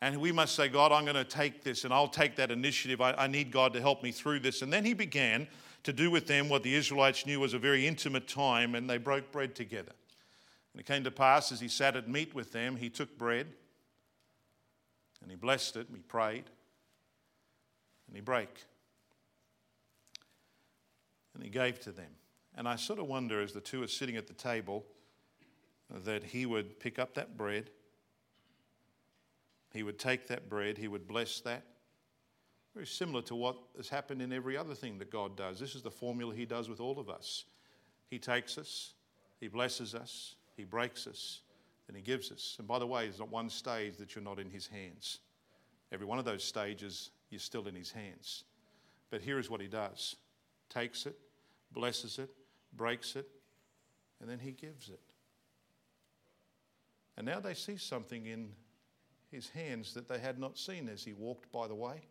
And 0.00 0.18
we 0.18 0.32
must 0.32 0.54
say, 0.54 0.68
God, 0.68 0.92
I'm 0.92 1.04
going 1.04 1.16
to 1.16 1.24
take 1.24 1.62
this 1.64 1.84
and 1.84 1.92
I'll 1.92 2.08
take 2.08 2.36
that 2.36 2.50
initiative. 2.50 3.00
I, 3.00 3.12
I 3.12 3.26
need 3.26 3.50
God 3.50 3.72
to 3.74 3.80
help 3.80 4.02
me 4.02 4.12
through 4.12 4.40
this. 4.40 4.60
And 4.62 4.72
then 4.72 4.84
he 4.84 4.92
began 4.92 5.46
to 5.84 5.92
do 5.92 6.10
with 6.10 6.26
them 6.26 6.48
what 6.48 6.62
the 6.62 6.74
Israelites 6.74 7.24
knew 7.26 7.40
was 7.40 7.54
a 7.54 7.58
very 7.58 7.86
intimate 7.86 8.26
time, 8.26 8.74
and 8.74 8.88
they 8.88 8.98
broke 8.98 9.30
bread 9.30 9.54
together. 9.54 9.92
And 10.72 10.80
it 10.80 10.86
came 10.86 11.04
to 11.04 11.10
pass 11.10 11.52
as 11.52 11.60
he 11.60 11.68
sat 11.68 11.94
at 11.94 12.08
meat 12.08 12.34
with 12.34 12.50
them, 12.50 12.76
he 12.76 12.90
took 12.90 13.16
bread 13.16 13.46
and 15.22 15.30
he 15.30 15.36
blessed 15.36 15.76
it 15.76 15.86
and 15.88 15.96
he 15.96 16.02
prayed 16.02 16.44
and 18.08 18.16
he 18.16 18.20
brake 18.20 18.64
and 21.34 21.42
he 21.42 21.48
gave 21.48 21.80
to 21.80 21.92
them. 21.92 22.10
And 22.56 22.68
I 22.68 22.76
sort 22.76 22.98
of 22.98 23.06
wonder 23.06 23.40
as 23.40 23.52
the 23.52 23.60
two 23.60 23.82
are 23.82 23.88
sitting 23.88 24.16
at 24.16 24.26
the 24.26 24.34
table 24.34 24.84
that 25.90 26.24
he 26.24 26.44
would 26.44 26.80
pick 26.80 26.98
up 26.98 27.14
that 27.14 27.36
bread, 27.36 27.70
he 29.72 29.82
would 29.82 29.98
take 29.98 30.26
that 30.28 30.48
bread, 30.48 30.78
he 30.78 30.88
would 30.88 31.06
bless 31.06 31.40
that, 31.40 31.64
very 32.74 32.86
similar 32.86 33.22
to 33.22 33.36
what 33.36 33.56
has 33.76 33.88
happened 33.88 34.20
in 34.20 34.32
every 34.32 34.56
other 34.56 34.74
thing 34.74 34.98
that 34.98 35.10
God 35.10 35.36
does. 35.36 35.60
This 35.60 35.76
is 35.76 35.82
the 35.82 35.90
formula 35.90 36.34
He 36.34 36.44
does 36.44 36.68
with 36.68 36.80
all 36.80 36.98
of 36.98 37.08
us. 37.08 37.44
He 38.10 38.18
takes 38.18 38.58
us, 38.58 38.94
He 39.38 39.46
blesses 39.46 39.94
us, 39.94 40.34
He 40.56 40.64
breaks 40.64 41.06
us, 41.06 41.42
and 41.86 41.96
He 41.96 42.02
gives 42.02 42.32
us. 42.32 42.56
And 42.58 42.66
by 42.66 42.80
the 42.80 42.86
way, 42.86 43.04
there's 43.04 43.20
not 43.20 43.30
one 43.30 43.48
stage 43.48 43.96
that 43.98 44.14
you're 44.14 44.24
not 44.24 44.40
in 44.40 44.50
His 44.50 44.66
hands. 44.66 45.20
Every 45.92 46.06
one 46.06 46.18
of 46.18 46.24
those 46.24 46.42
stages, 46.42 47.10
you're 47.30 47.38
still 47.38 47.68
in 47.68 47.76
His 47.76 47.92
hands. 47.92 48.42
But 49.10 49.20
here 49.20 49.38
is 49.38 49.48
what 49.48 49.60
He 49.60 49.68
does 49.68 50.16
takes 50.68 51.06
it, 51.06 51.16
blesses 51.70 52.18
it, 52.18 52.30
breaks 52.72 53.14
it, 53.14 53.28
and 54.20 54.28
then 54.28 54.40
He 54.40 54.50
gives 54.50 54.88
it. 54.88 55.00
And 57.16 57.24
now 57.24 57.38
they 57.38 57.54
see 57.54 57.76
something 57.76 58.26
in 58.26 58.48
His 59.30 59.48
hands 59.50 59.94
that 59.94 60.08
they 60.08 60.18
had 60.18 60.40
not 60.40 60.58
seen 60.58 60.88
as 60.88 61.04
He 61.04 61.12
walked 61.12 61.52
by 61.52 61.68
the 61.68 61.76
way 61.76 62.02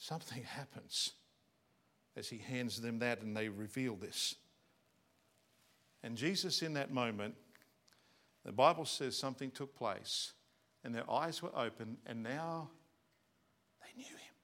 something 0.00 0.42
happens 0.42 1.12
as 2.16 2.28
he 2.28 2.38
hands 2.38 2.80
them 2.80 2.98
that 2.98 3.20
and 3.20 3.36
they 3.36 3.48
reveal 3.48 3.94
this. 3.94 4.34
And 6.02 6.16
Jesus, 6.16 6.62
in 6.62 6.72
that 6.74 6.90
moment, 6.90 7.34
the 8.44 8.52
Bible 8.52 8.86
says 8.86 9.16
something 9.16 9.50
took 9.50 9.76
place 9.76 10.32
and 10.82 10.94
their 10.94 11.08
eyes 11.08 11.42
were 11.42 11.54
open 11.54 11.98
and 12.06 12.22
now 12.22 12.70
they 13.82 14.02
knew 14.02 14.08
him. 14.08 14.34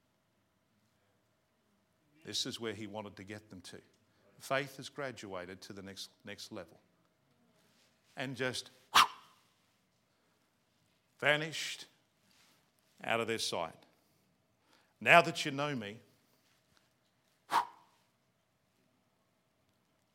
This 2.27 2.45
is 2.45 2.61
where 2.61 2.75
he 2.75 2.87
wanted 2.87 3.16
to 3.16 3.25
get 3.25 3.49
them 3.49 3.62
to. 3.62 3.79
Faith 4.38 4.77
has 4.77 4.90
graduated 4.90 5.62
to 5.62 5.73
the 5.73 5.83
next, 5.83 6.11
next 6.27 6.53
level 6.53 6.79
and 8.14 8.37
just 8.37 8.71
vanished 11.21 11.87
out 13.03 13.21
of 13.21 13.27
their 13.27 13.38
sight. 13.38 13.86
Now 15.01 15.21
that 15.23 15.45
you 15.45 15.51
know 15.51 15.75
me, 15.75 15.99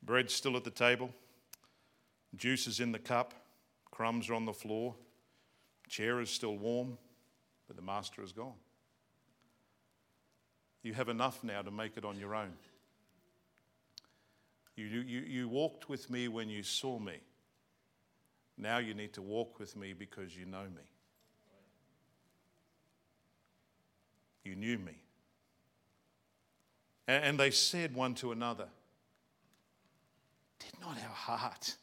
bread's 0.02 0.34
still 0.34 0.58
at 0.58 0.64
the 0.64 0.72
table, 0.72 1.12
juice 2.36 2.68
is 2.68 2.80
in 2.80 2.92
the 2.92 3.00
cup, 3.00 3.34
crumbs 3.92 4.30
are 4.30 4.34
on 4.34 4.46
the 4.46 4.54
floor, 4.54 4.96
chair 5.88 6.20
is 6.20 6.30
still 6.30 6.58
warm, 6.58 6.98
but 7.68 7.76
the 7.76 7.82
master 7.82 8.24
is 8.24 8.32
gone. 8.32 8.56
You 10.84 10.94
have 10.94 11.10
enough 11.10 11.44
now 11.44 11.62
to 11.62 11.70
make 11.70 11.96
it 11.96 12.06
on 12.06 12.18
your 12.18 12.34
own. 12.34 12.54
You, 14.76 14.86
you, 14.86 15.20
you 15.20 15.50
walked 15.50 15.90
with 15.90 16.10
me 16.10 16.28
when 16.28 16.50
you 16.50 16.64
saw 16.64 16.98
me. 16.98 17.20
Now 18.58 18.80
you 18.80 18.94
need 18.94 19.14
to 19.14 19.22
walk 19.22 19.60
with 19.60 19.76
me 19.76 19.94
because 19.94 20.36
you 20.36 20.46
know 20.46 20.64
me. 20.64 20.82
You 24.44 24.56
knew 24.56 24.78
me. 24.78 24.94
And 27.08 27.40
they 27.40 27.52
said 27.52 27.94
one 27.94 28.16
to 28.16 28.32
another, 28.32 28.68
Did 30.60 30.80
not 30.80 30.98
our 30.98 31.16
heart, 31.16 31.76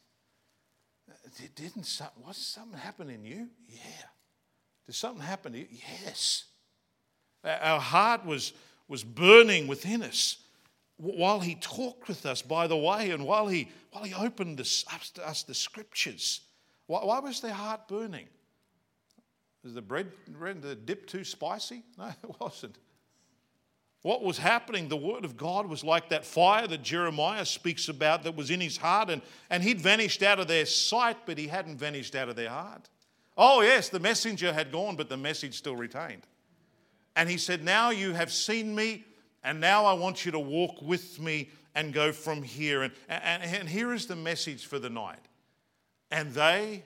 uh, 1.09 1.13
didn't 1.55 1.83
some, 1.83 2.07
was 2.25 2.37
something 2.37 2.79
happen 2.79 3.09
in 3.09 3.23
you? 3.23 3.47
Yeah. 3.67 4.07
Did 4.85 4.95
something 4.95 5.23
happen 5.23 5.53
to 5.53 5.59
you? 5.59 5.67
Yes. 6.03 6.45
Our 7.43 7.79
heart 7.79 8.25
was, 8.25 8.53
was 8.87 9.03
burning 9.03 9.67
within 9.67 10.01
us 10.01 10.37
while 10.97 11.39
he 11.39 11.55
talked 11.55 12.07
with 12.07 12.25
us 12.25 12.41
by 12.41 12.67
the 12.67 12.75
way 12.75 13.11
and 13.11 13.25
while 13.25 13.47
he, 13.47 13.69
while 13.91 14.03
he 14.03 14.13
opened 14.13 14.57
this, 14.57 14.83
us 15.23 15.43
the 15.43 15.53
scriptures. 15.53 16.41
Why, 16.87 17.05
why 17.05 17.19
was 17.19 17.39
their 17.39 17.53
heart 17.53 17.87
burning? 17.87 18.27
Was 19.63 19.73
the 19.73 19.81
bread, 19.81 20.11
the 20.61 20.75
dip 20.75 21.05
too 21.07 21.23
spicy? 21.23 21.83
No, 21.97 22.07
it 22.07 22.39
wasn't. 22.39 22.77
What 24.01 24.23
was 24.23 24.37
happening, 24.37 24.87
the 24.87 24.95
word 24.95 25.25
of 25.25 25.35
God 25.35 25.65
was 25.65 25.83
like 25.83 26.09
that 26.09 26.25
fire 26.25 26.67
that 26.67 26.81
Jeremiah 26.81 27.45
speaks 27.45 27.89
about 27.89 28.23
that 28.23 28.35
was 28.35 28.49
in 28.49 28.61
his 28.61 28.77
heart, 28.77 29.09
and, 29.09 29.21
and 29.49 29.61
he'd 29.61 29.81
vanished 29.81 30.23
out 30.23 30.39
of 30.39 30.47
their 30.47 30.65
sight, 30.65 31.17
but 31.25 31.37
he 31.37 31.47
hadn't 31.47 31.77
vanished 31.77 32.15
out 32.15 32.29
of 32.29 32.37
their 32.37 32.49
heart. 32.49 32.89
Oh, 33.37 33.61
yes, 33.61 33.89
the 33.89 33.99
messenger 33.99 34.53
had 34.53 34.71
gone, 34.71 34.95
but 34.95 35.09
the 35.09 35.17
message 35.17 35.57
still 35.57 35.75
retained. 35.75 36.23
And 37.17 37.29
he 37.29 37.37
said, 37.37 37.63
Now 37.63 37.89
you 37.89 38.13
have 38.13 38.31
seen 38.31 38.73
me, 38.73 39.03
and 39.43 39.59
now 39.59 39.85
I 39.85 39.93
want 39.93 40.25
you 40.25 40.31
to 40.31 40.39
walk 40.39 40.81
with 40.81 41.19
me 41.19 41.49
and 41.75 41.93
go 41.93 42.13
from 42.13 42.41
here. 42.41 42.83
And, 42.83 42.93
and, 43.09 43.43
and 43.43 43.67
here 43.67 43.93
is 43.93 44.05
the 44.05 44.15
message 44.15 44.65
for 44.65 44.79
the 44.79 44.89
night. 44.89 45.25
And 46.09 46.33
they 46.33 46.83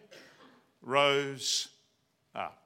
rose 0.82 1.70
up. 2.36 2.63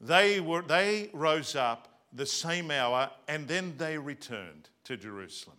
They, 0.00 0.40
were, 0.40 0.62
they 0.62 1.10
rose 1.12 1.56
up 1.56 1.88
the 2.12 2.26
same 2.26 2.70
hour, 2.70 3.10
and 3.26 3.48
then 3.48 3.74
they 3.76 3.98
returned 3.98 4.68
to 4.84 4.96
Jerusalem. 4.96 5.56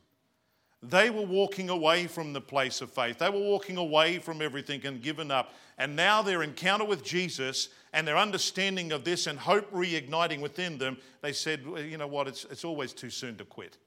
They 0.82 1.10
were 1.10 1.26
walking 1.26 1.70
away 1.70 2.08
from 2.08 2.32
the 2.32 2.40
place 2.40 2.80
of 2.80 2.90
faith. 2.90 3.18
They 3.20 3.30
were 3.30 3.40
walking 3.40 3.76
away 3.76 4.20
from 4.20 4.42
everything 4.42 4.86
and 4.86 5.02
given 5.02 5.30
up. 5.30 5.54
And 5.78 5.96
now 5.96 6.22
their 6.22 6.42
encounter 6.42 6.86
with 6.86 7.04
Jesus 7.04 7.70
and 7.92 8.08
their 8.08 8.18
understanding 8.18 8.94
of 8.94 9.04
this 9.04 9.28
and 9.28 9.38
hope 9.38 9.70
reigniting 9.74 10.40
within 10.40 10.78
them, 10.78 10.98
they 11.22 11.34
said, 11.34 11.68
well, 11.68 11.82
you 11.82 11.98
know 11.98 12.08
what, 12.08 12.30
it's, 12.30 12.46
it's 12.46 12.64
always 12.64 12.94
too 12.94 13.10
soon 13.10 13.36
to 13.38 13.46
quit. 13.46 13.78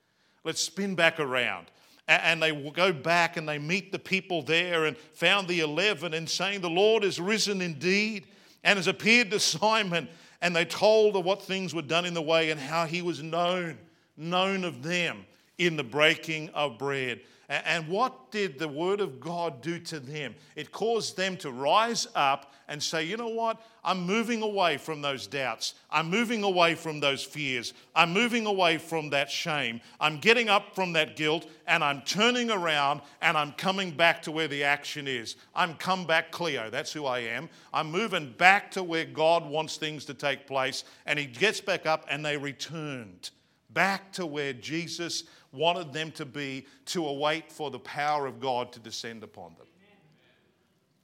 Let's 0.44 0.60
spin 0.60 0.94
back 0.94 1.18
around. 1.18 1.68
And 2.08 2.42
they 2.42 2.52
go 2.72 2.92
back 2.92 3.36
and 3.36 3.48
they 3.48 3.58
meet 3.58 3.90
the 3.90 3.98
people 3.98 4.42
there 4.42 4.84
and 4.84 4.96
found 4.96 5.48
the 5.48 5.60
eleven 5.60 6.14
and 6.14 6.28
saying, 6.28 6.60
The 6.60 6.68
Lord 6.68 7.04
is 7.04 7.20
risen 7.20 7.62
indeed 7.62 8.26
and 8.64 8.76
has 8.76 8.88
appeared 8.88 9.30
to 9.30 9.40
Simon 9.40 10.08
and 10.42 10.54
they 10.54 10.64
told 10.64 11.16
of 11.16 11.24
what 11.24 11.40
things 11.40 11.74
were 11.74 11.82
done 11.82 12.04
in 12.04 12.12
the 12.12 12.20
way 12.20 12.50
and 12.50 12.60
how 12.60 12.84
he 12.84 13.00
was 13.00 13.22
known, 13.22 13.78
known 14.16 14.64
of 14.64 14.82
them 14.82 15.24
in 15.56 15.76
the 15.76 15.84
breaking 15.84 16.50
of 16.50 16.78
bread. 16.78 17.20
And 17.52 17.86
what 17.86 18.30
did 18.30 18.58
the 18.58 18.68
Word 18.68 19.00
of 19.02 19.20
God 19.20 19.60
do 19.60 19.78
to 19.80 20.00
them? 20.00 20.34
It 20.56 20.72
caused 20.72 21.18
them 21.18 21.36
to 21.38 21.50
rise 21.50 22.06
up 22.14 22.54
and 22.66 22.82
say, 22.82 23.04
you 23.04 23.18
know 23.18 23.28
what? 23.28 23.60
I'm 23.84 24.06
moving 24.06 24.40
away 24.40 24.78
from 24.78 25.02
those 25.02 25.26
doubts. 25.26 25.74
I'm 25.90 26.08
moving 26.08 26.44
away 26.44 26.74
from 26.74 27.00
those 27.00 27.22
fears. 27.22 27.74
I'm 27.94 28.10
moving 28.14 28.46
away 28.46 28.78
from 28.78 29.10
that 29.10 29.30
shame. 29.30 29.82
I'm 30.00 30.18
getting 30.18 30.48
up 30.48 30.74
from 30.74 30.94
that 30.94 31.14
guilt 31.14 31.46
and 31.66 31.84
I'm 31.84 32.00
turning 32.02 32.50
around 32.50 33.02
and 33.20 33.36
I'm 33.36 33.52
coming 33.52 33.90
back 33.90 34.22
to 34.22 34.32
where 34.32 34.48
the 34.48 34.64
action 34.64 35.06
is. 35.06 35.36
I'm 35.54 35.74
come 35.74 36.06
back 36.06 36.30
Cleo. 36.30 36.70
That's 36.70 36.92
who 36.92 37.04
I 37.04 37.18
am. 37.18 37.50
I'm 37.74 37.90
moving 37.90 38.32
back 38.32 38.70
to 38.70 38.82
where 38.82 39.04
God 39.04 39.44
wants 39.44 39.76
things 39.76 40.06
to 40.06 40.14
take 40.14 40.46
place. 40.46 40.84
And 41.04 41.18
he 41.18 41.26
gets 41.26 41.60
back 41.60 41.84
up 41.84 42.06
and 42.08 42.24
they 42.24 42.38
returned 42.38 43.28
back 43.72 44.12
to 44.12 44.26
where 44.26 44.52
Jesus 44.52 45.24
wanted 45.52 45.92
them 45.92 46.10
to 46.12 46.24
be 46.24 46.66
to 46.86 47.06
await 47.06 47.50
for 47.50 47.70
the 47.70 47.78
power 47.78 48.26
of 48.26 48.40
God 48.40 48.72
to 48.72 48.80
descend 48.80 49.22
upon 49.22 49.54
them. 49.56 49.66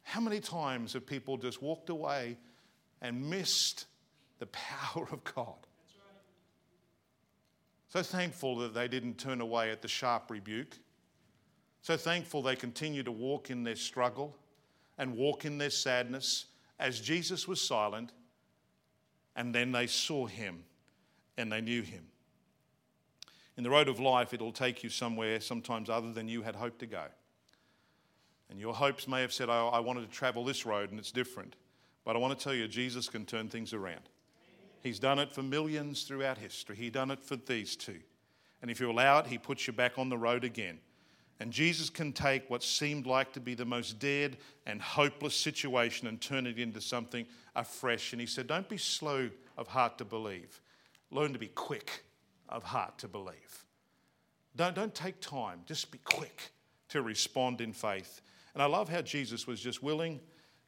How 0.03 0.21
many 0.21 0.41
times 0.41 0.95
have 0.95 1.07
people 1.07 1.37
just 1.37 1.61
walked 1.61 1.91
away 1.91 2.39
and 3.03 3.29
missed 3.29 3.87
the 4.39 4.47
power 4.47 5.07
of 5.13 5.23
God? 5.23 5.55
So 7.89 8.03
thankful 8.03 8.57
that 8.59 8.75
they 8.75 8.89
didn't 8.89 9.19
turn 9.19 9.41
away 9.41 9.71
at 9.71 9.83
the 9.83 9.89
sharp 9.89 10.31
rebuke. 10.31 10.79
So 11.83 11.97
thankful 11.97 12.43
they 12.43 12.57
continue 12.57 13.03
to 13.03 13.13
walk 13.13 13.51
in 13.51 13.65
their 13.65 13.77
struggle 13.77 14.37
and 14.97 15.17
walk 15.17 15.45
in 15.45 15.59
their 15.59 15.71
sadness 15.71 16.47
as 16.79 17.01
Jesus 17.01 17.47
was 17.47 17.61
silent 17.61 18.13
and 19.37 19.55
then 19.55 19.73
they 19.73 19.87
saw 19.87 20.27
him 20.27 20.65
and 21.37 21.53
they 21.53 21.61
knew 21.61 21.83
him. 21.83 22.05
In 23.59 23.65
the 23.65 23.71
road 23.71 23.89
of 23.89 23.99
life, 23.99 24.33
it'll 24.33 24.53
take 24.53 24.85
you 24.85 24.89
somewhere 24.89 25.41
sometimes 25.41 25.91
other 25.91 26.13
than 26.13 26.29
you 26.29 26.43
had 26.43 26.55
hoped 26.55 26.79
to 26.79 26.87
go. 26.87 27.03
And 28.49 28.61
your 28.61 28.73
hopes 28.73 29.09
may 29.09 29.21
have 29.21 29.33
said, 29.33 29.49
oh, 29.49 29.71
I 29.73 29.81
wanted 29.81 30.03
to 30.03 30.17
travel 30.17 30.45
this 30.45 30.65
road 30.65 30.91
and 30.91 30.99
it's 30.99 31.11
different. 31.11 31.57
But 32.05 32.15
I 32.15 32.21
want 32.21 32.39
to 32.39 32.43
tell 32.43 32.55
you, 32.55 32.69
Jesus 32.69 33.09
can 33.09 33.27
turn 33.27 33.49
things 33.49 33.73
around. 33.73 34.03
He's 34.81 35.01
done 35.01 35.19
it 35.19 35.33
for 35.33 35.43
millions 35.43 36.05
throughout 36.05 36.39
history. 36.39 36.77
He 36.77 36.89
done 36.89 37.11
it 37.11 37.21
for 37.21 37.35
these 37.35 37.75
two. 37.75 37.99
And 38.63 38.71
if 38.71 38.79
you 38.79 38.93
allow 38.93 39.19
it, 39.19 39.27
he 39.27 39.39
puts 39.39 39.67
you 39.67 39.73
back 39.73 39.99
on 39.99 40.09
the 40.09 40.17
road 40.17 40.45
again. 40.45 40.79
And 41.41 41.53
Jesus 41.53 41.91
can 41.91 42.13
take 42.13 42.49
what 42.49 42.63
seemed 42.63 43.07
like 43.09 43.33
to 43.33 43.41
be 43.41 43.55
the 43.55 43.65
most 43.65 43.99
dead 43.99 44.37
and 44.67 44.81
hopeless 44.81 45.35
situation 45.35 46.07
and 46.07 46.21
turn 46.21 46.47
it 46.47 46.61
into 46.61 46.81
something 46.81 47.27
afresh. 47.57 48.13
And 48.13 48.21
he 48.21 48.27
said, 48.29 48.47
Don't 48.47 48.69
be 48.69 48.79
slow 48.79 49.31
of 49.57 49.67
heart 49.67 49.99
to 49.99 50.05
believe. 50.05 50.61
Learn 51.11 51.33
to 51.33 51.41
be 51.41 51.49
quick 51.49 52.05
of 52.49 52.63
heart 52.65 52.99
to 52.99 53.09
believe. 53.09 53.65
Don't, 54.57 54.75
don't 54.75 54.95
take 54.95 55.21
time, 55.21 55.61
just 55.67 55.91
be 55.91 55.99
quick 56.05 56.51
to 56.89 57.03
respond 57.03 57.61
in 57.61 57.73
faith. 57.73 58.23
And 58.55 58.63
I 58.63 58.67
love 58.67 58.89
how 58.89 59.03
Jesus 59.03 59.47
was 59.47 59.61
just 59.61 59.83
willing 59.83 60.21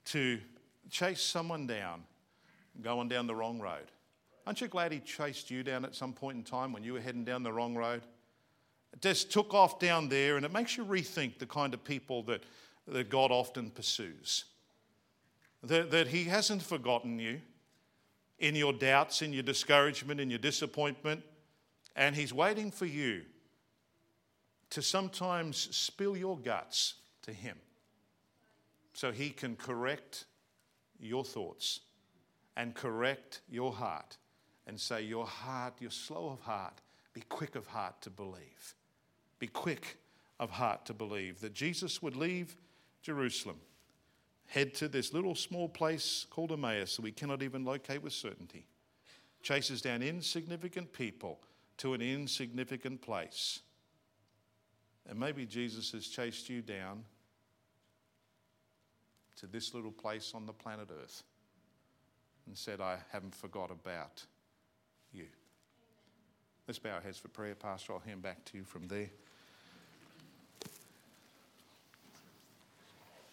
to 0.07 0.39
chase 0.91 1.21
someone 1.21 1.67
down 1.67 2.03
going 2.83 3.09
down 3.09 3.27
the 3.27 3.35
wrong 3.35 3.61
road. 3.61 3.91
Aren't 4.47 4.61
you 4.61 4.69
glad 4.69 4.93
he 4.93 5.01
chased 5.01 5.51
you 5.51 5.63
down 5.63 5.85
at 5.85 5.95
some 5.95 6.13
point 6.13 6.37
in 6.39 6.45
time 6.45 6.73
when 6.73 6.83
you 6.83 6.95
were 6.95 7.01
heading 7.01 7.25
down 7.25 7.43
the 7.43 7.53
wrong 7.53 7.75
road? 7.75 8.03
It 8.93 9.01
just 9.01 9.31
took 9.31 9.55
off 9.55 9.79
down 9.79 10.09
there, 10.09 10.37
and 10.37 10.45
it 10.45 10.53
makes 10.53 10.77
you 10.77 10.85
rethink 10.85 11.39
the 11.39 11.47
kind 11.47 11.75
of 11.75 11.85
people 11.85 12.23
that, 12.25 12.43
that 12.89 13.09
God 13.09 13.31
often 13.31 13.71
pursues. 13.71 14.45
That, 15.63 15.91
that 15.91 16.09
he 16.09 16.25
hasn't 16.25 16.63
forgotten 16.63 17.19
you 17.19 17.41
in 18.39 18.55
your 18.55 18.73
doubts, 18.73 19.23
in 19.23 19.33
your 19.33 19.43
discouragement, 19.43 20.21
in 20.21 20.31
your 20.31 20.39
disappointment. 20.39 21.23
And 22.01 22.17
He's 22.17 22.33
waiting 22.33 22.71
for 22.71 22.87
you 22.87 23.21
to 24.71 24.81
sometimes 24.81 25.69
spill 25.77 26.17
your 26.17 26.39
guts 26.39 26.95
to 27.23 27.33
Him 27.33 27.59
so 28.95 29.13
He 29.13 29.29
can 29.29 29.55
correct 29.55 30.25
your 30.99 31.25
thoughts 31.25 31.81
and 32.57 32.75
correct 32.75 33.43
your 33.51 33.71
heart 33.71 34.17
and 34.67 34.81
say, 34.81 35.03
Your 35.03 35.27
heart, 35.27 35.75
you're 35.79 35.91
slow 35.91 36.31
of 36.31 36.41
heart, 36.41 36.81
be 37.13 37.21
quick 37.21 37.55
of 37.55 37.67
heart 37.67 38.01
to 38.01 38.11
believe. 38.11 38.75
Be 39.39 39.47
quick 39.47 39.99
of 40.39 40.51
heart 40.51 40.87
to 40.87 40.95
believe 40.95 41.41
that 41.41 41.53
Jesus 41.53 42.01
would 42.01 42.17
leave 42.17 42.57
Jerusalem, 43.03 43.61
head 44.47 44.73
to 44.77 44.89
this 44.89 45.13
little 45.13 45.35
small 45.35 45.69
place 45.69 46.25
called 46.31 46.51
Emmaus 46.51 46.97
that 46.97 47.03
we 47.03 47.13
cannot 47.13 47.43
even 47.43 47.63
locate 47.63 48.03
with 48.03 48.15
certainty, 48.15 48.65
chases 49.43 49.83
down 49.83 50.01
insignificant 50.03 50.95
people 50.95 51.41
to 51.81 51.95
an 51.95 52.03
insignificant 52.03 53.01
place. 53.01 53.61
And 55.09 55.19
maybe 55.19 55.47
Jesus 55.47 55.93
has 55.93 56.07
chased 56.07 56.51
you 56.51 56.61
down 56.61 57.05
to 59.37 59.47
this 59.47 59.73
little 59.73 59.91
place 59.91 60.33
on 60.35 60.45
the 60.45 60.53
planet 60.53 60.91
Earth 61.03 61.23
and 62.47 62.57
said, 62.57 62.83
I 62.83 62.99
haven't 63.11 63.35
forgot 63.35 63.71
about 63.71 64.23
you. 65.11 65.25
Let's 66.69 66.79
bow 66.79 66.91
our 66.91 67.01
heads 67.01 67.17
for 67.17 67.29
prayer, 67.29 67.55
Pastor. 67.55 67.95
I'll 67.95 68.01
hand 68.01 68.21
back 68.21 68.45
to 68.47 68.59
you 68.59 68.65
from 68.65 68.87
there. 68.87 69.09